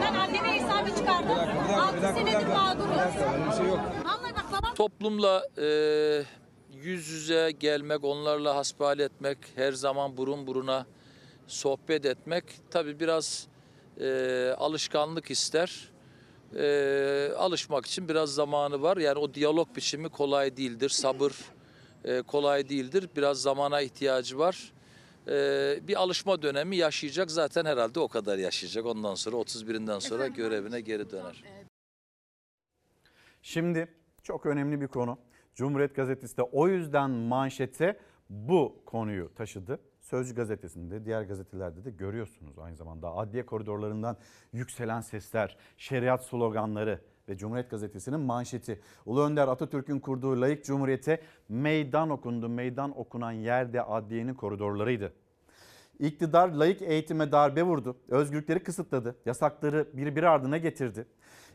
[0.00, 1.30] Ben anneme hesabı çıkardım.
[1.80, 2.96] 6 senedir mağduruz.
[4.04, 5.66] Vallahi bak babam Toplumla e,
[6.72, 10.86] yüz yüze gelmek, onlarla hasbihal etmek, her zaman burun buruna
[11.46, 13.46] sohbet etmek tabii biraz
[14.00, 15.90] e, alışkanlık ister.
[16.56, 18.96] E, alışmak için biraz zamanı var.
[18.96, 20.88] Yani o diyalog biçimi kolay değildir.
[20.88, 21.32] Sabır
[22.04, 23.08] e, kolay değildir.
[23.16, 24.72] Biraz zamana ihtiyacı var.
[25.28, 25.32] E,
[25.88, 27.30] bir alışma dönemi yaşayacak.
[27.30, 28.86] Zaten herhalde o kadar yaşayacak.
[28.86, 31.44] Ondan sonra 31'inden sonra görevine geri döner.
[33.42, 33.88] Şimdi
[34.22, 35.18] çok önemli bir konu.
[35.54, 38.00] Cumhuriyet Gazetesi de o yüzden manşete
[38.30, 39.78] bu konuyu taşıdı.
[40.04, 44.16] Sözcü gazetesinde, diğer gazetelerde de görüyorsunuz aynı zamanda adliye koridorlarından
[44.52, 48.80] yükselen sesler, şeriat sloganları ve Cumhuriyet Gazetesi'nin manşeti.
[49.06, 52.48] Ulu Önder Atatürk'ün kurduğu layık cumhuriyete meydan okundu.
[52.48, 55.12] Meydan okunan yerde adliyenin koridorlarıydı.
[55.98, 57.96] İktidar layık eğitime darbe vurdu.
[58.08, 59.16] Özgürlükleri kısıtladı.
[59.26, 61.06] Yasakları birbiri ardına getirdi.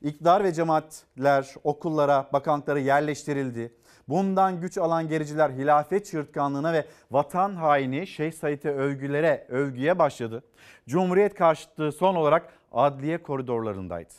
[0.02, 3.74] İktidar ve cemaatler okullara, bakanlıklara yerleştirildi.
[4.10, 10.44] Bundan güç alan gericiler hilafet çığırtkanlığına ve vatan haini Şeyh Said'e övgülere, övgüye başladı.
[10.88, 14.14] Cumhuriyet karşıtı son olarak adliye koridorlarındaydı.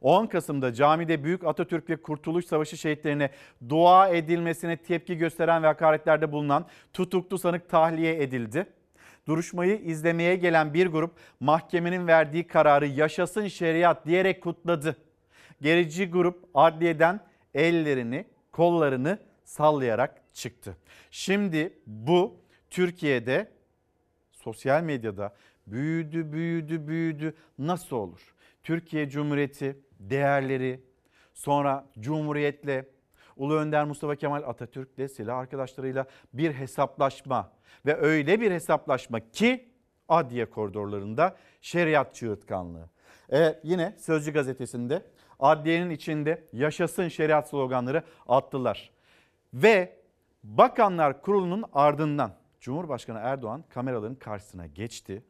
[0.00, 3.30] 10 Kasım'da camide Büyük Atatürk ve Kurtuluş Savaşı şehitlerine
[3.68, 8.66] dua edilmesine tepki gösteren ve hakaretlerde bulunan tutuklu sanık tahliye edildi.
[9.26, 11.10] Duruşmayı izlemeye gelen bir grup
[11.40, 14.96] mahkemenin verdiği kararı yaşasın şeriat diyerek kutladı.
[15.62, 17.20] Gerici grup adliyeden
[17.54, 18.24] ellerini,
[18.56, 20.76] kollarını sallayarak çıktı.
[21.10, 22.36] Şimdi bu
[22.70, 23.50] Türkiye'de
[24.32, 25.34] sosyal medyada
[25.66, 27.34] büyüdü, büyüdü, büyüdü.
[27.58, 28.34] Nasıl olur?
[28.62, 30.80] Türkiye Cumhuriyeti değerleri,
[31.34, 32.84] sonra Cumhuriyet'le,
[33.36, 37.52] Ulu Önder Mustafa Kemal Atatürk'le, silah arkadaşlarıyla bir hesaplaşma
[37.86, 39.68] ve öyle bir hesaplaşma ki
[40.08, 42.90] adliye koridorlarında şeriat çığırtkanlığı.
[43.28, 45.02] Evet yine Sözcü gazetesinde
[45.40, 48.90] adliyenin içinde yaşasın şeriat sloganları attılar.
[49.54, 49.96] Ve
[50.44, 55.22] Bakanlar Kurulu'nun ardından Cumhurbaşkanı Erdoğan kameraların karşısına geçti.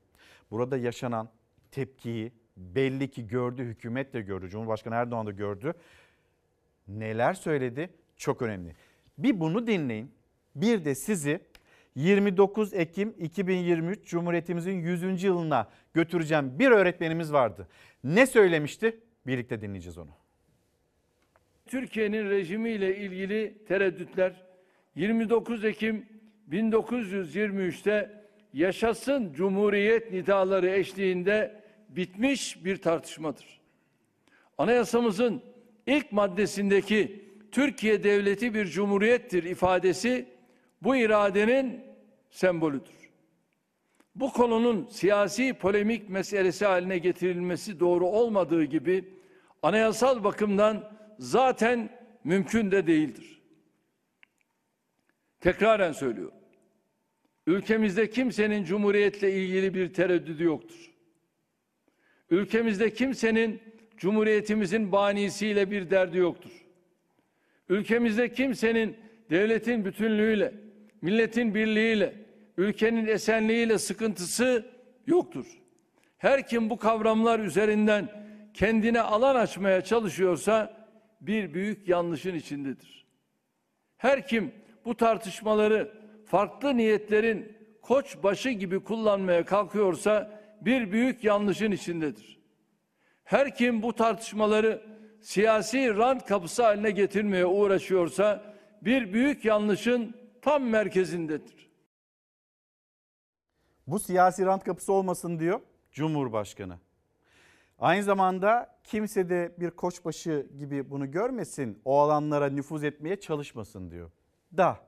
[0.50, 1.28] Burada yaşanan
[1.70, 5.74] tepkiyi belli ki gördü, hükümet de gördü, Cumhurbaşkanı Erdoğan da gördü.
[6.88, 7.90] Neler söyledi?
[8.16, 8.76] Çok önemli.
[9.18, 10.12] Bir bunu dinleyin.
[10.54, 11.40] Bir de sizi
[11.94, 15.22] 29 Ekim 2023 Cumhuriyetimizin 100.
[15.22, 17.68] yılına götüreceğim bir öğretmenimiz vardı.
[18.04, 19.00] Ne söylemişti?
[19.26, 20.10] Birlikte dinleyeceğiz onu.
[21.66, 24.32] Türkiye'nin rejimiyle ilgili tereddütler
[24.94, 26.06] 29 Ekim
[26.50, 33.60] 1923'te yaşasın Cumhuriyet nidaları eşliğinde bitmiş bir tartışmadır.
[34.58, 35.42] Anayasamızın
[35.86, 40.28] ilk maddesindeki Türkiye devleti bir cumhuriyettir ifadesi
[40.82, 41.80] bu iradenin
[42.30, 42.96] sembolüdür.
[44.14, 49.15] Bu konunun siyasi polemik meselesi haline getirilmesi doğru olmadığı gibi
[49.62, 51.90] anayasal bakımdan zaten
[52.24, 53.42] mümkün de değildir.
[55.40, 56.38] Tekraren söylüyorum.
[57.46, 60.92] Ülkemizde kimsenin cumhuriyetle ilgili bir tereddüdü yoktur.
[62.30, 63.62] Ülkemizde kimsenin
[63.96, 66.50] cumhuriyetimizin banisiyle bir derdi yoktur.
[67.68, 68.96] Ülkemizde kimsenin
[69.30, 70.54] devletin bütünlüğüyle,
[71.02, 72.14] milletin birliğiyle,
[72.56, 74.66] ülkenin esenliğiyle sıkıntısı
[75.06, 75.46] yoktur.
[76.18, 78.25] Her kim bu kavramlar üzerinden
[78.56, 80.86] kendine alan açmaya çalışıyorsa
[81.20, 83.06] bir büyük yanlışın içindedir.
[83.96, 84.54] Her kim
[84.84, 85.92] bu tartışmaları
[86.26, 92.40] farklı niyetlerin koç başı gibi kullanmaya kalkıyorsa bir büyük yanlışın içindedir.
[93.24, 94.82] Her kim bu tartışmaları
[95.20, 101.70] siyasi rant kapısı haline getirmeye uğraşıyorsa bir büyük yanlışın tam merkezindedir.
[103.86, 105.60] Bu siyasi rant kapısı olmasın diyor
[105.92, 106.85] Cumhurbaşkanı.
[107.78, 114.10] Aynı zamanda kimse de bir koçbaşı gibi bunu görmesin, o alanlara nüfuz etmeye çalışmasın diyor.
[114.56, 114.80] Da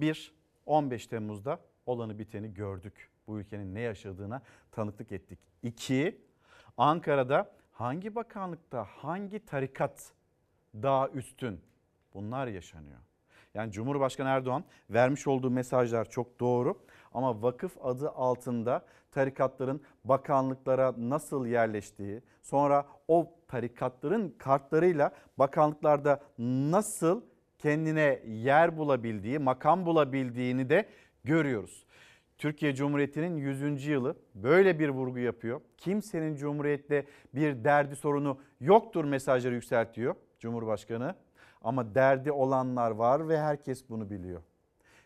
[0.00, 0.34] bir
[0.66, 3.10] 15 Temmuz'da olanı biteni gördük.
[3.26, 4.42] Bu ülkenin ne yaşadığına
[4.72, 5.38] tanıklık ettik.
[5.62, 6.20] İki,
[6.76, 10.12] Ankara'da hangi bakanlıkta hangi tarikat
[10.74, 11.60] daha üstün
[12.14, 12.98] bunlar yaşanıyor.
[13.54, 16.82] Yani Cumhurbaşkanı Erdoğan vermiş olduğu mesajlar çok doğru
[17.12, 18.86] ama vakıf adı altında
[19.16, 27.22] tarikatların bakanlıklara nasıl yerleştiği, sonra o tarikatların kartlarıyla bakanlıklarda nasıl
[27.58, 30.88] kendine yer bulabildiği, makam bulabildiğini de
[31.24, 31.86] görüyoruz.
[32.38, 33.86] Türkiye Cumhuriyeti'nin 100.
[33.86, 35.60] yılı böyle bir vurgu yapıyor.
[35.78, 41.14] Kimsenin Cumhuriyet'te bir derdi sorunu yoktur mesajları yükseltiyor Cumhurbaşkanı.
[41.62, 44.42] Ama derdi olanlar var ve herkes bunu biliyor.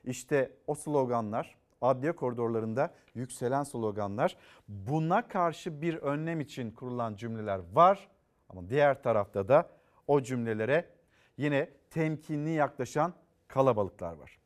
[0.05, 4.37] İşte o sloganlar adliye koridorlarında yükselen sloganlar
[4.69, 8.09] buna karşı bir önlem için kurulan cümleler var.
[8.49, 9.69] Ama diğer tarafta da
[10.07, 10.89] o cümlelere
[11.37, 13.15] yine temkinli yaklaşan
[13.49, 14.39] kalabalıklar var.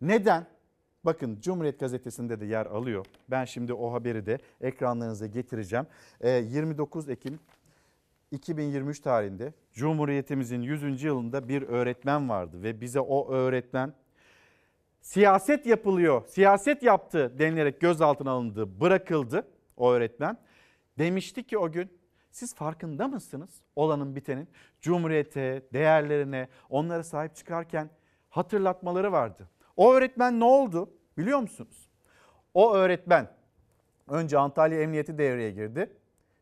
[0.00, 0.46] Neden?
[1.04, 3.06] Bakın Cumhuriyet Gazetesi'nde de yer alıyor.
[3.30, 5.86] Ben şimdi o haberi de ekranlarınıza getireceğim.
[6.20, 7.38] Ee, 29 Ekim
[8.30, 11.02] 2023 tarihinde Cumhuriyetimizin 100.
[11.02, 13.94] yılında bir öğretmen vardı ve bize o öğretmen
[15.08, 20.38] siyaset yapılıyor, siyaset yaptı denilerek gözaltına alındı, bırakıldı o öğretmen.
[20.98, 21.98] Demişti ki o gün
[22.30, 24.48] siz farkında mısınız olanın bitenin?
[24.80, 27.90] Cumhuriyete, değerlerine, onlara sahip çıkarken
[28.28, 29.48] hatırlatmaları vardı.
[29.76, 31.88] O öğretmen ne oldu biliyor musunuz?
[32.54, 33.28] O öğretmen
[34.08, 35.92] önce Antalya Emniyeti devreye girdi.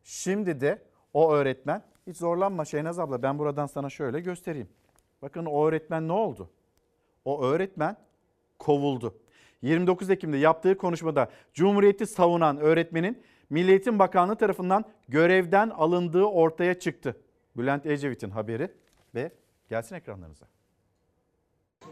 [0.03, 0.81] Şimdi de
[1.13, 4.69] o öğretmen hiç zorlanma Şehnaz abla ben buradan sana şöyle göstereyim.
[5.21, 6.49] Bakın o öğretmen ne oldu?
[7.25, 8.06] O öğretmen
[8.59, 9.17] kovuldu.
[9.61, 17.17] 29 Ekim'de yaptığı konuşmada Cumhuriyeti savunan öğretmenin Milli Eğitim Bakanlığı tarafından görevden alındığı ortaya çıktı.
[17.57, 18.71] Bülent Ecevit'in haberi
[19.15, 19.31] ve
[19.69, 20.45] gelsin ekranlarınıza.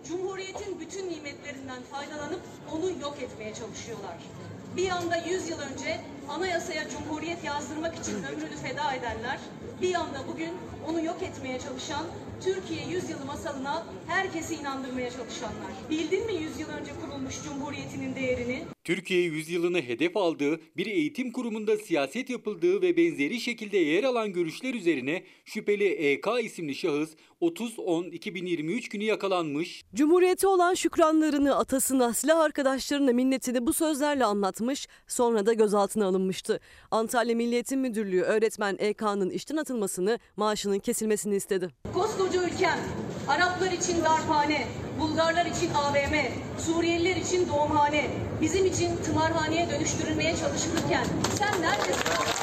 [0.07, 2.41] Cumhuriyetin bütün nimetlerinden faydalanıp
[2.73, 4.17] onu yok etmeye çalışıyorlar.
[4.77, 9.39] Bir anda 100 yıl önce anayasaya cumhuriyet yazdırmak için ömrünü feda edenler,
[9.81, 10.53] bir anda bugün
[10.89, 12.05] onu yok etmeye çalışan,
[12.41, 15.71] Türkiye 100 yılı masalına herkesi inandırmaya çalışanlar.
[15.89, 18.63] Bildin mi 100 yıl önce kurulmuş cumhuriyetinin değerini?
[18.83, 24.73] Türkiye yüzyılını hedef aldığı, bir eğitim kurumunda siyaset yapıldığı ve benzeri şekilde yer alan görüşler
[24.73, 27.09] üzerine şüpheli EK isimli şahıs
[27.41, 29.83] 30-10-2023 günü yakalanmış.
[29.95, 36.59] Cumhuriyete olan şükranlarını atasına, silah arkadaşlarına minnetini bu sözlerle anlatmış, sonra da gözaltına alınmıştı.
[36.91, 41.69] Antalya Milli Eğitim Müdürlüğü öğretmen EK'nın işten atılmasını, maaşının kesilmesini istedi.
[42.25, 42.79] Koskoca ülkem,
[43.27, 44.67] Araplar için darphane,
[44.99, 46.15] Bulgarlar için AVM,
[46.57, 48.07] Suriyeliler için doğumhane,
[48.41, 51.05] bizim için tımarhaneye dönüştürülmeye çalışılırken
[51.37, 52.34] sen neredesin?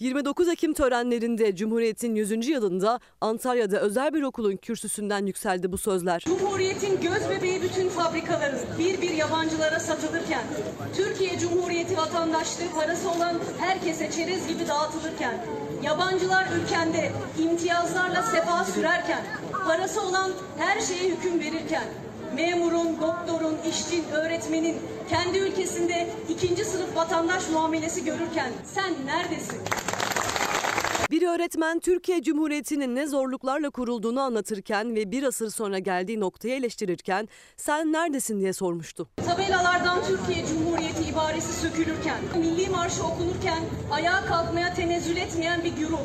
[0.00, 2.48] 29 Ekim törenlerinde Cumhuriyet'in 100.
[2.48, 6.20] yılında Antalya'da özel bir okulun kürsüsünden yükseldi bu sözler.
[6.26, 10.44] Cumhuriyetin göz bebeği bütün fabrikaları bir bir yabancılara satılırken,
[10.96, 15.46] Türkiye Cumhuriyeti vatandaşlığı parası olan herkese çerez gibi dağıtılırken,
[15.82, 19.22] yabancılar ülkende imtiyazlarla sefa sürerken,
[19.66, 21.84] parası olan her şeye hüküm verirken,
[22.34, 24.76] memurun, doktorun, işçin, öğretmenin
[25.08, 29.58] kendi ülkesinde ikinci sınıf vatandaş muamelesi görürken sen neredesin?
[31.10, 37.28] Bir öğretmen Türkiye Cumhuriyeti'nin ne zorluklarla kurulduğunu anlatırken ve bir asır sonra geldiği noktayı eleştirirken
[37.56, 39.08] sen neredesin diye sormuştu.
[39.26, 46.00] Tabelalardan Türkiye Cumhuriyeti ibaresi sökülürken, milli marşı okunurken ayağa kalkmaya tenezzül etmeyen bir güruh,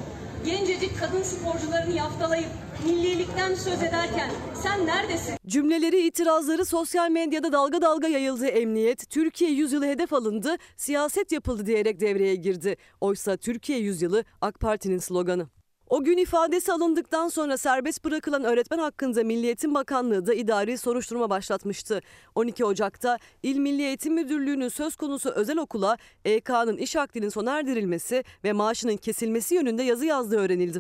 [0.45, 2.49] gencecik kadın sporcularını yaftalayıp
[2.85, 4.31] millilikten söz ederken
[4.63, 5.35] sen neredesin?
[5.47, 9.09] Cümleleri, itirazları sosyal medyada dalga dalga yayıldı emniyet.
[9.09, 12.77] Türkiye yüzyılı hedef alındı, siyaset yapıldı diyerek devreye girdi.
[13.01, 15.47] Oysa Türkiye yüzyılı AK Parti'nin sloganı.
[15.93, 21.29] O gün ifadesi alındıktan sonra serbest bırakılan öğretmen hakkında Milli Eğitim Bakanlığı da idari soruşturma
[21.29, 22.01] başlatmıştı.
[22.35, 28.23] 12 Ocak'ta İl Milli Eğitim Müdürlüğü'nün söz konusu özel okula EK'nın iş akdinin sona erdirilmesi
[28.43, 30.79] ve maaşının kesilmesi yönünde yazı yazdığı öğrenildi.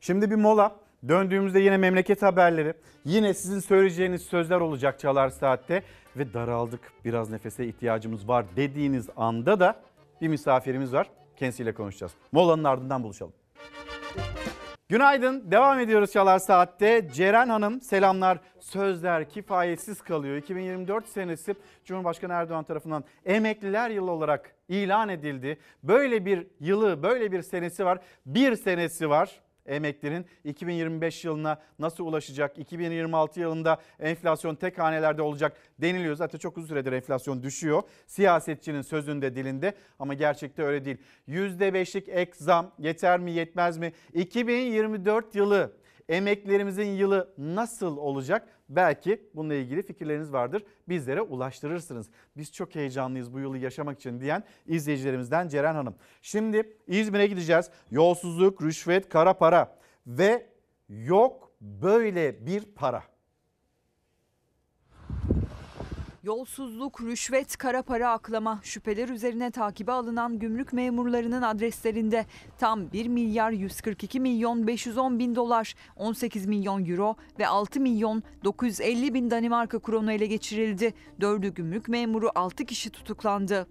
[0.00, 0.76] Şimdi bir mola.
[1.08, 2.74] Döndüğümüzde yine memleket haberleri.
[3.04, 5.82] Yine sizin söyleyeceğiniz sözler olacak Çalar Saat'te.
[6.16, 9.82] Ve daraldık biraz nefese ihtiyacımız var dediğiniz anda da
[10.20, 11.10] bir misafirimiz var.
[11.36, 12.12] Kendisiyle konuşacağız.
[12.32, 13.32] Molanın ardından buluşalım.
[14.88, 15.50] Günaydın.
[15.50, 17.08] Devam ediyoruz Çalar Saat'te.
[17.14, 18.38] Ceren Hanım selamlar.
[18.60, 20.36] Sözler kifayetsiz kalıyor.
[20.36, 21.54] 2024 senesi
[21.84, 25.58] Cumhurbaşkanı Erdoğan tarafından emekliler yılı olarak ilan edildi.
[25.82, 27.98] Böyle bir yılı, böyle bir senesi var.
[28.26, 32.58] Bir senesi var emeklinin 2025 yılına nasıl ulaşacak?
[32.58, 36.14] 2026 yılında enflasyon tek hanelerde olacak deniliyor.
[36.14, 37.82] Zaten çok uzun süredir enflasyon düşüyor.
[38.06, 40.98] Siyasetçinin sözünde dilinde ama gerçekte öyle değil.
[41.28, 43.92] %5'lik ek zam yeter mi yetmez mi?
[44.14, 45.72] 2024 yılı
[46.08, 48.48] emeklerimizin yılı nasıl olacak?
[48.76, 50.64] Belki bununla ilgili fikirleriniz vardır.
[50.88, 52.10] Bizlere ulaştırırsınız.
[52.36, 55.94] Biz çok heyecanlıyız bu yılı yaşamak için diyen izleyicilerimizden Ceren Hanım.
[56.22, 57.70] Şimdi İzmir'e gideceğiz.
[57.90, 60.46] Yolsuzluk, rüşvet, kara para ve
[60.88, 63.11] yok böyle bir para.
[66.22, 72.26] Yolsuzluk, rüşvet, kara para aklama şüpheler üzerine takibe alınan gümrük memurlarının adreslerinde
[72.58, 79.14] tam 1 milyar 142 milyon 510 bin dolar, 18 milyon euro ve 6 milyon 950
[79.14, 80.94] bin Danimarka kronu ele geçirildi.
[81.20, 83.66] Dördü gümrük memuru 6 kişi tutuklandı.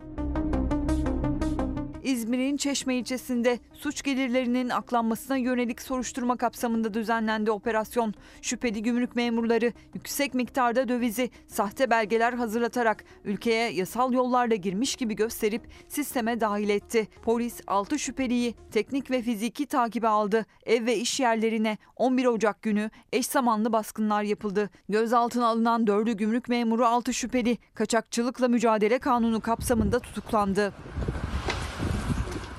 [2.04, 8.14] İzmir'in Çeşme ilçesinde suç gelirlerinin aklanmasına yönelik soruşturma kapsamında düzenlendi operasyon.
[8.42, 15.62] Şüpheli gümrük memurları yüksek miktarda dövizi sahte belgeler hazırlatarak ülkeye yasal yollarla girmiş gibi gösterip
[15.88, 17.08] sisteme dahil etti.
[17.22, 20.46] Polis 6 şüpheliyi teknik ve fiziki takibe aldı.
[20.66, 24.70] Ev ve iş yerlerine 11 Ocak günü eş zamanlı baskınlar yapıldı.
[24.90, 30.74] Gözaltına alınan 4'ü gümrük memuru 6 şüpheli kaçakçılıkla mücadele kanunu kapsamında tutuklandı.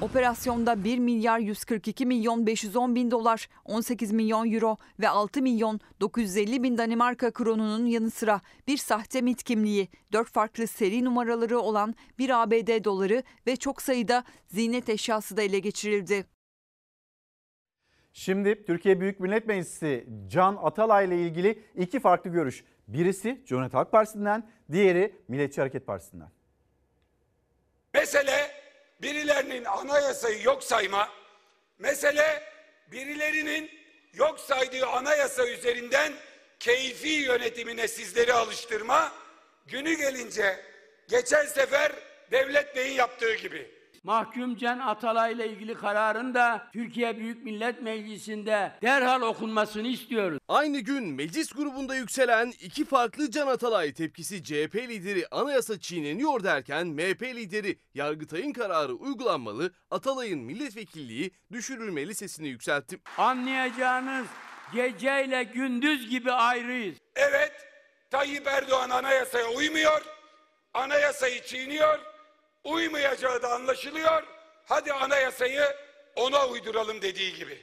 [0.02, 6.62] Operasyonda 1 milyar 142 milyon 510 bin dolar, 18 milyon euro ve 6 milyon 950
[6.62, 12.42] bin Danimarka kronunun yanı sıra bir sahte MIT kimliği, 4 farklı seri numaraları olan bir
[12.42, 16.24] ABD doları ve çok sayıda ziynet eşyası da ele geçirildi.
[18.12, 22.64] Şimdi Türkiye Büyük Millet Meclisi Can Atalay ile ilgili iki farklı görüş.
[22.88, 26.28] Birisi Cumhuriyet Halk Partisi'nden, diğeri Milliyetçi Hareket Partisi'nden.
[27.94, 28.61] Mesele
[29.02, 31.08] birilerinin anayasayı yok sayma,
[31.78, 32.42] mesele
[32.86, 33.70] birilerinin
[34.14, 36.12] yok saydığı anayasa üzerinden
[36.60, 39.12] keyfi yönetimine sizleri alıştırma,
[39.66, 40.60] günü gelince
[41.08, 41.92] geçen sefer
[42.30, 43.81] Devlet Bey'in yaptığı gibi.
[44.04, 50.38] Mahkum Can Atalay ile ilgili kararın da Türkiye Büyük Millet Meclisi'nde derhal okunmasını istiyoruz.
[50.48, 56.86] Aynı gün meclis grubunda yükselen iki farklı Can Atalay tepkisi CHP lideri anayasa çiğneniyor derken
[56.86, 62.98] MHP lideri Yargıtay'ın kararı uygulanmalı, Atalay'ın milletvekilliği düşürülmeli sesini yükseltti.
[63.18, 64.26] Anlayacağınız
[64.74, 66.96] geceyle gündüz gibi ayrıyız.
[67.16, 67.52] Evet,
[68.10, 70.02] Tayyip Erdoğan anayasaya uymuyor,
[70.74, 72.11] anayasayı çiğniyor,
[72.64, 74.22] uymayacağı da anlaşılıyor.
[74.66, 75.76] Hadi anayasayı
[76.16, 77.62] ona uyduralım dediği gibi.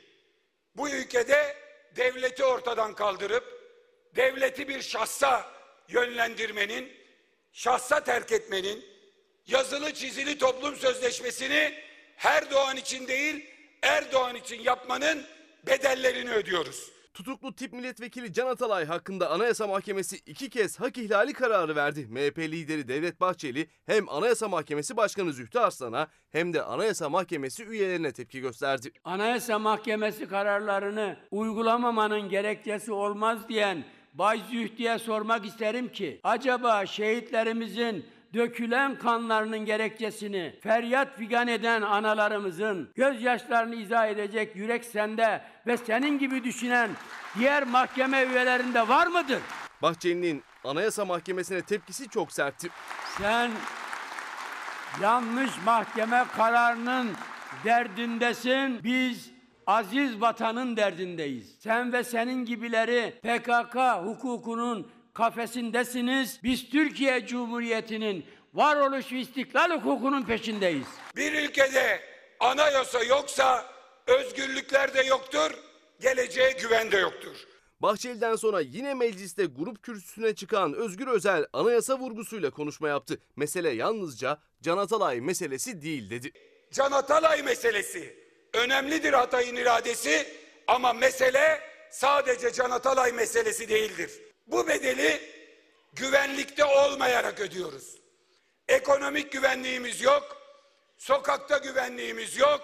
[0.76, 1.58] Bu ülkede
[1.96, 3.60] devleti ortadan kaldırıp
[4.16, 5.52] devleti bir şahsa
[5.88, 6.94] yönlendirmenin,
[7.54, 8.86] şahsa terk etmenin,
[9.48, 11.84] yazılı çizili toplum sözleşmesini
[12.16, 13.50] her doğan için değil,
[13.82, 15.26] Erdoğan için yapmanın
[15.68, 16.92] bedellerini ödüyoruz.
[17.20, 22.08] Tutuklu tip milletvekili Can Atalay hakkında Anayasa Mahkemesi iki kez hak ihlali kararı verdi.
[22.10, 28.12] MHP lideri Devlet Bahçeli hem Anayasa Mahkemesi Başkanı Zühtü Arslan'a hem de Anayasa Mahkemesi üyelerine
[28.12, 28.92] tepki gösterdi.
[29.04, 33.84] Anayasa Mahkemesi kararlarını uygulamamanın gerekçesi olmaz diyen
[34.14, 43.76] Bay Zühtü'ye sormak isterim ki acaba şehitlerimizin dökülen kanlarının gerekçesini feryat figan eden analarımızın gözyaşlarını
[43.76, 46.90] izah edecek yürek sende ve senin gibi düşünen
[47.40, 49.42] diğer mahkeme üyelerinde var mıdır?
[49.82, 52.70] Bahçeli'nin Anayasa Mahkemesi'ne tepkisi çok sertti.
[53.18, 53.52] Sen
[55.02, 57.12] yanlış mahkeme kararının
[57.66, 58.84] derdindesin.
[58.84, 59.32] Biz
[59.68, 61.56] aziz vatanın derdindeyiz.
[61.60, 63.76] Sen ve senin gibileri PKK
[64.06, 66.40] hukukunun kafesindesiniz.
[66.44, 70.88] Biz Türkiye Cumhuriyeti'nin varoluş ve istiklal hukukunun peşindeyiz.
[71.16, 72.00] Bir ülkede
[72.40, 73.66] anayasa yoksa
[74.08, 75.52] özgürlükler de yoktur,
[76.00, 77.36] geleceğe güven de yoktur.
[77.80, 83.20] Bahçeli'den sonra yine mecliste grup kürsüsüne çıkan Özgür Özel anayasa vurgusuyla konuşma yaptı.
[83.36, 86.32] Mesele yalnızca Can Atalay meselesi değil dedi.
[86.72, 88.16] Can Atalay meselesi
[88.54, 90.28] önemlidir Hatay'ın iradesi
[90.68, 91.60] ama mesele
[91.92, 94.12] sadece Can Atalay meselesi değildir.
[94.52, 95.20] Bu bedeli
[95.94, 97.96] güvenlikte olmayarak ödüyoruz.
[98.68, 100.38] Ekonomik güvenliğimiz yok,
[100.98, 102.62] sokakta güvenliğimiz yok,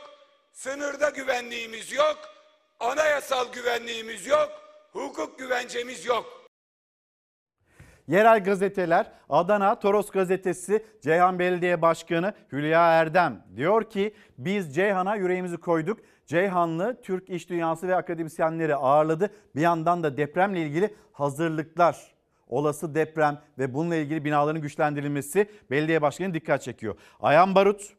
[0.54, 2.18] sınırda güvenliğimiz yok,
[2.80, 4.52] anayasal güvenliğimiz yok,
[4.92, 6.46] hukuk güvencemiz yok.
[8.08, 15.58] Yerel gazeteler Adana Toros gazetesi Ceyhan Belediye Başkanı Hülya Erdem diyor ki biz Ceyhan'a yüreğimizi
[15.58, 16.00] koyduk.
[16.26, 19.30] Ceyhanlı Türk iş dünyası ve akademisyenleri ağırladı.
[19.56, 22.16] Bir yandan da depremle ilgili hazırlıklar,
[22.48, 26.96] olası deprem ve bununla ilgili binaların güçlendirilmesi belediye başkanı dikkat çekiyor.
[27.20, 27.96] Ayhan Barut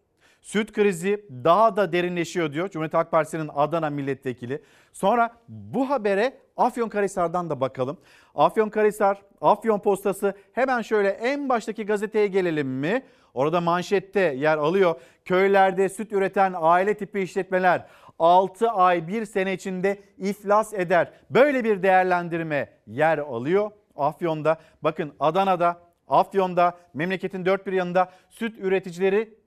[0.46, 4.62] Süt krizi daha da derinleşiyor diyor Cumhuriyet Halk Partisi'nin Adana milletvekili.
[4.92, 7.98] Sonra bu habere Afyonkarahisar'dan da bakalım.
[8.34, 13.02] Afyonkarahisar, Afyon Postası hemen şöyle en baştaki gazeteye gelelim mi?
[13.34, 15.00] Orada manşette yer alıyor.
[15.24, 17.86] Köylerde süt üreten aile tipi işletmeler
[18.18, 21.12] 6 ay 1 sene içinde iflas eder.
[21.30, 23.70] Böyle bir değerlendirme yer alıyor.
[23.96, 29.38] Afyon'da bakın Adana'da, Afyon'da memleketin dört bir yanında süt üreticileri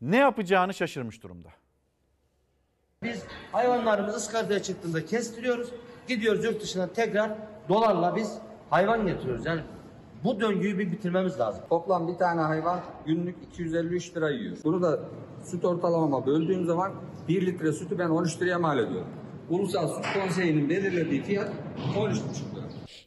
[0.00, 1.48] ne yapacağını şaşırmış durumda.
[3.02, 5.70] Biz hayvanlarımızı ıskartaya çıktığında kestiriyoruz.
[6.08, 7.30] Gidiyoruz yurt dışından tekrar
[7.68, 8.38] dolarla biz
[8.70, 9.46] hayvan getiriyoruz.
[9.46, 9.60] Yani
[10.24, 11.62] Bu döngüyü bir bitirmemiz lazım.
[11.68, 14.56] Toplam bir tane hayvan günlük 253 lira yiyor.
[14.64, 15.00] Bunu da
[15.44, 16.92] süt ortalamama böldüğüm zaman
[17.28, 19.08] 1 litre sütü ben 13 liraya mal ediyorum.
[19.50, 21.50] Ulusal Süt Konseyi'nin belirlediği fiyat
[21.96, 22.55] 13,5 lira.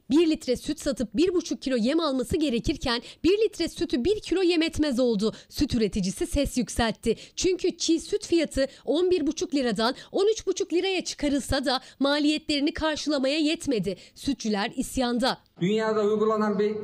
[0.09, 4.61] 1 litre süt satıp 1,5 kilo yem alması gerekirken 1 litre sütü 1 kilo yem
[4.61, 5.33] etmez oldu.
[5.49, 7.15] Süt üreticisi ses yükseltti.
[7.35, 13.97] Çünkü çiğ süt fiyatı 11,5 liradan 13,5 liraya çıkarılsa da maliyetlerini karşılamaya yetmedi.
[14.15, 15.37] Sütçüler isyanda.
[15.61, 16.75] Dünyada uygulanan bir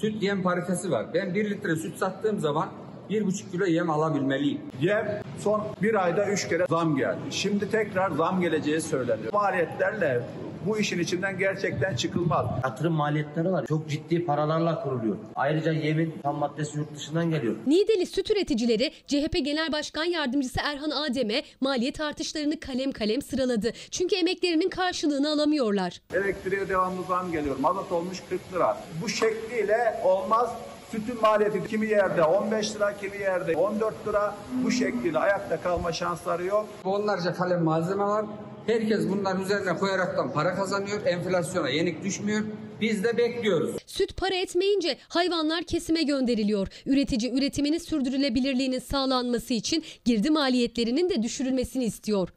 [0.00, 1.14] süt yem paritesi var.
[1.14, 4.60] Ben 1 litre süt sattığım zaman 1,5 kilo yem alabilmeliyim.
[4.80, 7.18] Yem son bir ayda 3 kere zam geldi.
[7.30, 9.32] Şimdi tekrar zam geleceği söyleniyor.
[9.32, 10.22] Maliyetlerle
[10.66, 12.46] bu işin içinden gerçekten çıkılmaz.
[12.64, 13.66] Yatırım maliyetleri var.
[13.66, 15.16] Çok ciddi paralarla kuruluyor.
[15.36, 17.54] Ayrıca yemin ham maddesi yurt dışından geliyor.
[17.66, 23.72] Niğdeli süt üreticileri CHP Genel Başkan Yardımcısı Erhan Adem'e maliyet artışlarını kalem kalem sıraladı.
[23.90, 26.00] Çünkü emeklerinin karşılığını alamıyorlar.
[26.14, 27.56] Elektriğe devamlı zam geliyor.
[27.60, 28.78] Mazot olmuş 40 lira.
[29.02, 30.50] Bu şekliyle olmaz.
[30.94, 34.34] Sütün maliyeti kimi yerde 15 lira, kimi yerde 14 lira.
[34.64, 36.68] Bu şekliyle ayakta kalma şansları yok.
[36.84, 38.24] Onlarca kalem malzeme var.
[38.66, 41.06] Herkes bunların üzerine koyaraktan para kazanıyor.
[41.06, 42.44] Enflasyona yenik düşmüyor.
[42.80, 43.76] Biz de bekliyoruz.
[43.86, 46.68] Süt para etmeyince hayvanlar kesime gönderiliyor.
[46.86, 52.28] Üretici üretiminin sürdürülebilirliğinin sağlanması için girdi maliyetlerinin de düşürülmesini istiyor.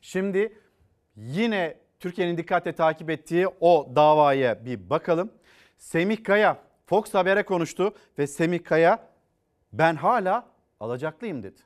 [0.00, 0.52] Şimdi
[1.16, 5.30] yine Türkiye'nin dikkatle takip ettiği o davaya bir bakalım.
[5.78, 9.08] Semih Kaya Fox Haber'e konuştu ve Semih Kaya
[9.72, 10.46] ben hala
[10.80, 11.60] alacaklıyım dedi.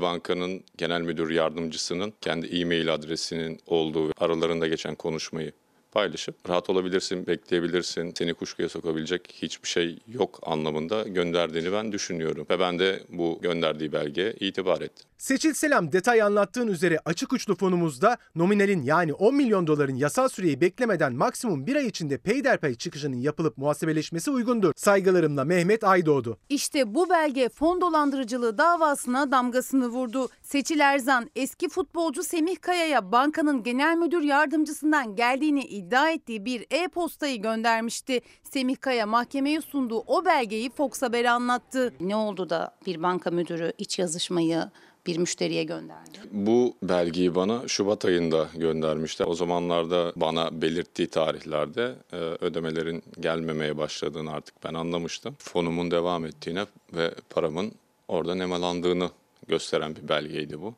[0.00, 5.52] Bankanın genel müdür yardımcısının kendi e-mail adresinin olduğu aralarında geçen konuşmayı
[5.92, 12.46] paylaşıp rahat olabilirsin, bekleyebilirsin, seni kuşkuya sokabilecek hiçbir şey yok anlamında gönderdiğini ben düşünüyorum.
[12.50, 15.06] Ve ben de bu gönderdiği belgeye itibar ettim.
[15.22, 20.60] Seçil Selam detay anlattığın üzere açık uçlu fonumuzda nominalin yani 10 milyon doların yasal süreyi
[20.60, 24.72] beklemeden maksimum bir ay içinde peyderpey çıkışının yapılıp muhasebeleşmesi uygundur.
[24.76, 26.38] Saygılarımla Mehmet Aydoğdu.
[26.48, 30.28] İşte bu belge fon dolandırıcılığı davasına damgasını vurdu.
[30.42, 37.42] Seçil Erzan eski futbolcu Semih Kaya'ya bankanın genel müdür yardımcısından geldiğini iddia ettiği bir e-postayı
[37.42, 38.20] göndermişti.
[38.42, 41.94] Semih Kaya mahkemeye sunduğu o belgeyi Fox Haber'e anlattı.
[42.00, 44.64] Ne oldu da bir banka müdürü iç yazışmayı
[45.06, 46.18] bir müşteriye gönderdi?
[46.30, 49.26] Bu belgeyi bana Şubat ayında göndermişler.
[49.26, 55.36] O zamanlarda bana belirttiği tarihlerde e, ödemelerin gelmemeye başladığını artık ben anlamıştım.
[55.38, 57.72] Fonumun devam ettiğine ve paramın
[58.08, 59.10] orada nemalandığını
[59.48, 60.74] gösteren bir belgeydi bu.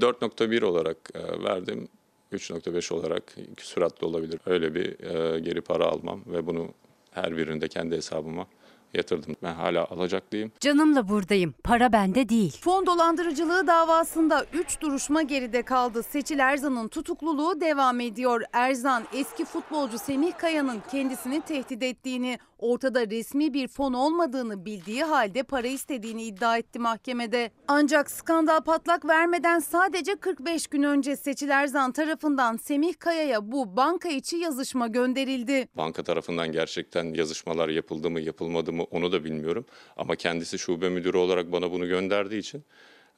[0.00, 1.88] 4.1 olarak e, verdim.
[2.32, 4.40] 3.5 olarak süratli olabilir.
[4.46, 6.74] Öyle bir e, geri para almam ve bunu
[7.10, 8.46] her birinde kendi hesabıma
[8.94, 9.36] yatırdım.
[9.42, 10.52] Ben hala alacaklıyım.
[10.60, 11.54] Canımla buradayım.
[11.64, 12.60] Para bende değil.
[12.60, 16.02] Fon dolandırıcılığı davasında 3 duruşma geride kaldı.
[16.02, 18.42] Seçil Erzan'ın tutukluluğu devam ediyor.
[18.52, 25.42] Erzan eski futbolcu Semih Kaya'nın kendisini tehdit ettiğini, ortada resmi bir fon olmadığını bildiği halde
[25.42, 27.50] para istediğini iddia etti mahkemede.
[27.68, 34.08] Ancak skandal patlak vermeden sadece 45 gün önce Seçil Erzan tarafından Semih Kaya'ya bu banka
[34.08, 35.68] içi yazışma gönderildi.
[35.76, 39.66] Banka tarafından gerçekten yazışmalar yapıldı mı yapılmadı mı onu da bilmiyorum.
[39.96, 42.64] Ama kendisi şube müdürü olarak bana bunu gönderdiği için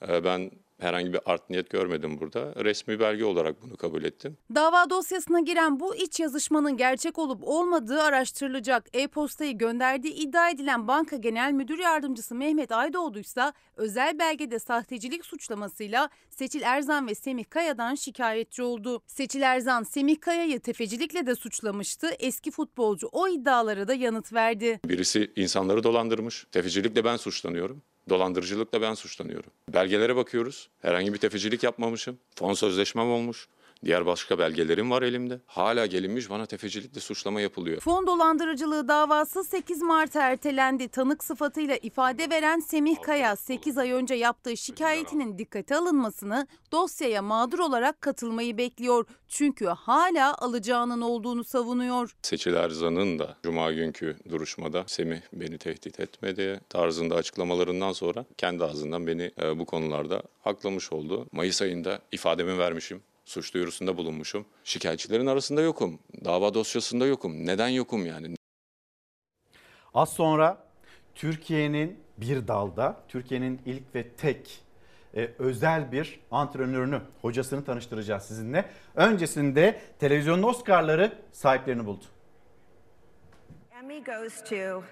[0.08, 0.50] e, ben
[0.82, 2.64] herhangi bir art niyet görmedim burada.
[2.64, 4.36] Resmi belge olarak bunu kabul ettim.
[4.54, 8.88] Dava dosyasına giren bu iç yazışmanın gerçek olup olmadığı araştırılacak.
[8.92, 16.08] E-postayı gönderdiği iddia edilen banka genel müdür yardımcısı Mehmet Aydoğdu ise özel belgede sahtecilik suçlamasıyla
[16.30, 19.02] Seçil Erzan ve Semih Kaya'dan şikayetçi oldu.
[19.06, 22.10] Seçil Erzan Semih Kaya'yı tefecilikle de suçlamıştı.
[22.18, 24.80] Eski futbolcu o iddialara da yanıt verdi.
[24.84, 26.46] Birisi insanları dolandırmış.
[26.52, 27.82] Tefecilikle ben suçlanıyorum.
[28.08, 29.50] Dolandırıcılıkla ben suçlanıyorum.
[29.68, 30.68] Belgelere bakıyoruz.
[30.82, 32.18] Herhangi bir tefecilik yapmamışım.
[32.36, 33.48] Fon sözleşmem olmuş.
[33.84, 35.40] Diğer başka belgelerim var elimde.
[35.46, 37.80] Hala gelinmiş bana tefecilikle suçlama yapılıyor.
[37.80, 40.88] Fon dolandırıcılığı davası 8 Mart ertelendi.
[40.88, 47.58] Tanık sıfatıyla ifade veren Semih Kaya 8 ay önce yaptığı şikayetinin dikkate alınmasını, dosyaya mağdur
[47.58, 49.06] olarak katılmayı bekliyor.
[49.28, 52.16] Çünkü hala alacağının olduğunu savunuyor.
[52.22, 59.06] Seçil Erzan'ın da Cuma günkü duruşmada Semih beni tehdit etmedi tarzında açıklamalarından sonra kendi ağzından
[59.06, 61.26] beni e, bu konularda aklamış oldu.
[61.32, 63.02] Mayıs ayında ifademi vermişim
[63.32, 64.46] suç duyurusunda bulunmuşum.
[64.64, 65.98] Şikayetçilerin arasında yokum.
[66.24, 67.46] Dava dosyasında yokum.
[67.46, 68.36] Neden yokum yani?
[69.94, 70.66] Az sonra
[71.14, 74.62] Türkiye'nin bir dalda, Türkiye'nin ilk ve tek
[75.16, 78.64] e, özel bir antrenörünü, hocasını tanıştıracağız sizinle.
[78.94, 82.04] Öncesinde televizyonun Oscar'ları sahiplerini buldu.
[83.78, 84.82] Emmy goes to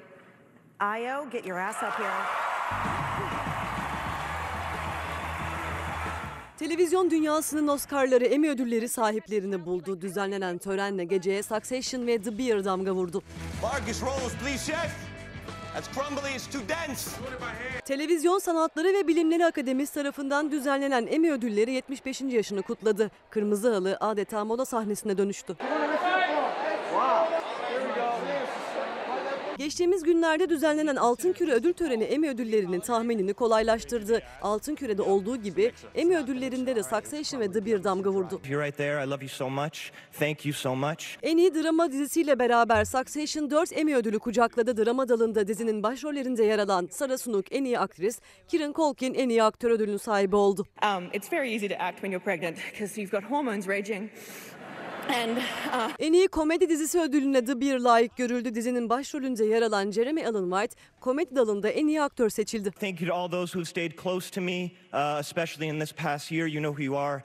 [0.82, 1.30] Io.
[1.30, 3.29] Get your ass up here.
[6.60, 10.00] Televizyon dünyasının Oscar'ları Emmy ödülleri sahiplerini buldu.
[10.00, 13.22] Düzenlenen törenle geceye Succession ve The Bear damga vurdu.
[13.62, 14.90] Vargas rolls, please, chef.
[17.84, 22.20] Televizyon Sanatları ve Bilimleri Akademisi tarafından düzenlenen Emmy ödülleri 75.
[22.20, 23.10] yaşını kutladı.
[23.30, 25.56] Kırmızı Halı adeta moda sahnesine dönüştü.
[29.70, 34.22] Geçtiğimiz günlerde düzenlenen Altın Küre ödül töreni Emmy ödüllerinin tahminini kolaylaştırdı.
[34.42, 38.40] Altın Küre'de olduğu gibi Emmy ödüllerinde de Succession ve The Bear damga vurdu.
[41.22, 44.86] En iyi drama dizisiyle beraber Succession 4 Emmy ödülü kucakladı.
[44.86, 49.42] Drama dalında dizinin başrollerinde yer alan Sarah Snook en iyi aktris, Kieran Culkin en iyi
[49.42, 50.66] aktör ödülünün sahibi oldu.
[50.82, 54.10] Um, it's very easy to act when you're pregnant because you've got hormones raging.
[55.14, 58.54] And uh, En iyi komedi dizisi ödülüne The Bear layık görüldü.
[58.54, 62.70] Dizinin başrolünde yer alan Jeremy Allen White komedi dalında en iyi aktör seçildi.
[62.70, 66.32] Thank you to all those who've stayed close to me, uh, especially in this past
[66.32, 66.46] year.
[66.46, 67.22] You know who you are.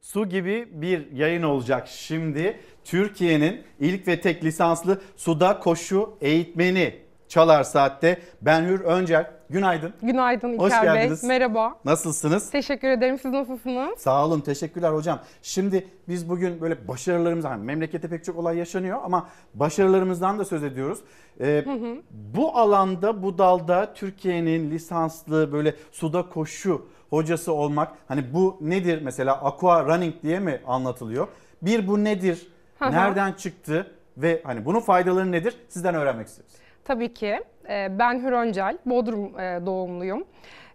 [0.00, 2.60] Su gibi bir yayın olacak şimdi.
[2.84, 9.30] Türkiye'nin ilk ve tek lisanslı suda koşu eğitmeni Çalar Saat'te Benhur Öncel.
[9.50, 9.92] Günaydın.
[10.02, 10.94] Günaydın Hoş İlker Bey.
[10.94, 11.24] geldiniz.
[11.24, 11.74] Merhaba.
[11.84, 12.50] Nasılsınız?
[12.50, 13.18] Teşekkür ederim.
[13.18, 13.98] Siz nasılsınız?
[13.98, 15.18] Sağ olun, teşekkürler hocam.
[15.42, 20.62] Şimdi biz bugün böyle başarılarımız, hani memlekette pek çok olay yaşanıyor ama başarılarımızdan da söz
[20.64, 20.98] ediyoruz.
[21.40, 21.96] Ee, Hı hı.
[22.10, 29.34] bu alanda, bu dalda Türkiye'nin lisanslı böyle suda koşu hocası olmak, hani bu nedir mesela
[29.44, 31.28] aqua running diye mi anlatılıyor?
[31.62, 32.48] Bir bu nedir?
[32.78, 32.92] Hı hı.
[32.92, 33.90] Nereden çıktı?
[34.16, 35.56] Ve hani bunun faydaları nedir?
[35.68, 36.54] Sizden öğrenmek istiyoruz.
[36.88, 37.40] Tabii ki.
[37.68, 40.24] Ee, Ben Hür Öncel, Bodrum e, doğumluyum.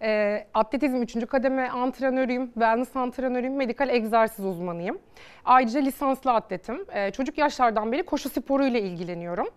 [0.02, 1.28] Ee, Atletizm 3.
[1.28, 5.00] kademe antrenörüyüm, wellness antrenörüyüm, medikal egzersiz uzmanıyım.
[5.46, 6.86] Ayrıca lisanslı atletim.
[6.94, 9.48] Ee, Çocuk yaşlardan beri koşu sporuyla ilgileniyorum.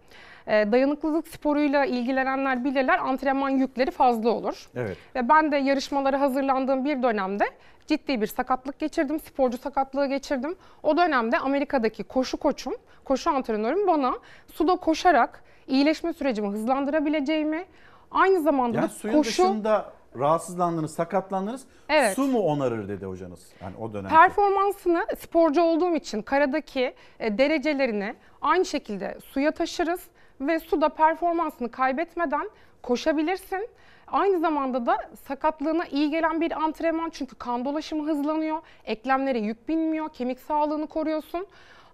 [0.46, 4.68] Dayanıklılık sporuyla ilgilenenler bilirler antrenman yükleri fazla olur.
[4.76, 4.96] Evet.
[5.14, 7.44] Ve ben de yarışmalara hazırlandığım bir dönemde
[7.86, 9.20] ciddi bir sakatlık geçirdim.
[9.20, 10.56] Sporcu sakatlığı geçirdim.
[10.82, 12.74] O dönemde Amerika'daki koşu koçum,
[13.04, 14.14] koşu antrenörüm bana
[14.52, 17.64] suda koşarak iyileşme sürecimi hızlandırabileceğimi,
[18.10, 21.64] aynı zamanda Yani da suyun koşu dışında rahatsızlandınız, sakatlandınız.
[21.88, 22.14] Evet.
[22.14, 23.52] Su mu onarır dedi hocanız.
[23.62, 24.10] Yani o dönem.
[24.10, 30.00] performansını sporcu olduğum için karadaki e, derecelerini aynı şekilde suya taşırız
[30.40, 32.50] ve suda performansını kaybetmeden
[32.82, 33.68] koşabilirsin.
[34.06, 34.96] Aynı zamanda da
[35.28, 41.46] sakatlığına iyi gelen bir antrenman çünkü kan dolaşımı hızlanıyor, eklemlere yük binmiyor, kemik sağlığını koruyorsun.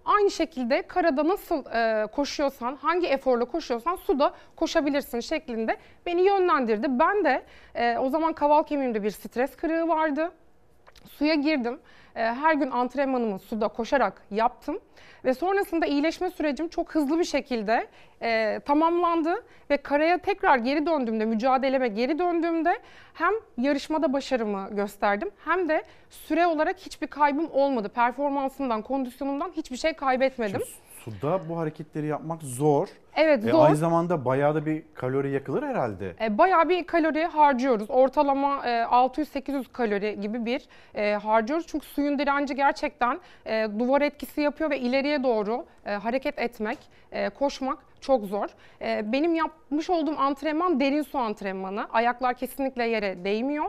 [0.05, 6.87] Aynı şekilde karada nasıl e, koşuyorsan, hangi eforla koşuyorsan suda koşabilirsin şeklinde beni yönlendirdi.
[6.89, 7.43] Ben de
[7.75, 10.31] e, o zaman kaval kemiğimde bir stres kırığı vardı.
[11.09, 11.79] Suya girdim.
[12.15, 14.79] Ee, Her gün antrenmanımı suda koşarak yaptım.
[15.25, 17.87] Ve sonrasında iyileşme sürecim çok hızlı bir şekilde
[18.21, 19.43] e, tamamlandı.
[19.69, 22.79] Ve karaya tekrar geri döndüğümde, mücadeleme geri döndüğümde
[23.13, 27.89] hem yarışmada başarımı gösterdim hem de süre olarak hiçbir kaybım olmadı.
[27.89, 30.61] Performansımdan, kondisyonumdan hiçbir şey kaybetmedim.
[31.05, 32.87] Suda bu hareketleri yapmak zor.
[33.15, 33.65] Evet E, zor.
[33.65, 36.13] aynı zamanda bayağı da bir kalori yakılır herhalde.
[36.21, 37.89] E, bayağı bir kalori harcıyoruz.
[37.89, 40.65] Ortalama e, 600-800 kalori gibi bir
[40.95, 41.67] e, harcıyoruz.
[41.67, 46.77] Çünkü suyun direnci gerçekten e, duvar etkisi yapıyor ve ileriye doğru e, hareket etmek,
[47.11, 48.47] e, koşmak çok zor.
[48.81, 51.87] E, benim yapmış olduğum antrenman derin su antrenmanı.
[51.93, 53.65] Ayaklar kesinlikle yere değmiyor.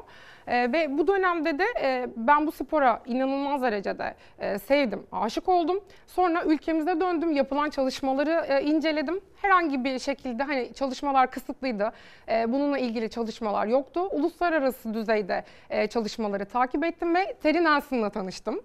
[0.47, 5.81] E, ve bu dönemde de e, ben bu spora inanılmaz derecede e, sevdim, aşık oldum.
[6.07, 9.21] Sonra ülkemize döndüm, yapılan çalışmaları e, inceledim.
[9.43, 11.93] Herhangi bir şekilde hani çalışmalar kısıtlıydı.
[12.29, 14.01] E, bununla ilgili çalışmalar yoktu.
[14.13, 18.61] Uluslararası düzeyde e, çalışmaları takip ettim ve Terry Nelson'la tanıştım.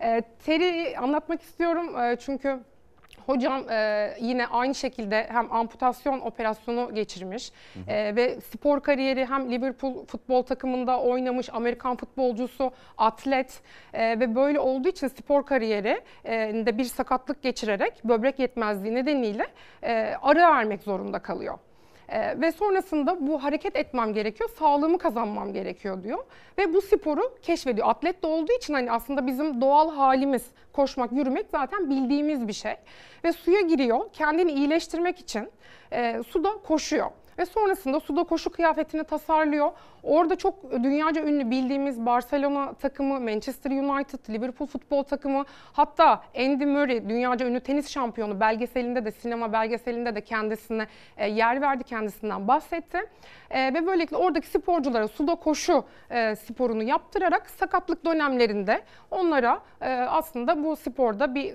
[0.00, 2.58] E, Terry'i anlatmak istiyorum e, çünkü
[3.26, 7.52] Hocam e, yine aynı şekilde hem amputasyon operasyonu geçirmiş
[7.88, 13.60] e, ve spor kariyeri hem Liverpool futbol takımında oynamış Amerikan futbolcusu, atlet
[13.92, 16.32] e, ve böyle olduğu için spor kariyeri e,
[16.66, 19.46] de bir sakatlık geçirerek böbrek yetmezliği nedeniyle
[19.82, 21.58] e, ara vermek zorunda kalıyor.
[22.12, 26.18] Ee, ve sonrasında bu hareket etmem gerekiyor, sağlığımı kazanmam gerekiyor diyor.
[26.58, 27.88] Ve bu sporu keşfediyor.
[27.88, 32.74] Atlet de olduğu için hani aslında bizim doğal halimiz koşmak, yürümek zaten bildiğimiz bir şey.
[33.24, 35.50] Ve suya giriyor, kendini iyileştirmek için
[35.92, 37.10] e, suda koşuyor.
[37.42, 39.72] Ve sonrasında suda koşu kıyafetini tasarlıyor.
[40.02, 47.08] Orada çok dünyaca ünlü bildiğimiz Barcelona takımı, Manchester United, Liverpool futbol takımı, hatta Andy Murray
[47.08, 50.86] dünyaca ünlü tenis şampiyonu belgeselinde de sinema belgeselinde de kendisine
[51.16, 52.98] e, yer verdi, kendisinden bahsetti.
[53.50, 59.60] E, ve böylelikle oradaki sporculara suda koşu e, sporunu yaptırarak sakatlık dönemlerinde onlara
[60.08, 61.54] aslında bu sporda bir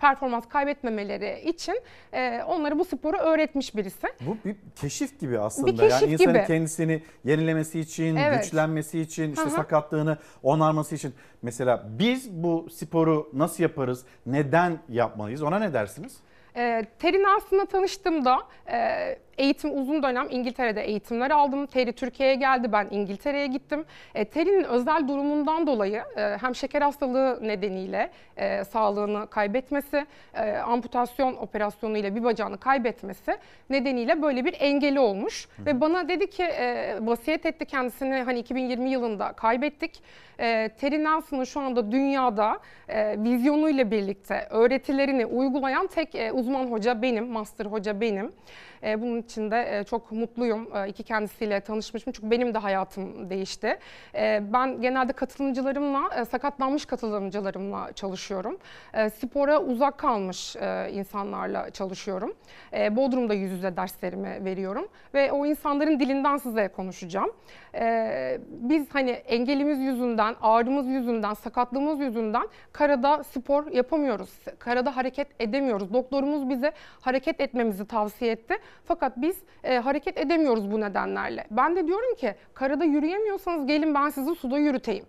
[0.00, 1.80] performans kaybetmemeleri için
[2.12, 4.06] e, onlara bu sporu öğretmiş birisi.
[4.20, 5.66] Bu bir keşif gibi aslında.
[5.66, 6.46] Bir keşif yani insanın gibi.
[6.46, 8.42] kendisini yenilemesi için, Evet.
[8.42, 9.50] güçlenmesi için, işte hı.
[9.50, 11.14] sakatlığını onarması için.
[11.42, 14.04] Mesela biz bu sporu nasıl yaparız?
[14.26, 15.42] Neden yapmalıyız?
[15.42, 16.16] Ona ne dersiniz?
[16.56, 18.38] E, Ter'in aslında tanıştığımda
[18.72, 21.66] e, eğitim uzun dönem İngiltere'de eğitimler aldım.
[21.66, 23.84] Ter'i Türkiye'ye geldi, ben İngiltere'ye gittim.
[24.14, 31.36] E, Ter'in özel durumundan dolayı e, hem şeker hastalığı nedeniyle e, sağlığını kaybetmesi, e, amputasyon
[31.36, 33.36] operasyonu ile bir bacağını kaybetmesi
[33.70, 35.48] nedeniyle böyle bir engeli olmuş.
[35.66, 40.02] Ve bana dedi ki, e, vasiyet etti kendisini hani 2020 yılında kaybettik.
[40.40, 42.58] E, Terry Nelson'ın şu anda dünyada
[42.88, 48.32] e, vizyonuyla birlikte öğretilerini uygulayan tek e, uzman hoca benim, master hoca benim.
[48.82, 50.76] E, bunun için de e, çok mutluyum.
[50.76, 53.78] E, iki kendisiyle tanışmışım çünkü benim de hayatım değişti.
[54.14, 58.58] E, ben genelde katılımcılarımla, e, sakatlanmış katılımcılarımla çalışıyorum.
[58.94, 62.34] E, spora uzak kalmış e, insanlarla çalışıyorum.
[62.72, 67.32] E, Bodrum'da yüz yüze derslerimi veriyorum ve o insanların dilinden size konuşacağım.
[67.74, 74.30] E, biz hani engelimiz yüzünden, ağrımız yüzünden, sakatlığımız yüzünden karada spor yapamıyoruz.
[74.58, 75.92] Karada hareket edemiyoruz.
[75.92, 78.54] Doktorumuz bize hareket etmemizi tavsiye etti.
[78.84, 81.44] Fakat biz e, hareket edemiyoruz bu nedenlerle.
[81.50, 85.04] Ben de diyorum ki karada yürüyemiyorsanız gelin ben sizi suda yürüteyim.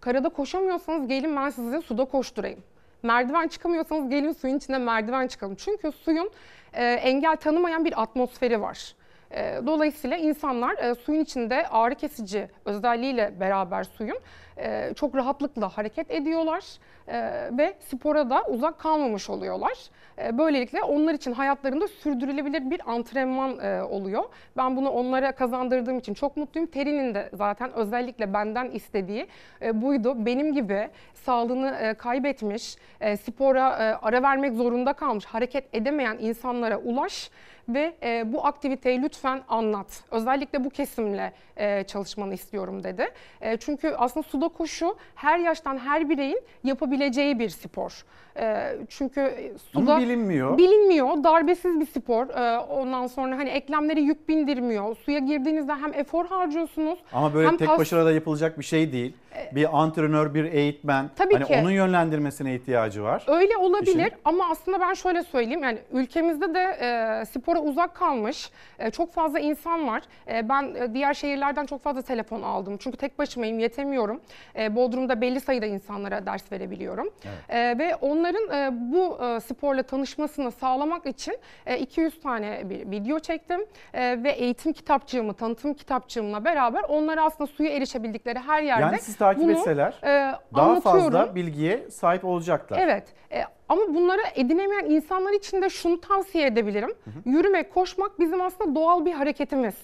[0.00, 2.60] Karada koşamıyorsanız gelin ben sizi suda koşturayım.
[3.02, 5.54] Merdiven çıkamıyorsanız gelin suyun içinde merdiven çıkalım.
[5.54, 6.30] Çünkü suyun
[6.72, 8.94] e, engel tanımayan bir atmosferi var.
[9.30, 14.18] E, Dolayısıyla insanlar e, suyun içinde ağrı kesici özelliğiyle beraber suyun
[14.58, 16.64] e, çok rahatlıkla hareket ediyorlar
[17.08, 19.72] e, ve spora da uzak kalmamış oluyorlar.
[20.18, 23.58] E, Böylelikle onlar için hayatlarında sürdürülebilir bir antrenman
[23.90, 24.24] oluyor.
[24.56, 26.70] Ben bunu onlara kazandırdığım için çok mutluyum.
[26.70, 29.26] Terinin de zaten özellikle benden istediği
[29.62, 30.26] e, buydu.
[30.26, 32.76] Benim gibi sağlığını kaybetmiş,
[33.22, 33.64] spora
[34.02, 37.30] ara vermek zorunda kalmış, hareket edemeyen insanlara ulaş
[37.68, 40.04] ve e, bu aktiviteyi lütfen anlat.
[40.10, 43.08] Özellikle bu kesimle e, çalışmanı istiyorum dedi.
[43.40, 48.04] E, çünkü aslında suda koşu her yaştan her bireyin yapabileceği bir spor.
[48.40, 50.58] E, çünkü suda Ama bilinmiyor.
[50.58, 51.24] Bilinmiyor.
[51.24, 52.28] Darbesiz bir spor.
[52.28, 54.96] E, ondan sonra hani eklemlere yük bindirmiyor.
[54.96, 56.98] Suya girdiğinizde hem efor harcıyorsunuz.
[57.12, 59.12] Ama böyle hem tek kas- başına da yapılacak bir şey değil.
[59.52, 61.10] Bir antrenör, bir eğitmen.
[61.16, 61.58] Tabii hani ki.
[61.62, 63.24] onun yönlendirmesine ihtiyacı var.
[63.26, 64.12] Öyle olabilir İşin.
[64.24, 69.38] ama aslında ben şöyle söyleyeyim yani ülkemizde de e, spora uzak kalmış e, çok fazla
[69.38, 70.02] insan var.
[70.32, 74.20] E, ben e, diğer şehirlerden çok fazla telefon aldım çünkü tek başımayım yetemiyorum.
[74.58, 77.10] E, Bodrum'da belli sayıda insanlara ders verebiliyorum.
[77.48, 83.18] E, ve onların e, bu e, sporla tanışmasını sağlamak için e, 200 tane bir video
[83.18, 83.60] çektim
[83.94, 89.16] E, ve eğitim kitapçığımı, tanıtım kitapçığımla beraber onlara aslında suya erişebildikleri her yerde Yani siz
[89.16, 92.78] takip bunu, etseler e, daha fazla bilgiye sahip olacaklar.
[92.78, 93.04] Evet.
[93.32, 96.90] E, ama bunları edinemeyen insanlar için de şunu tavsiye edebilirim.
[97.24, 99.74] Yürümek, koşmak bizim aslında doğal bir hareketimiz.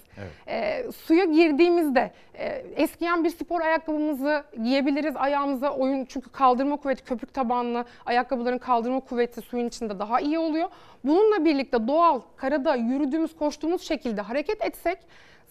[0.49, 2.47] E, suya girdiğimizde e,
[2.77, 5.71] eskiyen bir spor ayakkabımızı giyebiliriz ayağımıza.
[5.71, 10.69] Oyun çünkü kaldırma kuvveti, köpük tabanlı ayakkabıların kaldırma kuvveti suyun içinde daha iyi oluyor.
[11.05, 14.99] Bununla birlikte doğal karada yürüdüğümüz, koştuğumuz şekilde hareket etsek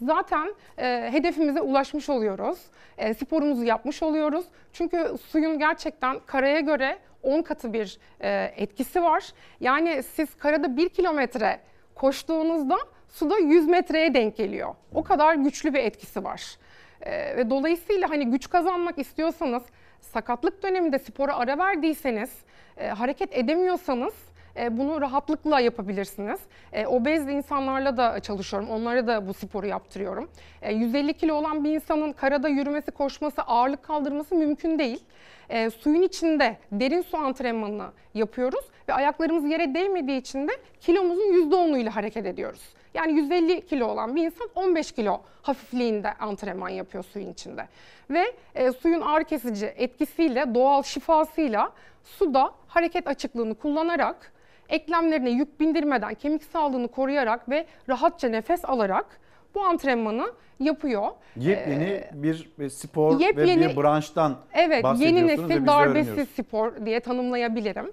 [0.01, 2.59] zaten e, hedefimize ulaşmış oluyoruz.
[2.97, 4.45] E, sporumuzu yapmış oluyoruz.
[4.73, 9.33] Çünkü suyun gerçekten karaya göre 10 katı bir e, etkisi var.
[9.59, 11.59] Yani siz karada 1 kilometre
[11.95, 12.77] koştuğunuzda
[13.09, 14.75] suda 100 metreye denk geliyor.
[14.93, 16.57] O kadar güçlü bir etkisi var.
[17.01, 19.63] E, ve dolayısıyla hani güç kazanmak istiyorsanız,
[20.01, 22.31] sakatlık döneminde spora ara verdiyseniz,
[22.77, 24.13] e, hareket edemiyorsanız
[24.71, 26.39] bunu rahatlıkla yapabilirsiniz.
[26.73, 28.69] E, obez insanlarla da çalışıyorum.
[28.69, 30.29] Onlara da bu sporu yaptırıyorum.
[30.61, 35.03] E, 150 kilo olan bir insanın karada yürümesi, koşması, ağırlık kaldırması mümkün değil.
[35.79, 40.51] Suyun içinde derin su antrenmanını yapıyoruz ve ayaklarımız yere değmediği için de
[40.81, 42.61] kilomuzun %10'uyla hareket ediyoruz.
[42.93, 47.67] Yani 150 kilo olan bir insan 15 kilo hafifliğinde antrenman yapıyor suyun içinde.
[48.09, 51.71] Ve e, suyun ağrı kesici etkisiyle, doğal şifasıyla
[52.03, 54.33] suda hareket açıklığını kullanarak
[54.69, 59.05] eklemlerine yük bindirmeden, kemik sağlığını koruyarak ve rahatça nefes alarak
[59.55, 61.07] bu antrenmanı yapıyor.
[61.35, 66.29] Yepyeni bir bir spor ve yepyeni- bir branştan Evet, bahsediyorsunuz yeni ve biz nesil öğreniyoruz.
[66.29, 67.91] spor diye tanımlayabilirim.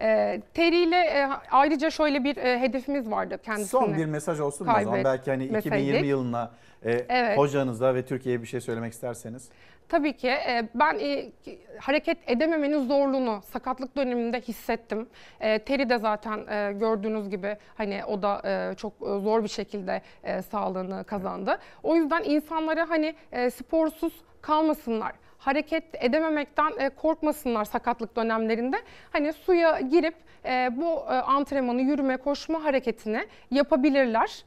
[0.00, 3.80] E, Terry ile e, ayrıca şöyle bir e, hedefimiz vardı kendisine.
[3.80, 5.04] Son bir mesaj olsun o zaman?
[5.04, 6.08] Belki hani 2020 meseydik.
[6.10, 6.50] yılına
[6.84, 7.38] e, Evet.
[7.38, 9.48] hocanıza ve Türkiye'ye bir şey söylemek isterseniz.
[9.88, 11.32] Tabii ki e, ben e,
[11.80, 15.08] hareket edememenin zorluğunu sakatlık döneminde hissettim.
[15.40, 16.40] E, Teri de zaten
[16.78, 18.42] gördüğünüz gibi hani o da
[18.76, 20.02] çok zor bir şekilde
[20.50, 21.58] sağlığını kazandı.
[21.82, 23.14] O yüzden insanlara hani
[23.50, 25.12] sporsuz kalmasınlar.
[25.38, 28.76] hareket edememekten korkmasınlar sakatlık dönemlerinde.
[29.12, 30.14] Hani suya girip
[30.70, 34.44] bu antrenmanı, yürüme, koşma hareketini yapabilirler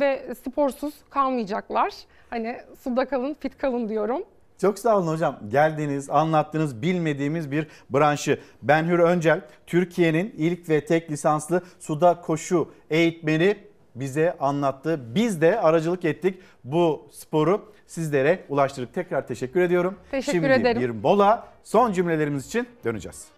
[0.00, 1.94] ve sporsuz kalmayacaklar.
[2.30, 4.24] Hani suda kalın, fit kalın diyorum.
[4.60, 5.38] Çok sağ olun hocam.
[5.48, 8.40] Geldiniz, anlattınız bilmediğimiz bir branşı.
[8.62, 13.56] Ben Hür Öncel, Türkiye'nin ilk ve tek lisanslı suda koşu eğitmeni
[13.94, 15.00] bize anlattı.
[15.14, 16.40] Biz de aracılık ettik.
[16.64, 18.94] Bu sporu sizlere ulaştırdık.
[18.94, 19.98] Tekrar teşekkür ediyorum.
[20.10, 20.82] Teşekkür Şimdi ederim.
[20.82, 23.28] bir mola son cümlelerimiz için döneceğiz.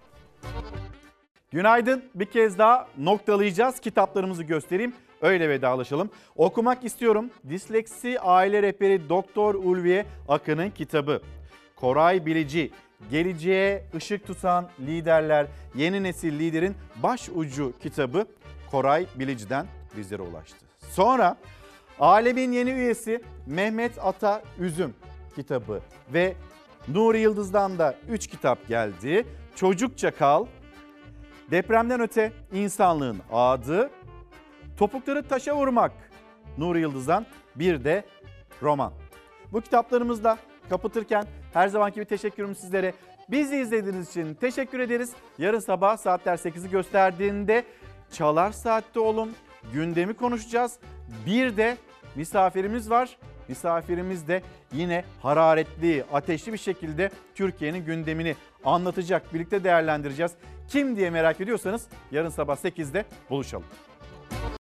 [1.50, 2.04] Günaydın.
[2.14, 3.80] Bir kez daha noktalayacağız.
[3.80, 4.92] Kitaplarımızı göstereyim.
[5.22, 6.10] Öyle vedalaşalım.
[6.36, 7.30] Okumak istiyorum.
[7.48, 11.22] Disleksi Aile Rehberi Doktor Ulviye Akın'ın kitabı.
[11.76, 12.70] Koray Bilici,
[13.10, 18.26] Geleceğe ışık tutan liderler, yeni nesil liderin baş ucu kitabı
[18.70, 19.66] Koray Bilici'den
[19.96, 20.66] bizlere ulaştı.
[20.90, 21.36] Sonra
[22.00, 24.94] Alemin yeni üyesi Mehmet Ata Üzüm
[25.34, 25.80] kitabı
[26.12, 26.34] ve
[26.88, 29.26] Nuri Yıldız'dan da 3 kitap geldi.
[29.56, 30.46] Çocukça Kal,
[31.50, 33.90] Depremden öte insanlığın adı,
[34.76, 35.92] topukları taşa vurmak
[36.58, 37.26] Nuri Yıldız'dan
[37.56, 38.04] bir de
[38.62, 38.92] roman.
[39.52, 40.38] Bu kitaplarımızla
[40.70, 42.94] kapatırken her zamanki gibi teşekkürüm sizlere.
[43.28, 45.12] Bizi izlediğiniz için teşekkür ederiz.
[45.38, 47.64] Yarın sabah saatler 8'i gösterdiğinde
[48.12, 49.32] Çalar Saat'te olun.
[49.72, 50.78] Gündemi konuşacağız.
[51.26, 51.76] Bir de
[52.14, 53.18] misafirimiz var.
[53.48, 54.42] Misafirimiz de
[54.72, 59.34] yine hararetli, ateşli bir şekilde Türkiye'nin gündemini anlatacak.
[59.34, 60.32] Birlikte değerlendireceğiz.
[60.68, 63.66] Kim diye merak ediyorsanız yarın sabah 8'de buluşalım.